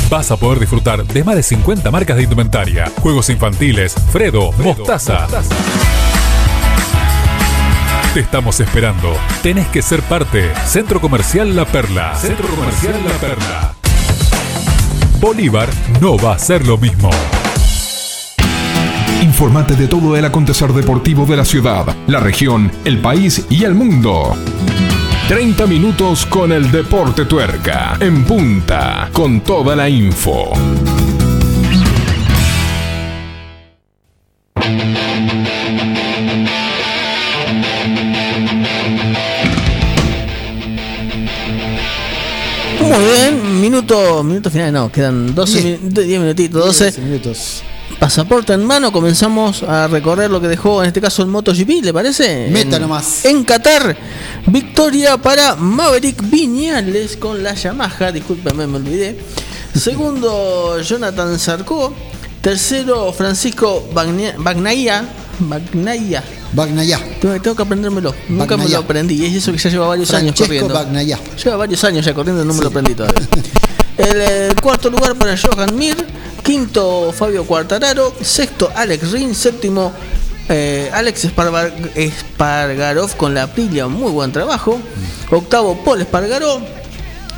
Vas 0.08 0.30
a 0.30 0.36
poder 0.36 0.60
disfrutar 0.60 1.04
de 1.04 1.24
más 1.24 1.34
de 1.34 1.42
50 1.42 1.90
marcas 1.90 2.16
de 2.16 2.22
indumentaria, 2.22 2.92
juegos 3.00 3.28
infantiles, 3.28 3.94
Fredo, 4.12 4.52
Mostaza. 4.52 5.26
Te 8.14 8.20
estamos 8.20 8.60
esperando. 8.60 9.14
Tenés 9.42 9.66
que 9.68 9.82
ser 9.82 10.00
parte. 10.02 10.52
Centro 10.64 11.00
Comercial 11.00 11.56
La 11.56 11.64
Perla. 11.64 12.14
Centro 12.14 12.46
Comercial 12.46 12.94
La 13.04 13.14
Perla. 13.14 13.74
Bolívar 15.18 15.68
no 16.00 16.16
va 16.18 16.34
a 16.34 16.38
ser 16.38 16.66
lo 16.66 16.78
mismo. 16.78 17.10
Informate 19.22 19.74
de 19.74 19.88
todo 19.88 20.16
el 20.16 20.24
acontecer 20.24 20.72
deportivo 20.72 21.26
de 21.26 21.36
la 21.36 21.44
ciudad, 21.44 21.86
la 22.06 22.20
región, 22.20 22.70
el 22.84 23.00
país 23.00 23.46
y 23.48 23.64
el 23.64 23.74
mundo. 23.74 24.36
30 25.28 25.66
minutos 25.66 26.26
con 26.26 26.52
el 26.52 26.70
Deporte 26.70 27.24
Tuerca, 27.24 27.96
en 28.00 28.24
punta, 28.24 29.08
con 29.12 29.40
toda 29.40 29.74
la 29.76 29.88
info. 29.88 30.52
Muy 42.80 43.04
bien, 43.04 43.60
minuto, 43.60 44.22
minuto 44.24 44.50
final, 44.50 44.72
no, 44.72 44.90
quedan 44.90 45.34
12 45.34 45.60
Diez. 45.62 45.80
min- 45.80 45.94
10 45.94 46.20
minutitos, 46.20 46.64
12. 46.64 47.00
minutos. 47.00 47.62
Pasaporte 48.02 48.52
en 48.52 48.64
mano, 48.64 48.90
comenzamos 48.90 49.62
a 49.62 49.86
recorrer 49.86 50.28
lo 50.28 50.40
que 50.40 50.48
dejó 50.48 50.82
en 50.82 50.88
este 50.88 51.00
caso 51.00 51.22
el 51.22 51.28
MotoGP, 51.28 51.84
¿le 51.84 51.92
parece? 51.92 52.48
Meta 52.50 52.74
en, 52.74 52.82
nomás. 52.82 53.24
En 53.24 53.44
Qatar, 53.44 53.96
victoria 54.48 55.18
para 55.18 55.54
Maverick 55.54 56.20
Viñales 56.28 57.16
con 57.16 57.44
la 57.44 57.54
Yamaha, 57.54 58.10
discúlpeme, 58.10 58.66
me 58.66 58.78
olvidé. 58.78 59.20
Segundo, 59.72 60.80
Jonathan 60.82 61.38
Zarco. 61.38 61.94
Tercero, 62.40 63.12
Francisco 63.12 63.88
Bagna- 63.94 64.34
Bagnaia. 64.36 65.04
Bagnaia. 65.38 66.24
Bagnaya. 66.54 66.98
Tengo, 67.20 67.40
tengo 67.40 67.54
que 67.54 67.62
aprendérmelo. 67.62 68.12
Nunca 68.28 68.56
me 68.56 68.64
Bagnaia. 68.64 68.78
lo 68.78 68.84
aprendí. 68.84 69.22
Y 69.22 69.26
es 69.26 69.36
eso 69.36 69.52
que 69.52 69.58
ya 69.58 69.70
lleva 69.70 69.86
varios 69.86 70.12
años 70.12 70.34
corriendo. 70.36 70.74
Bagnaya. 70.74 71.20
Lleva 71.36 71.54
varios 71.56 71.84
años 71.84 72.04
ya 72.04 72.12
corriendo 72.12 72.42
y 72.42 72.46
no 72.48 72.52
me 72.52 72.62
lo 72.62 72.66
aprendí 72.68 72.96
todavía. 72.96 73.28
El 73.96 74.20
eh, 74.20 74.54
cuarto 74.60 74.90
lugar 74.90 75.14
para 75.14 75.36
Johan 75.36 75.76
Mir. 75.76 76.04
Quinto, 76.42 77.12
Fabio 77.12 77.44
Quartararo. 77.44 78.12
Sexto, 78.20 78.70
Alex 78.74 79.12
Rin. 79.12 79.34
Séptimo, 79.34 79.92
eh, 80.48 80.90
Alex 80.92 81.24
Espargar- 81.24 81.72
Espargarov 81.94 83.16
con 83.16 83.34
la 83.34 83.44
Aprilia. 83.44 83.86
Muy 83.88 84.10
buen 84.10 84.32
trabajo. 84.32 84.78
Octavo, 85.30 85.76
Paul 85.84 86.00
Espargaró. 86.02 86.60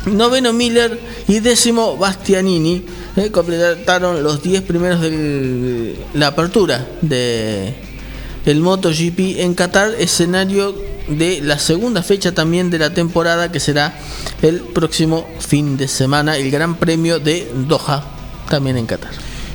Noveno, 0.07 0.53
Miller. 0.53 0.99
Y 1.27 1.39
décimo, 1.39 1.97
Bastianini. 1.97 2.83
Eh, 3.15 3.31
completaron 3.31 4.21
los 4.23 4.41
10 4.43 4.61
primeros 4.63 5.01
de 5.01 5.95
la 6.13 6.27
apertura 6.27 6.85
de 7.01 7.73
el 8.45 8.59
MotoGP 8.59 9.39
en 9.41 9.55
Qatar, 9.55 9.93
escenario 9.97 10.75
de 11.07 11.39
la 11.41 11.57
segunda 11.57 12.03
fecha 12.03 12.33
también 12.33 12.69
de 12.69 12.77
la 12.77 12.93
temporada 12.93 13.51
que 13.51 13.59
será 13.59 13.97
el 14.41 14.59
próximo 14.59 15.25
fin 15.39 15.77
de 15.77 15.87
semana, 15.87 16.37
el 16.37 16.51
Gran 16.51 16.75
Premio 16.75 17.19
de 17.19 17.47
Doha, 17.67 18.03
también 18.49 18.77
en 18.77 18.85
Qatar. 18.85 19.11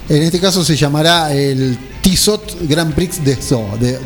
En 0.09 0.23
este 0.25 0.41
caso 0.41 0.65
se 0.65 0.77
llamará 0.77 1.33
el 1.33 1.79
Tizot 2.03 2.57
Grand 2.69 2.93
Prix 2.95 3.23
de, 3.25 3.37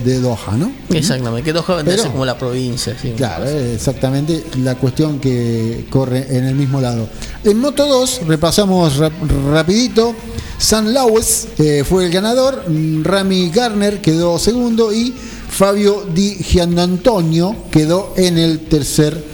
de 0.04 0.20
Doha, 0.20 0.54
¿no? 0.58 0.70
Exactamente, 0.90 1.42
que 1.44 1.52
Doha 1.54 1.76
vendría 1.76 1.96
Pero- 1.96 2.12
como 2.12 2.26
la 2.26 2.36
provincia. 2.36 2.94
sí. 3.00 3.14
Claro, 3.16 3.48
exactamente 3.48 4.44
la 4.58 4.74
cuestión 4.74 5.18
que 5.18 5.86
corre 5.88 6.26
en 6.36 6.44
el 6.44 6.54
mismo 6.56 6.78
lado. 6.80 7.08
En 7.42 7.58
Moto 7.58 7.86
2, 7.86 8.22
repasamos 8.26 8.96
rap- 8.98 9.12
rapidito, 9.50 10.14
San 10.58 10.92
Laues 10.92 11.48
eh, 11.58 11.84
fue 11.88 12.04
el 12.06 12.12
ganador, 12.12 12.64
mm, 12.68 13.02
Rami 13.02 13.48
Garner 13.48 14.02
quedó 14.02 14.38
segundo 14.38 14.92
y 14.92 15.14
Fabio 15.48 16.04
Di 16.14 16.34
Gianantonio 16.36 17.56
quedó 17.70 18.12
en 18.16 18.36
el 18.36 18.60
tercer 18.60 19.24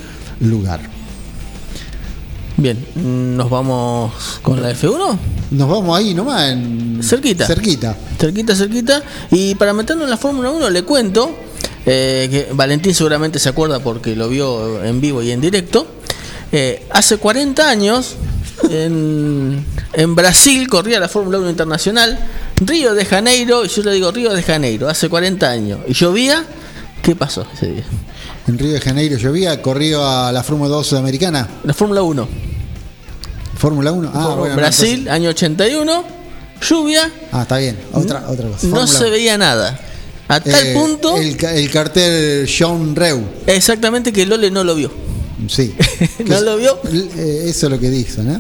lugar. 0.41 0.89
Bien, 2.61 2.77
nos 3.39 3.49
vamos 3.49 4.13
con 4.43 4.61
la 4.61 4.71
F1. 4.73 5.19
Nos 5.53 5.67
vamos 5.67 5.99
ahí 5.99 6.13
nomás, 6.13 6.51
en 6.51 7.01
cerquita. 7.03 7.47
Cerquita. 7.47 7.97
Cerquita, 8.19 8.55
cerquita. 8.55 9.03
Y 9.31 9.55
para 9.55 9.73
meternos 9.73 10.05
en 10.05 10.11
la 10.11 10.19
Fórmula 10.19 10.51
1 10.51 10.69
le 10.69 10.83
cuento 10.83 11.35
eh, 11.87 12.29
que 12.31 12.53
Valentín 12.53 12.93
seguramente 12.93 13.39
se 13.39 13.49
acuerda 13.49 13.81
porque 13.81 14.15
lo 14.15 14.29
vio 14.29 14.85
en 14.85 15.01
vivo 15.01 15.23
y 15.23 15.31
en 15.31 15.41
directo. 15.41 15.87
Eh, 16.53 16.87
hace 16.91 17.17
40 17.17 17.67
años 17.67 18.17
en, 18.69 19.65
en 19.95 20.15
Brasil 20.15 20.69
corría 20.69 21.01
la 21.01 21.09
Fórmula 21.09 21.39
1 21.39 21.49
internacional. 21.49 22.19
Río 22.61 22.93
de 22.93 23.07
Janeiro, 23.07 23.65
y 23.65 23.69
yo 23.69 23.83
le 23.85 23.93
digo 23.93 24.13
Río 24.13 24.35
de 24.35 24.43
Janeiro, 24.43 24.87
hace 24.87 25.09
40 25.09 25.49
años. 25.49 25.81
Y 25.89 25.95
llovía, 25.95 26.45
¿qué 27.03 27.17
pasó 27.17 27.47
ese 27.55 27.73
día? 27.73 27.85
En 28.47 28.59
Río 28.59 28.73
de 28.73 28.81
Janeiro 28.81 29.17
llovía, 29.17 29.63
corrió 29.63 30.07
a 30.07 30.31
la 30.31 30.43
Fórmula 30.43 30.69
2 30.69 30.87
sudamericana. 30.87 31.49
La 31.65 31.73
Fórmula 31.73 32.03
1. 32.03 32.50
Fórmula 33.61 33.93
1. 33.93 34.11
Ah, 34.15 34.35
bueno, 34.39 34.55
no, 34.55 34.57
Brasil, 34.61 35.09
año 35.09 35.29
81, 35.31 36.05
lluvia, 36.69 37.11
ah, 37.31 37.43
está 37.43 37.59
bien. 37.59 37.77
Otra, 37.93 38.25
otra 38.29 38.49
cosa. 38.49 38.67
no 38.69 38.87
se 38.87 39.03
1. 39.05 39.11
veía 39.11 39.37
nada. 39.39 39.79
A 40.29 40.41
tal 40.41 40.55
Eh, 40.67 40.73
punto. 40.75 41.17
El, 41.17 41.37
ca- 41.37 41.53
el 41.55 41.71
cartel 41.71 42.49
John 42.59 42.95
Reu. 42.97 43.21
Exactamente 43.47 44.13
que 44.13 44.25
Lole 44.27 44.51
no 44.51 44.65
lo 44.65 44.75
vio. 44.75 44.91
Sí. 45.49 45.75
¿No 46.27 46.41
lo 46.43 46.57
vio? 46.59 46.79
Eh, 46.93 47.45
Eso 47.49 47.67
es 47.67 47.73
lo 47.73 47.79
que 47.81 47.89
dice, 47.91 48.23
¿no? 48.23 48.39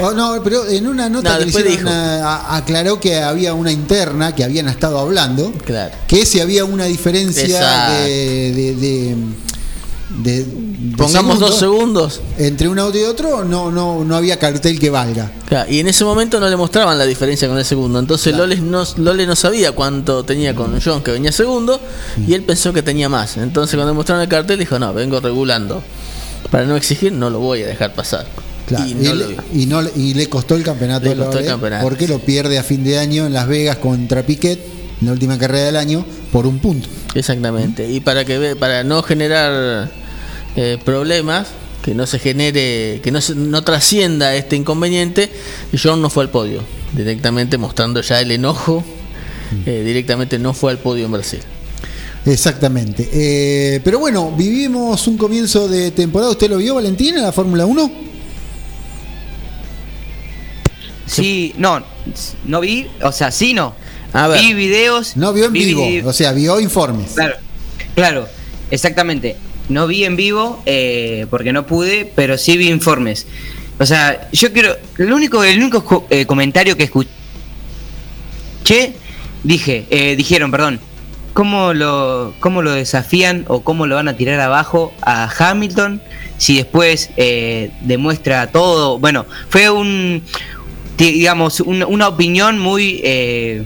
Oh, 0.00 0.12
no, 0.12 0.40
pero 0.42 0.66
en 0.66 0.86
una 0.86 1.08
nota 1.08 1.30
No, 1.32 1.34
que 1.38 1.40
le 1.40 1.44
después 1.52 1.64
hicieron, 1.66 1.92
dijo. 1.92 1.96
a- 2.26 2.56
aclaró 2.56 2.98
que 3.00 3.18
había 3.18 3.52
una 3.52 3.70
interna 3.72 4.34
que 4.34 4.44
habían 4.44 4.68
estado 4.68 4.98
hablando. 4.98 5.52
Claro. 5.64 5.92
Que 6.06 6.24
si 6.24 6.40
había 6.40 6.64
una 6.64 6.84
diferencia 6.86 7.90
de, 7.98 8.52
de- 8.54 9.16
de- 10.22 10.44
de 10.44 10.96
Pongamos 10.96 11.38
dos 11.38 11.58
segundos. 11.58 12.20
entre 12.38 12.68
un 12.68 12.78
auto 12.78 12.96
y 12.98 13.02
otro, 13.02 13.44
no, 13.44 13.70
no, 13.70 14.04
no 14.04 14.16
había 14.16 14.38
cartel 14.38 14.78
que 14.78 14.90
valga. 14.90 15.30
Claro, 15.48 15.70
y 15.70 15.80
en 15.80 15.88
ese 15.88 16.04
momento 16.04 16.38
no 16.40 16.48
le 16.48 16.56
mostraban 16.56 16.96
la 16.98 17.04
diferencia 17.04 17.48
con 17.48 17.58
el 17.58 17.64
segundo. 17.64 17.98
Entonces 17.98 18.36
Lole, 18.36 18.56
no, 18.56 18.84
Lole 18.98 19.26
no 19.26 19.36
sabía 19.36 19.72
cuánto 19.72 20.24
tenía 20.24 20.54
con 20.54 20.80
John, 20.82 21.02
que 21.02 21.10
venía 21.12 21.32
segundo, 21.32 21.80
y 22.26 22.34
él 22.34 22.42
pensó 22.42 22.72
que 22.72 22.82
tenía 22.82 23.08
más. 23.08 23.36
Entonces 23.36 23.74
cuando 23.76 23.92
le 23.92 23.96
mostraron 23.96 24.22
el 24.22 24.28
cartel 24.28 24.58
dijo, 24.58 24.78
no, 24.78 24.92
vengo 24.94 25.20
regulando. 25.20 25.82
Para 26.50 26.64
no 26.64 26.76
exigir, 26.76 27.12
no 27.12 27.28
lo 27.30 27.40
voy 27.40 27.62
a 27.62 27.66
dejar 27.66 27.92
pasar. 27.94 28.26
Claro, 28.66 28.86
Y 28.86 28.94
no 28.94 29.14
y 29.54 29.66
no 29.66 29.82
le- 29.82 29.92
y 29.96 30.14
le 30.14 30.28
costó 30.28 30.54
el 30.56 30.62
campeonato, 30.64 31.06
Le 31.08 31.14
costó 31.16 31.38
el 31.38 31.46
campeonato, 31.46 31.84
porque 31.84 32.08
lo 32.08 32.18
pierde 32.18 32.58
a 32.58 32.62
fin 32.64 32.82
de 32.84 32.98
año 32.98 33.26
en 33.26 33.32
Las 33.32 33.46
Vegas 33.48 33.76
contra 33.76 34.24
Piquet, 34.24 34.58
en 35.00 35.06
la 35.06 35.12
última 35.12 35.38
carrera 35.38 35.66
del 35.66 35.76
año, 35.76 36.04
por 36.32 36.46
un 36.46 36.58
punto. 36.58 36.88
Exactamente. 37.14 37.88
Y 37.90 38.00
para 38.00 38.24
que 38.24 38.56
para 38.56 38.82
no 38.84 39.02
generar 39.02 39.88
eh, 40.56 40.78
problemas, 40.84 41.48
que 41.82 41.94
no 41.94 42.06
se 42.06 42.18
genere, 42.18 43.00
que 43.02 43.10
no, 43.12 43.20
se- 43.20 43.34
no 43.34 43.62
trascienda 43.62 44.34
este 44.34 44.56
inconveniente, 44.56 45.30
John 45.80 46.02
no 46.02 46.10
fue 46.10 46.24
al 46.24 46.30
podio. 46.30 46.62
Directamente 46.92 47.58
mostrando 47.58 48.00
ya 48.00 48.20
el 48.20 48.30
enojo, 48.32 48.82
eh, 49.66 49.82
directamente 49.84 50.38
no 50.38 50.52
fue 50.54 50.72
al 50.72 50.78
podio 50.78 51.04
en 51.06 51.12
Brasil. 51.12 51.40
Exactamente. 52.24 53.08
Eh, 53.12 53.80
pero 53.84 54.00
bueno, 54.00 54.32
vivimos 54.32 55.06
un 55.06 55.16
comienzo 55.16 55.68
de 55.68 55.92
temporada. 55.92 56.32
¿Usted 56.32 56.50
lo 56.50 56.56
vio, 56.58 56.74
Valentina, 56.74 57.22
la 57.22 57.30
Fórmula 57.32 57.66
1? 57.66 57.92
Sí, 61.06 61.54
no, 61.56 61.84
no 62.44 62.60
vi, 62.60 62.88
o 63.02 63.12
sea, 63.12 63.30
sí 63.30 63.54
no. 63.54 63.74
A 64.12 64.26
ver. 64.28 64.40
Vi 64.40 64.54
videos. 64.54 65.16
No 65.16 65.32
vio 65.32 65.44
en 65.46 65.52
vi 65.52 65.64
vivo, 65.66 66.08
o 66.08 66.12
sea, 66.12 66.32
vio 66.32 66.58
informes. 66.58 67.12
Claro, 67.14 67.36
claro, 67.94 68.28
exactamente. 68.70 69.36
No 69.68 69.86
vi 69.86 70.04
en 70.04 70.16
vivo 70.16 70.62
eh, 70.66 71.26
porque 71.30 71.52
no 71.52 71.66
pude, 71.66 72.10
pero 72.14 72.38
sí 72.38 72.56
vi 72.56 72.68
informes. 72.68 73.26
O 73.78 73.84
sea, 73.86 74.28
yo 74.32 74.52
quiero. 74.52 74.76
El 74.98 75.12
único, 75.12 75.42
el 75.44 75.58
único 75.58 75.84
co- 75.84 76.06
eh, 76.10 76.24
comentario 76.24 76.76
que 76.76 76.84
escuché, 76.84 77.08
dije, 79.42 79.86
eh, 79.90 80.16
dijeron, 80.16 80.50
perdón, 80.50 80.80
¿cómo 81.32 81.74
lo, 81.74 82.34
cómo 82.40 82.62
lo 82.62 82.72
desafían 82.72 83.44
o 83.48 83.62
cómo 83.62 83.86
lo 83.86 83.96
van 83.96 84.08
a 84.08 84.16
tirar 84.16 84.40
abajo 84.40 84.94
a 85.02 85.28
Hamilton 85.38 86.00
si 86.38 86.56
después 86.56 87.10
eh, 87.16 87.70
demuestra 87.82 88.46
todo? 88.50 88.98
Bueno, 88.98 89.26
fue 89.48 89.68
un, 89.70 90.22
di- 90.96 91.12
digamos, 91.12 91.60
un- 91.60 91.84
una 91.84 92.08
opinión 92.08 92.58
muy 92.58 93.00
eh, 93.04 93.64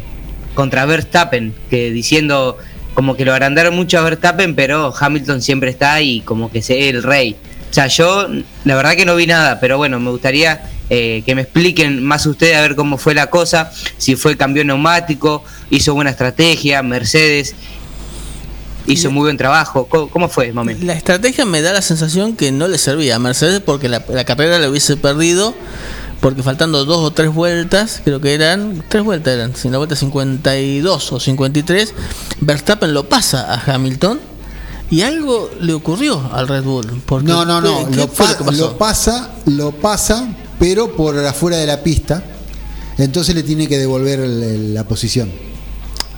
contra 0.54 0.84
Verstappen, 0.86 1.54
que 1.70 1.90
diciendo 1.90 2.58
como 2.94 3.16
que 3.16 3.24
lo 3.24 3.32
agrandaron 3.32 3.74
mucho 3.74 3.98
a 3.98 4.02
Verstappen, 4.02 4.54
pero 4.54 4.92
Hamilton 4.98 5.42
siempre 5.42 5.70
está 5.70 6.00
y 6.00 6.20
como 6.20 6.50
que 6.50 6.58
es 6.58 6.70
el 6.70 7.02
rey. 7.02 7.36
O 7.70 7.72
sea, 7.72 7.86
yo 7.86 8.28
la 8.64 8.74
verdad 8.74 8.96
que 8.96 9.06
no 9.06 9.14
vi 9.14 9.26
nada, 9.26 9.60
pero 9.60 9.76
bueno, 9.76 10.00
me 10.00 10.10
gustaría 10.10 10.62
eh, 10.88 11.22
que 11.24 11.36
me 11.36 11.42
expliquen 11.42 12.04
más 12.04 12.26
ustedes 12.26 12.56
a 12.56 12.62
ver 12.62 12.74
cómo 12.74 12.98
fue 12.98 13.14
la 13.14 13.28
cosa, 13.28 13.70
si 13.96 14.16
fue 14.16 14.36
cambio 14.36 14.64
neumático, 14.64 15.44
hizo 15.70 15.94
buena 15.94 16.10
estrategia, 16.10 16.82
Mercedes 16.82 17.54
hizo 18.86 19.10
muy 19.12 19.22
buen 19.22 19.36
trabajo, 19.36 19.86
¿cómo, 19.86 20.10
cómo 20.10 20.28
fue, 20.28 20.52
mami? 20.52 20.74
La 20.74 20.94
estrategia 20.94 21.44
me 21.44 21.62
da 21.62 21.72
la 21.72 21.82
sensación 21.82 22.34
que 22.34 22.50
no 22.50 22.66
le 22.66 22.76
servía 22.76 23.16
a 23.16 23.18
Mercedes 23.20 23.60
porque 23.60 23.88
la, 23.88 24.04
la 24.08 24.24
carrera 24.24 24.58
la 24.58 24.68
hubiese 24.68 24.96
perdido 24.96 25.54
porque 26.20 26.42
faltando 26.42 26.84
dos 26.84 26.98
o 26.98 27.10
tres 27.12 27.32
vueltas, 27.32 28.00
creo 28.04 28.20
que 28.20 28.34
eran, 28.34 28.84
tres 28.88 29.02
vueltas 29.04 29.34
eran, 29.34 29.56
sin 29.56 29.72
la 29.72 29.78
vuelta 29.78 29.96
52 29.96 31.12
o 31.12 31.20
53, 31.20 31.94
Verstappen 32.40 32.92
lo 32.92 33.08
pasa 33.08 33.52
a 33.54 33.74
Hamilton 33.74 34.20
y 34.90 35.02
algo 35.02 35.50
le 35.60 35.72
ocurrió 35.72 36.30
al 36.32 36.48
Red 36.48 36.64
Bull. 36.64 37.02
Porque 37.06 37.28
No, 37.28 37.44
no, 37.44 37.60
no. 37.60 37.88
¿qué 37.90 37.96
Lo, 37.96 38.08
pa- 38.08 38.36
lo 38.44 38.52
lo 38.52 38.78
pasa, 38.78 39.30
lo 39.46 39.72
pasa, 39.72 40.28
pero 40.58 40.94
por 40.96 41.16
afuera 41.24 41.56
de 41.56 41.66
la 41.66 41.82
pista. 41.82 42.22
Entonces 42.98 43.34
le 43.34 43.42
tiene 43.42 43.66
que 43.66 43.78
devolver 43.78 44.18
la 44.18 44.84
posición. 44.84 45.30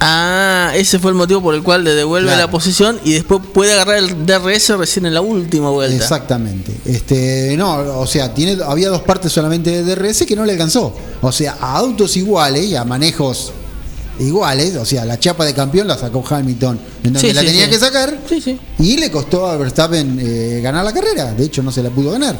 Ah, 0.04 0.72
ese 0.74 0.98
fue 0.98 1.12
el 1.12 1.16
motivo 1.16 1.40
por 1.40 1.54
el 1.54 1.62
cual 1.62 1.84
le 1.84 1.94
devuelve 1.94 2.26
Claro. 2.28 2.40
la 2.42 2.50
posición 2.50 2.98
y 3.04 3.12
después 3.12 3.40
puede 3.54 3.72
agarrar 3.72 3.98
el 3.98 4.26
DRS 4.26 4.76
recién 4.76 5.06
en 5.06 5.14
la 5.14 5.20
última 5.20 5.70
vuelta. 5.70 5.94
Exactamente. 5.96 6.72
Este, 6.84 7.54
no, 7.56 8.00
o 8.00 8.06
sea, 8.06 8.34
tiene, 8.34 8.58
había 8.64 8.88
dos 8.88 9.02
partes 9.02 9.30
solamente 9.32 9.82
de 9.82 9.94
DRS 9.94 10.26
que 10.26 10.34
no 10.34 10.44
le 10.44 10.52
alcanzó. 10.52 10.94
O 11.20 11.30
sea, 11.30 11.56
a 11.60 11.76
autos 11.76 12.16
iguales 12.16 12.64
y 12.66 12.74
a 12.74 12.84
manejos 12.84 13.52
iguales, 14.18 14.76
o 14.76 14.84
sea, 14.84 15.04
la 15.04 15.18
chapa 15.18 15.44
de 15.44 15.54
campeón 15.54 15.86
la 15.88 15.96
sacó 15.98 16.22
Hamilton, 16.28 16.78
en 17.04 17.12
donde 17.12 17.28
Sí, 17.28 17.32
la 17.34 17.40
sí, 17.40 17.46
tenía 17.48 17.64
sí. 17.64 17.70
que 17.70 17.78
sacar. 17.78 18.18
Y 18.78 18.96
le 18.98 19.10
costó 19.10 19.46
a 19.46 19.56
Verstappen 19.56 20.18
eh, 20.20 20.60
ganar 20.62 20.84
la 20.84 20.92
carrera. 20.92 21.32
De 21.32 21.44
hecho, 21.44 21.62
no 21.62 21.72
se 21.72 21.82
la 21.82 21.90
pudo 21.90 22.10
ganar. 22.12 22.36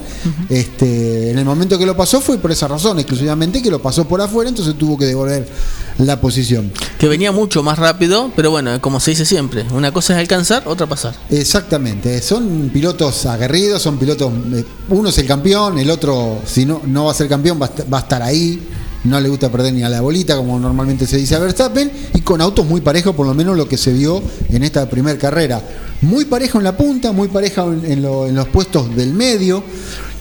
este, 0.48 1.30
en 1.30 1.38
el 1.38 1.44
momento 1.44 1.78
que 1.78 1.86
lo 1.86 1.96
pasó 1.96 2.20
fue 2.20 2.38
por 2.38 2.50
esa 2.52 2.68
razón, 2.68 2.98
exclusivamente 2.98 3.62
que 3.62 3.70
lo 3.70 3.80
pasó 3.80 4.06
por 4.06 4.20
afuera, 4.20 4.48
entonces 4.50 4.74
tuvo 4.76 4.96
que 4.98 5.06
devolver 5.06 5.46
la 5.98 6.20
posición. 6.20 6.72
Que 6.98 7.08
venía 7.08 7.32
mucho 7.32 7.62
más 7.62 7.78
rápido, 7.78 8.30
pero 8.36 8.50
bueno, 8.50 8.80
como 8.80 9.00
se 9.00 9.12
dice 9.12 9.24
siempre, 9.24 9.64
una 9.72 9.92
cosa 9.92 10.14
es 10.14 10.18
alcanzar, 10.20 10.62
otra 10.66 10.86
pasar. 10.86 11.14
Exactamente, 11.30 12.20
son 12.22 12.70
pilotos 12.72 13.26
aguerridos, 13.26 13.82
son 13.82 13.98
pilotos, 13.98 14.32
eh, 14.54 14.64
uno 14.88 15.08
es 15.08 15.18
el 15.18 15.26
campeón, 15.26 15.78
el 15.78 15.90
otro, 15.90 16.40
si 16.46 16.64
no, 16.64 16.80
no 16.86 17.06
va 17.06 17.12
a 17.12 17.14
ser 17.14 17.28
campeón, 17.28 17.60
va 17.60 17.98
a 17.98 18.00
estar 18.00 18.22
ahí, 18.22 18.60
no 19.05 19.20
le 19.20 19.28
gusta 19.28 19.50
perder 19.50 19.72
ni 19.74 19.82
a 19.82 19.88
la 19.88 20.00
bolita, 20.00 20.36
como 20.36 20.59
normalmente 20.61 21.07
se 21.07 21.16
dice 21.16 21.34
a 21.34 21.38
Verstappen, 21.40 21.90
y 22.14 22.20
con 22.20 22.40
autos 22.40 22.64
muy 22.66 22.80
parejos, 22.80 23.14
por 23.14 23.26
lo 23.26 23.34
menos 23.34 23.57
lo 23.57 23.68
que 23.68 23.76
se 23.76 23.92
vio 23.92 24.22
en 24.50 24.62
esta 24.62 24.88
primera 24.88 25.18
carrera. 25.18 25.61
Muy 26.03 26.24
parejo 26.24 26.59
en 26.59 26.64
la 26.64 26.76
punta, 26.76 27.12
muy 27.12 27.28
pareja 27.28 27.64
en, 27.64 27.84
en 27.84 28.03
lo- 28.03 28.26
en 28.26 28.34
los 28.34 28.48
puestos 28.48 28.94
del 28.94 29.12
medio, 29.12 29.62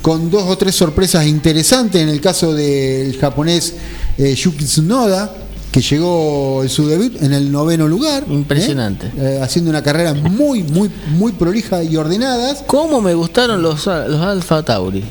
con 0.01 0.31
dos 0.31 0.43
o 0.47 0.57
tres 0.57 0.73
sorpresas 0.75 1.27
interesantes, 1.27 2.01
en 2.01 2.09
el 2.09 2.19
caso 2.21 2.53
del 2.55 3.15
japonés 3.19 3.73
eh, 4.17 4.33
Yuki 4.33 4.65
Tsunoda, 4.65 5.31
que 5.71 5.79
llegó 5.81 6.63
en 6.63 6.69
su 6.69 6.87
debut 6.87 7.21
en 7.21 7.31
el 7.33 7.51
noveno 7.51 7.87
lugar. 7.87 8.25
Impresionante. 8.29 9.07
¿eh? 9.07 9.37
Eh, 9.37 9.39
haciendo 9.41 9.69
una 9.69 9.81
carrera 9.83 10.13
muy, 10.13 10.63
muy, 10.63 10.89
muy 11.17 11.31
prolija 11.33 11.81
y 11.83 11.95
ordenada. 11.95 12.55
¿Cómo 12.65 12.99
me 12.99 13.13
gustaron 13.13 13.61
los, 13.61 13.85
los 13.85 14.21
Alfa 14.21 14.63
Tauri? 14.63 15.03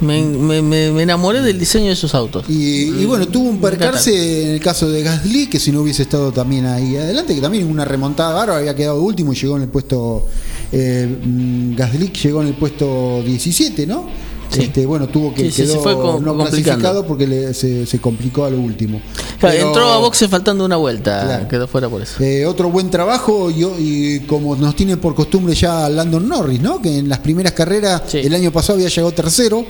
Me, 0.00 0.22
me- 0.22 0.62
me- 0.62 1.02
enamoré 1.02 1.42
del 1.42 1.58
diseño 1.58 1.86
de 1.86 1.92
esos 1.92 2.14
autos. 2.14 2.44
Y, 2.48 2.84
y 3.02 3.04
bueno, 3.04 3.26
tuvo 3.28 3.48
un 3.50 3.60
percance 3.60 4.42
en 4.44 4.50
el 4.52 4.60
caso 4.60 4.88
de 4.90 5.02
Gasly, 5.02 5.48
que 5.48 5.60
si 5.60 5.70
no 5.72 5.82
hubiese 5.82 6.02
estado 6.02 6.32
también 6.32 6.66
ahí 6.66 6.96
adelante, 6.96 7.34
que 7.34 7.40
también 7.40 7.70
una 7.70 7.84
remontada 7.84 8.32
bárbara, 8.32 8.58
había 8.60 8.74
quedado 8.74 9.02
último 9.02 9.32
y 9.32 9.36
llegó 9.36 9.56
en 9.56 9.62
el 9.62 9.68
puesto. 9.68 10.26
Eh, 10.72 11.06
mm, 11.22 11.74
Gasly 11.76 12.08
llegó 12.12 12.42
en 12.42 12.48
el 12.48 12.54
puesto 12.54 13.22
17, 13.24 13.86
¿no? 13.86 14.08
Sí. 14.50 14.62
Este, 14.62 14.84
bueno, 14.84 15.06
tuvo 15.06 15.32
que 15.32 15.50
Sí, 15.50 15.62
quedó 15.62 15.74
se 15.74 15.78
fue 15.78 15.94
com- 15.94 16.22
no 16.24 16.36
clasificado 16.36 17.06
porque 17.06 17.26
le- 17.26 17.54
se, 17.54 17.86
se 17.86 17.98
complicó 18.00 18.44
a 18.44 18.50
lo 18.50 18.58
último. 18.58 19.00
Claro, 19.38 19.54
Pero- 19.56 19.66
entró 19.68 19.92
a 19.92 19.98
boxe 19.98 20.26
faltando 20.28 20.64
una 20.64 20.76
vuelta, 20.76 21.22
Claro. 21.24 21.48
quedó 21.48 21.68
fuera 21.68 21.88
por 21.88 22.02
eso. 22.02 22.22
Eh, 22.22 22.44
otro 22.46 22.68
buen 22.70 22.90
trabajo 22.90 23.50
y, 23.50 23.64
y 23.78 24.20
como 24.26 24.56
nos 24.56 24.74
tiene 24.74 24.96
por 24.96 25.14
costumbre 25.14 25.54
ya 25.54 25.88
Landon 25.88 26.28
Norris, 26.28 26.60
¿no? 26.60 26.82
Que 26.82 26.98
en 26.98 27.08
las 27.08 27.20
primeras 27.20 27.52
carreras, 27.52 28.02
el 28.14 28.34
año 28.34 28.50
pasado 28.50 28.74
había 28.78 28.88
llegado 28.88 29.12
tercero, 29.12 29.64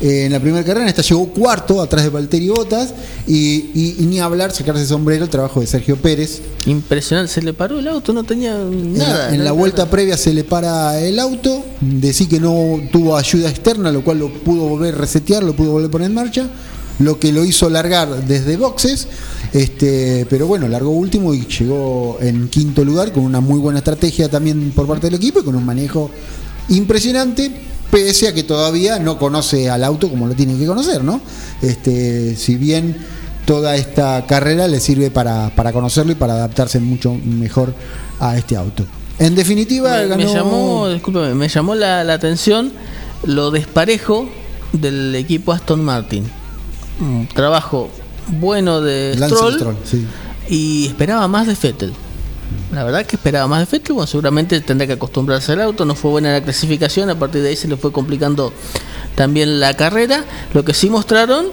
eh, 0.00 0.24
en 0.26 0.32
la 0.32 0.40
primera 0.40 0.64
carrera, 0.64 0.82
en 0.82 0.88
esta 0.88 1.02
llegó 1.02 1.26
cuarto, 1.28 1.80
atrás 1.80 2.02
de 2.02 2.10
Valtteri 2.10 2.48
Bottas, 2.48 2.92
y, 3.26 3.70
y- 3.74 3.96
y 4.00 4.06
ni 4.06 4.18
hablar, 4.20 4.50
sacarse 4.52 4.82
el 4.82 4.88
sombrero, 4.88 5.24
el 5.24 5.30
trabajo 5.30 5.60
de 5.60 5.66
Sergio 5.68 5.96
Pérez. 5.96 6.42
Impresionante, 6.66 7.32
se 7.32 7.40
le 7.42 7.52
paró 7.52 7.78
el 7.78 7.86
auto, 7.88 8.12
no 8.12 8.24
tenía 8.24 8.56
En 8.60 8.94
nada. 8.98 9.28
en 9.28 9.38
la 9.38 9.44
nada, 9.44 9.52
vuelta 9.52 9.88
previa 9.88 10.16
se 10.16 10.32
le 10.34 10.42
para 10.44 10.98
el 11.00 11.18
auto, 11.20 11.62
decir 11.80 12.28
que 12.28 12.40
no 12.40 12.80
tuvo 12.90 13.16
ayuda 13.16 13.48
externa, 13.48 13.92
lo 13.92 14.02
cual 14.02 14.18
lo 14.18 14.23
pudo 14.28 14.68
volver 14.68 14.94
a 14.94 14.98
resetear, 14.98 15.42
lo 15.42 15.54
pudo 15.54 15.72
volver 15.72 15.88
a 15.88 15.92
poner 15.92 16.08
en 16.08 16.14
marcha, 16.14 16.48
lo 16.98 17.18
que 17.18 17.32
lo 17.32 17.44
hizo 17.44 17.68
largar 17.68 18.24
desde 18.26 18.56
boxes, 18.56 19.08
este, 19.52 20.26
pero 20.30 20.46
bueno, 20.46 20.68
largó 20.68 20.90
último 20.90 21.34
y 21.34 21.46
llegó 21.46 22.18
en 22.20 22.48
quinto 22.48 22.84
lugar 22.84 23.12
con 23.12 23.24
una 23.24 23.40
muy 23.40 23.58
buena 23.58 23.78
estrategia 23.78 24.28
también 24.28 24.72
por 24.72 24.86
parte 24.86 25.08
del 25.08 25.14
equipo 25.14 25.40
y 25.40 25.44
con 25.44 25.54
un 25.56 25.64
manejo 25.64 26.10
impresionante, 26.68 27.50
pese 27.90 28.28
a 28.28 28.34
que 28.34 28.44
todavía 28.44 28.98
no 28.98 29.18
conoce 29.18 29.70
al 29.70 29.84
auto 29.84 30.08
como 30.08 30.26
lo 30.26 30.34
tiene 30.34 30.56
que 30.56 30.66
conocer, 30.66 31.02
¿no? 31.02 31.20
Este, 31.62 32.36
si 32.36 32.56
bien 32.56 32.96
toda 33.44 33.76
esta 33.76 34.24
carrera 34.26 34.68
le 34.68 34.80
sirve 34.80 35.10
para, 35.10 35.50
para 35.54 35.72
conocerlo 35.72 36.12
y 36.12 36.14
para 36.14 36.34
adaptarse 36.34 36.80
mucho 36.80 37.14
mejor 37.14 37.74
a 38.20 38.36
este 38.36 38.56
auto. 38.56 38.84
En 39.18 39.34
definitiva, 39.34 39.98
Me, 39.98 40.06
ganó. 40.08 40.24
me 40.24 40.32
llamó, 40.32 40.86
me 41.34 41.48
llamó 41.48 41.74
la, 41.74 42.02
la 42.02 42.14
atención 42.14 42.72
lo 43.26 43.50
desparejo 43.50 44.28
del 44.72 45.14
equipo 45.14 45.52
Aston 45.52 45.84
Martin. 45.84 46.24
Un 47.00 47.28
trabajo 47.28 47.90
bueno 48.28 48.80
de 48.80 49.14
Lance 49.16 49.34
Stroll 49.34 49.54
Stroll, 49.54 49.76
sí. 49.84 50.06
y 50.48 50.86
esperaba 50.86 51.28
más 51.28 51.46
de 51.46 51.56
Fettel. 51.56 51.92
La 52.72 52.84
verdad 52.84 53.06
que 53.06 53.16
esperaba 53.16 53.46
más 53.48 53.60
de 53.60 53.78
Vettel, 53.78 53.94
bueno, 53.94 54.06
seguramente 54.06 54.60
tendrá 54.60 54.86
que 54.86 54.94
acostumbrarse 54.94 55.52
al 55.52 55.60
auto, 55.62 55.84
no 55.84 55.94
fue 55.94 56.10
buena 56.10 56.32
la 56.32 56.42
clasificación, 56.42 57.10
a 57.10 57.18
partir 57.18 57.42
de 57.42 57.50
ahí 57.50 57.56
se 57.56 57.68
le 57.68 57.76
fue 57.76 57.92
complicando 57.92 58.52
también 59.14 59.60
la 59.60 59.74
carrera, 59.74 60.24
lo 60.52 60.64
que 60.64 60.74
sí 60.74 60.90
mostraron 60.90 61.46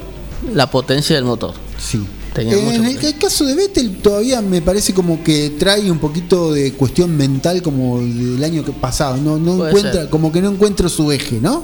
la 0.53 0.69
potencia 0.69 1.15
del 1.15 1.25
motor. 1.25 1.53
Sí. 1.77 2.05
En 2.35 2.85
el, 2.85 3.05
el, 3.05 3.17
caso 3.17 3.45
de 3.45 3.55
Vettel 3.55 3.97
todavía 3.97 4.41
me 4.41 4.61
parece 4.61 4.93
como 4.93 5.21
que 5.23 5.51
trae 5.59 5.91
un 5.91 5.99
poquito 5.99 6.53
de 6.53 6.73
cuestión 6.73 7.15
mental 7.17 7.61
como 7.61 7.99
del 7.99 8.41
año 8.43 8.63
pasado, 8.79 9.17
no, 9.17 9.37
no 9.37 9.67
encuentra, 9.67 10.09
como 10.09 10.31
que 10.31 10.41
no 10.41 10.49
encuentra 10.49 10.87
su 10.87 11.11
eje, 11.11 11.39
¿no? 11.41 11.63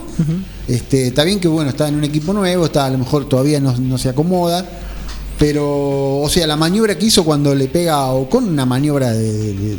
este, 0.67 1.07
está 1.07 1.23
bien 1.23 1.39
que 1.39 1.47
bueno, 1.47 1.69
está 1.69 1.87
en 1.87 1.95
un 1.95 2.03
equipo 2.03 2.33
nuevo, 2.33 2.65
está 2.65 2.85
a 2.85 2.89
lo 2.89 2.97
mejor 2.97 3.29
todavía 3.29 3.61
no, 3.61 3.77
no 3.77 3.97
se 3.97 4.09
acomoda, 4.09 4.65
pero, 5.39 6.19
o 6.19 6.29
sea, 6.29 6.47
la 6.47 6.57
maniobra 6.57 6.97
que 6.97 7.05
hizo 7.05 7.23
cuando 7.23 7.53
le 7.55 7.67
pega 7.67 8.07
o 8.07 8.29
con 8.29 8.45
una 8.45 8.65
maniobra 8.65 9.13
de, 9.13 9.77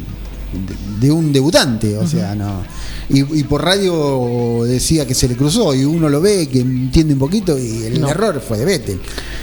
de, 1.00 1.10
un 1.10 1.32
debutante, 1.32 1.96
o 1.98 2.06
sea, 2.06 2.34
no. 2.34 2.62
Y, 3.10 3.42
por 3.44 3.64
radio 3.64 4.64
decía 4.64 5.06
que 5.06 5.14
se 5.14 5.28
le 5.28 5.36
cruzó 5.36 5.74
y 5.74 5.84
uno 5.84 6.08
lo 6.08 6.20
ve, 6.20 6.46
que 6.46 6.60
entiende 6.60 7.14
un 7.14 7.18
poquito 7.18 7.58
y 7.58 7.84
el 7.84 8.04
error 8.04 8.40
fue 8.40 8.58
de 8.58 8.64
Vettel. 8.66 9.00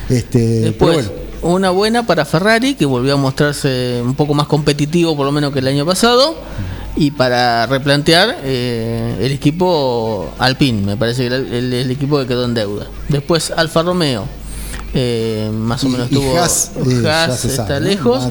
Este, 0.07 0.39
Después, 0.61 1.09
una 1.53 1.69
buena 1.69 2.05
para 2.05 2.25
Ferrari, 2.25 2.75
que 2.75 2.85
volvió 2.85 3.13
a 3.13 3.17
mostrarse 3.17 4.01
un 4.03 4.15
poco 4.15 4.33
más 4.33 4.47
competitivo 4.47 5.15
por 5.15 5.25
lo 5.25 5.31
menos 5.31 5.53
que 5.53 5.59
el 5.59 5.67
año 5.67 5.85
pasado. 5.85 6.35
Y 6.97 7.11
para 7.11 7.65
replantear 7.65 8.37
eh, 8.43 9.17
el 9.19 9.31
equipo 9.31 10.31
Alpine, 10.39 10.81
me 10.81 10.97
parece 10.97 11.21
que 11.21 11.27
era 11.27 11.35
el, 11.35 11.73
el 11.73 11.91
equipo 11.91 12.17
que 12.19 12.27
quedó 12.27 12.45
en 12.45 12.53
deuda. 12.53 12.87
Después 13.09 13.51
Alfa 13.51 13.83
Romeo, 13.83 14.25
eh, 14.97 15.51
más 15.53 15.83
o 15.83 15.89
menos 15.89 16.09
tuvo 16.09 16.37
Haas, 16.39 16.71
eh, 16.77 17.47
está 17.49 17.81
lejos 17.81 18.23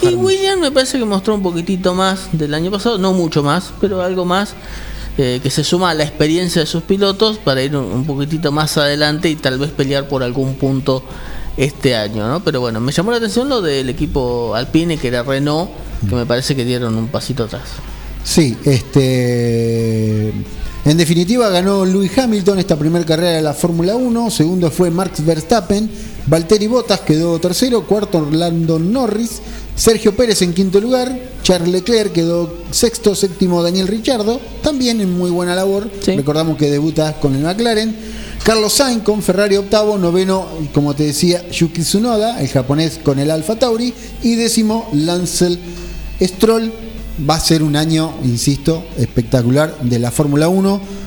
y 0.00 0.14
William 0.14 0.58
me 0.60 0.70
parece 0.70 0.98
que 0.98 1.04
mostró 1.04 1.34
un 1.34 1.42
poquitito 1.42 1.92
más 1.92 2.28
del 2.32 2.54
año 2.54 2.70
pasado 2.70 2.96
no 2.96 3.12
mucho 3.12 3.42
más 3.42 3.74
pero 3.82 4.00
algo 4.00 4.24
más 4.24 4.54
eh, 5.18 5.40
que 5.42 5.50
se 5.50 5.62
suma 5.62 5.90
a 5.90 5.94
la 5.94 6.04
experiencia 6.04 6.62
de 6.62 6.66
sus 6.66 6.84
pilotos 6.84 7.36
para 7.36 7.62
ir 7.62 7.76
un, 7.76 8.06
poquitito 8.06 8.50
más 8.50 8.78
adelante 8.78 9.28
y 9.28 9.36
tal 9.36 9.58
vez 9.58 9.72
pelear 9.72 10.08
por 10.08 10.22
algún 10.22 10.54
punto 10.54 11.02
este 11.56 11.96
año 11.96 12.28
no 12.28 12.42
pero 12.42 12.60
bueno 12.60 12.80
me 12.80 12.92
llamó 12.92 13.10
la 13.10 13.16
atención 13.18 13.48
lo 13.48 13.62
del 13.62 13.88
equipo 13.88 14.54
Alpine 14.54 14.98
que 14.98 15.08
era 15.08 15.22
Renault 15.22 15.70
que 16.08 16.14
me 16.14 16.26
parece 16.26 16.54
que 16.54 16.64
dieron 16.64 16.94
un 16.96 17.08
pasito 17.08 17.44
atrás 17.44 17.64
sí 18.24 18.56
este 18.64 20.32
en 20.86 20.96
definitiva, 20.96 21.48
ganó 21.48 21.84
Lewis 21.84 22.16
Hamilton 22.16 22.60
esta 22.60 22.78
primera 22.78 23.04
carrera 23.04 23.32
de 23.32 23.42
la 23.42 23.54
Fórmula 23.54 23.96
1. 23.96 24.30
Segundo 24.30 24.70
fue 24.70 24.88
Max 24.88 25.24
Verstappen. 25.24 25.90
Valtteri 26.28 26.68
Bottas 26.68 27.00
quedó 27.00 27.40
tercero. 27.40 27.84
Cuarto, 27.88 28.18
Orlando 28.18 28.78
Norris. 28.78 29.42
Sergio 29.76 30.16
Pérez 30.16 30.40
en 30.42 30.54
quinto 30.54 30.80
lugar. 30.80 31.16
Charles 31.42 31.68
Leclerc 31.68 32.12
quedó 32.12 32.52
sexto. 32.70 33.14
Séptimo, 33.14 33.62
Daniel 33.62 33.86
Ricciardo. 33.86 34.40
También 34.62 35.00
en 35.00 35.16
muy 35.16 35.30
buena 35.30 35.54
labor. 35.54 35.90
Recordamos 36.06 36.56
que 36.56 36.70
debuta 36.70 37.20
con 37.20 37.34
el 37.34 37.42
McLaren. 37.42 37.94
Carlos 38.42 38.72
Sainz 38.74 39.02
con 39.02 39.22
Ferrari 39.22 39.56
octavo, 39.56 39.98
noveno, 39.98 40.46
como 40.72 40.94
te 40.94 41.02
decía, 41.02 41.48
Yuki 41.50 41.82
Tsunoda, 41.82 42.40
el 42.40 42.48
japonés 42.48 43.00
con 43.02 43.18
el 43.18 43.32
Alfa 43.32 43.56
Tauri, 43.56 43.92
y 44.22 44.36
décimo, 44.36 44.88
Lancel 44.92 45.58
Stroll 46.22 46.72
va 47.28 47.34
a 47.34 47.40
ser 47.40 47.64
un 47.64 47.74
año, 47.74 48.14
insisto, 48.22 48.84
espectacular 48.98 49.76
de 49.82 49.98
la 49.98 50.12
Fórmula 50.12 50.48
1 50.48 51.05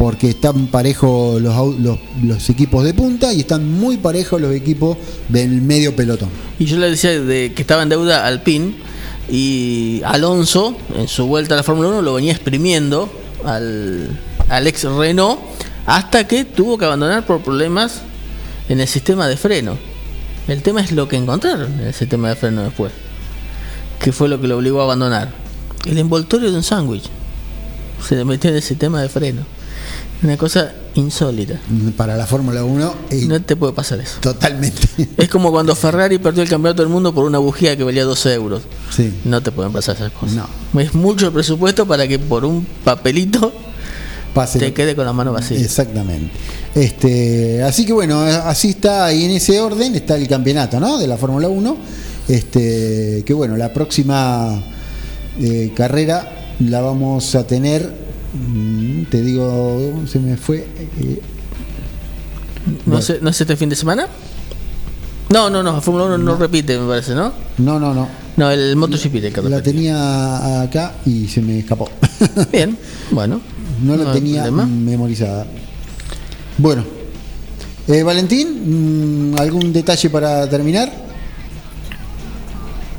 porque 0.00 0.30
están 0.30 0.68
parejos 0.68 1.42
los, 1.42 2.48
equipos 2.48 2.84
de 2.84 2.94
punta 2.94 3.34
y 3.34 3.40
están 3.40 3.70
muy 3.70 3.98
parejos 3.98 4.40
los 4.40 4.54
equipos 4.54 4.96
del 5.28 5.60
medio 5.60 5.94
pelotón. 5.94 6.30
Y 6.58 6.64
yo 6.64 6.78
le 6.78 6.88
decía 6.88 7.20
de 7.20 7.52
que 7.52 7.60
estaba 7.60 7.82
en 7.82 7.90
deuda 7.90 8.26
Alpine 8.26 8.76
y 9.30 10.00
Alonso 10.06 10.74
en 10.96 11.06
su 11.06 11.26
vuelta 11.26 11.52
a 11.52 11.58
la 11.58 11.62
Fórmula 11.62 11.90
1 11.90 12.00
lo 12.00 12.14
venía 12.14 12.32
exprimiendo 12.32 13.12
al, 13.44 14.18
al 14.48 14.66
ex 14.66 14.84
Renault 14.84 15.38
hasta 15.84 16.26
que 16.26 16.46
tuvo 16.46 16.78
que 16.78 16.86
abandonar 16.86 17.26
por 17.26 17.42
problemas 17.42 18.00
en 18.70 18.80
el 18.80 18.88
sistema 18.88 19.28
de 19.28 19.36
freno. 19.36 19.76
El 20.48 20.62
tema 20.62 20.80
es 20.80 20.92
lo 20.92 21.08
que 21.08 21.16
encontraron 21.16 21.78
en 21.78 21.88
el 21.88 21.92
sistema 21.92 22.30
de 22.30 22.36
freno 22.36 22.62
después 22.62 22.90
que 23.98 24.12
fue 24.12 24.30
lo 24.30 24.40
que 24.40 24.48
lo 24.48 24.56
obligó 24.56 24.80
a 24.80 24.84
abandonar. 24.84 25.28
El 25.84 25.98
envoltorio 25.98 26.50
de 26.50 26.56
un 26.56 26.62
sándwich. 26.62 27.04
Se 28.08 28.16
le 28.16 28.24
metió 28.24 28.48
en 28.48 28.56
el 28.56 28.62
sistema 28.62 29.02
de 29.02 29.10
freno. 29.10 29.59
Una 30.22 30.36
cosa 30.36 30.72
insólita. 30.94 31.58
Para 31.96 32.16
la 32.16 32.26
Fórmula 32.26 32.64
1. 32.64 32.94
No 33.26 33.42
te 33.42 33.56
puede 33.56 33.72
pasar 33.72 34.00
eso. 34.00 34.18
Totalmente. 34.20 34.82
Es 35.16 35.28
como 35.28 35.50
cuando 35.50 35.74
Ferrari 35.74 36.18
perdió 36.18 36.42
el 36.42 36.48
campeonato 36.48 36.82
del 36.82 36.90
mundo 36.90 37.14
por 37.14 37.24
una 37.24 37.38
bujía 37.38 37.76
que 37.76 37.84
valía 37.84 38.04
12 38.04 38.34
euros. 38.34 38.62
Sí. 38.94 39.12
No 39.24 39.42
te 39.42 39.50
pueden 39.50 39.72
pasar 39.72 39.96
esas 39.96 40.12
cosas. 40.12 40.36
No. 40.72 40.80
Es 40.80 40.94
mucho 40.94 41.26
el 41.26 41.32
presupuesto 41.32 41.86
para 41.86 42.06
que 42.06 42.18
por 42.18 42.44
un 42.44 42.66
papelito 42.84 43.52
te 44.58 44.72
quede 44.72 44.94
con 44.94 45.06
la 45.06 45.12
mano 45.12 45.32
vacía. 45.32 45.58
Exactamente. 45.58 46.30
Este, 46.74 47.62
así 47.62 47.84
que 47.84 47.92
bueno, 47.92 48.20
así 48.20 48.70
está, 48.70 49.12
y 49.12 49.24
en 49.24 49.32
ese 49.32 49.60
orden 49.60 49.94
está 49.96 50.16
el 50.16 50.28
campeonato 50.28 50.78
¿no? 50.78 50.98
de 50.98 51.08
la 51.08 51.16
Fórmula 51.16 51.48
1 51.48 51.76
este, 52.28 53.24
que 53.26 53.34
bueno, 53.34 53.56
la 53.56 53.72
próxima 53.72 54.62
eh, 55.40 55.72
carrera 55.74 56.54
la 56.60 56.80
vamos 56.80 57.34
a 57.34 57.44
tener, 57.44 57.92
te 59.10 59.22
digo, 59.22 60.02
se 60.06 60.18
me 60.18 60.36
fue. 60.36 60.66
Eh, 61.00 61.20
¿No, 62.86 63.00
sé, 63.00 63.18
¿No 63.20 63.30
es 63.30 63.40
este 63.40 63.56
fin 63.56 63.68
de 63.68 63.76
semana? 63.76 64.06
No, 65.30 65.48
no, 65.48 65.62
no, 65.62 65.80
Fórmula 65.80 66.06
1 66.06 66.18
no. 66.18 66.36
repite, 66.36 66.78
me 66.78 66.88
parece, 66.88 67.14
¿no? 67.14 67.32
No, 67.58 67.78
no, 67.78 67.94
no. 67.94 68.08
No, 68.36 68.50
el 68.50 68.76
MotoGP. 68.76 69.36
La, 69.42 69.48
la 69.48 69.62
tenía 69.62 70.62
acá 70.62 70.94
y 71.06 71.28
se 71.28 71.40
me 71.40 71.58
escapó. 71.58 71.88
Bien, 72.52 72.76
bueno. 73.10 73.40
No 73.82 73.96
la 73.96 74.12
tenía 74.12 74.50
memorizada. 74.50 75.46
Bueno, 76.58 76.84
eh, 77.88 78.02
Valentín, 78.02 79.32
mm, 79.32 79.38
¿algún 79.40 79.72
detalle 79.72 80.10
para 80.10 80.48
terminar? 80.48 81.09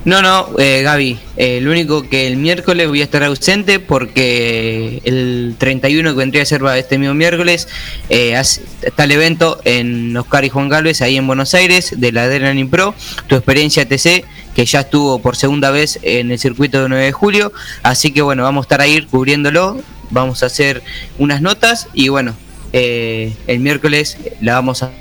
No, 0.04 0.24
no, 0.24 0.49
eh, 0.58 0.82
Gaby, 0.82 1.20
eh, 1.38 1.60
lo 1.62 1.70
único 1.70 2.10
que 2.10 2.26
el 2.26 2.36
miércoles 2.36 2.88
voy 2.88 3.02
a 3.02 3.04
estar 3.04 3.24
ausente 3.24 3.80
porque 3.80 4.99
el 5.04 5.56
31 5.60 6.10
que 6.10 6.16
vendría 6.16 6.41
a 6.41 6.45
ser 6.47 6.64
este 6.76 6.97
mismo 6.97 7.14
miércoles 7.14 7.68
eh, 8.10 8.34
está 8.82 9.04
el 9.04 9.12
evento 9.12 9.62
en 9.64 10.18
Oscar 10.18 10.43
y 10.43 10.49
Juan 10.49 10.70
Galvez 10.70 11.04
ahí 11.04 11.18
en 11.18 11.28
Buenos 11.28 11.54
Aires 11.54 11.93
de 11.95 12.12
la 12.12 12.24
Adrenaline 12.24 12.68
Pro, 12.68 12.95
tu 13.28 13.36
experiencia 13.36 13.88
TC 13.88 14.26
que 14.56 14.66
ya 14.66 14.80
estuvo 14.80 15.20
por 15.20 15.36
segunda 15.36 15.70
vez 15.70 15.99
en 16.02 16.32
el 16.32 16.39
circuito 16.39 16.82
de 16.82 16.89
9 16.89 17.06
de 17.06 17.12
julio, 17.12 17.54
así 17.84 18.12
que 18.12 18.24
bueno, 18.24 18.41
vamos 18.41 18.64
a 18.64 18.66
estar 18.66 18.82
ahí 18.82 19.04
cubriéndolo, 19.04 19.82
vamos 20.10 20.41
a 20.41 20.47
hacer 20.47 20.82
unas 21.20 21.43
notas 21.43 21.89
y 21.93 22.10
bueno, 22.10 22.36
eh, 22.74 23.36
el 23.45 23.60
miércoles 23.60 24.18
la 24.41 24.56
vamos 24.56 24.82
a 24.82 24.91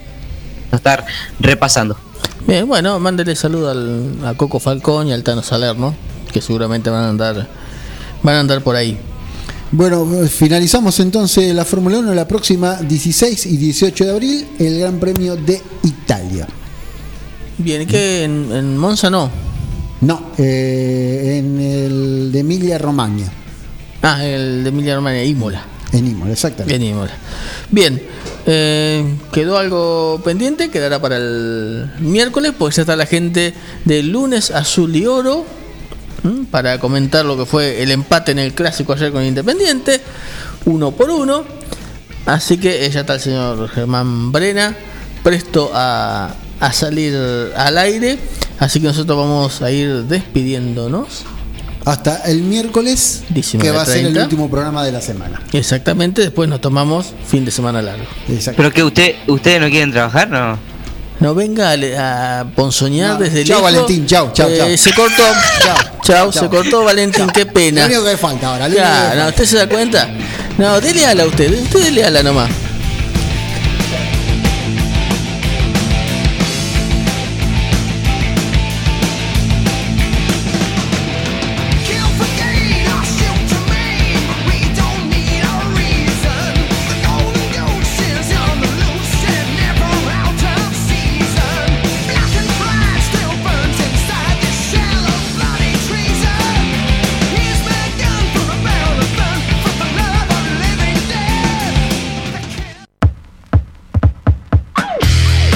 estar 0.73 1.07
repasando. 1.39 2.10
Bien, 2.47 2.67
bueno, 2.67 2.99
mándele 2.99 3.37
saludo 3.37 3.71
al, 3.71 4.17
a 4.25 4.35
Coco 4.35 4.59
Falcón 4.59 5.09
y 5.09 5.13
al 5.13 5.23
Tano 5.23 5.43
Salerno, 5.43 5.95
que 6.33 6.41
seguramente 6.41 6.91
van 6.91 7.05
a 7.05 7.09
andar, 7.11 7.49
van 8.23 8.35
a 8.35 8.41
andar 8.41 8.63
por 8.63 8.77
ahí. 8.77 8.99
Bueno, 9.73 10.05
finalizamos 10.29 10.99
entonces 10.99 11.55
la 11.55 11.65
Fórmula 11.65 11.99
1 11.99 12.13
la 12.13 12.27
próxima 12.27 12.77
16 12.77 13.47
y 13.47 13.57
18 13.57 14.05
de 14.05 14.11
abril, 14.11 14.49
el 14.59 14.81
Gran 14.81 14.99
Premio 14.99 15.37
de 15.37 15.63
Italia. 15.85 16.49
Bien, 17.57 17.87
que 17.87 18.25
en, 18.25 18.51
en, 18.51 18.77
Monza 18.77 19.11
no? 19.11 19.31
No, 20.01 20.31
eh, 20.39 21.37
en 21.39 21.61
el 21.61 22.33
de 22.33 22.41
Emilia 22.41 22.79
Romagna. 22.79 23.31
Ah, 24.03 24.25
el 24.25 24.65
de 24.65 24.71
Emilia 24.71 24.97
Romagna, 24.97 25.23
Imola. 25.23 25.63
En 25.93 26.31
exactamente. 26.31 26.77
En. 26.77 27.09
Bien, 27.71 28.03
eh, 28.47 29.17
quedó 29.33 29.59
algo 29.59 30.21
pendiente, 30.25 30.71
quedará 30.71 31.01
para 31.01 31.17
el 31.17 31.91
miércoles, 31.99 32.53
porque 32.57 32.77
ya 32.77 32.83
está 32.83 32.97
la 32.97 33.07
gente 33.07 33.55
del 33.85 34.11
lunes 34.11 34.51
azul 34.51 34.95
y 34.95 35.07
oro 35.07 35.45
para 36.51 36.79
comentar 36.79 37.25
lo 37.25 37.37
que 37.37 37.47
fue 37.47 37.83
el 37.83 37.91
empate 37.91 38.33
en 38.33 38.39
el 38.39 38.53
clásico 38.53 38.93
ayer 38.93 39.11
con 39.11 39.25
Independiente, 39.25 40.01
uno 40.67 40.93
por 40.93 41.11
uno. 41.11 41.45
Así 42.27 42.59
que 42.59 42.89
ya 42.91 43.01
está 43.01 43.15
el 43.15 43.21
señor 43.21 43.69
Germán 43.71 44.31
Brena 44.31 44.77
presto 45.23 45.71
a, 45.75 46.35
a 46.61 46.73
salir 46.73 47.17
al 47.57 47.79
aire. 47.79 48.19
Así 48.59 48.81
que 48.81 48.87
nosotros 48.87 49.17
vamos 49.17 49.63
a 49.63 49.71
ir 49.71 50.05
despidiéndonos 50.05 51.25
hasta 51.91 52.23
el 52.27 52.43
miércoles, 52.43 53.25
que 53.61 53.71
va 53.73 53.83
a 53.83 53.87
ser 53.87 54.07
el 54.07 54.17
último 54.17 54.49
programa 54.49 54.85
de 54.85 54.93
la 54.93 55.01
semana. 55.01 55.43
Exactamente, 55.53 56.23
después 56.23 56.49
nos 56.49 56.61
tomamos 56.61 57.13
fin 57.27 57.45
de 57.45 57.51
semana 57.51 57.83
largo. 57.83 58.05
Pero 58.57 58.73
que 58.73 58.85
usted, 58.85 59.17
ustedes 59.27 59.61
no 59.61 59.69
quieren 59.69 59.91
trabajar, 59.91 60.31
¿no? 60.31 60.57
No 61.19 61.35
venga 61.35 61.73
a, 61.73 62.45
ponzoñar 62.55 63.19
desde 63.19 63.45
chao, 63.45 63.61
Valentín, 63.63 64.07
chao, 64.07 64.33
chao, 64.33 64.49
eh, 64.49 64.79
Se 64.79 64.95
cortó. 64.95 65.23
chao, 65.61 65.77
chao, 66.03 66.33
se 66.33 66.49
cortó 66.49 66.85
Valentín, 66.85 67.27
qué 67.29 67.45
pena. 67.45 67.83
Lo 67.83 67.87
único 67.89 68.05
que 68.05 68.17
falta 68.17 68.47
ahora. 68.53 68.69
Ya, 68.69 69.15
no, 69.17 69.29
¿usted 69.29 69.45
se 69.45 69.57
da 69.57 69.69
cuenta? 69.69 70.09
No, 70.59 70.81
dele 70.81 71.05
ala 71.05 71.25
a 71.25 71.27
usted, 71.27 71.53
usted 71.61 71.83
dele 71.83 72.05
ala 72.05 72.23
nomás. 72.23 72.51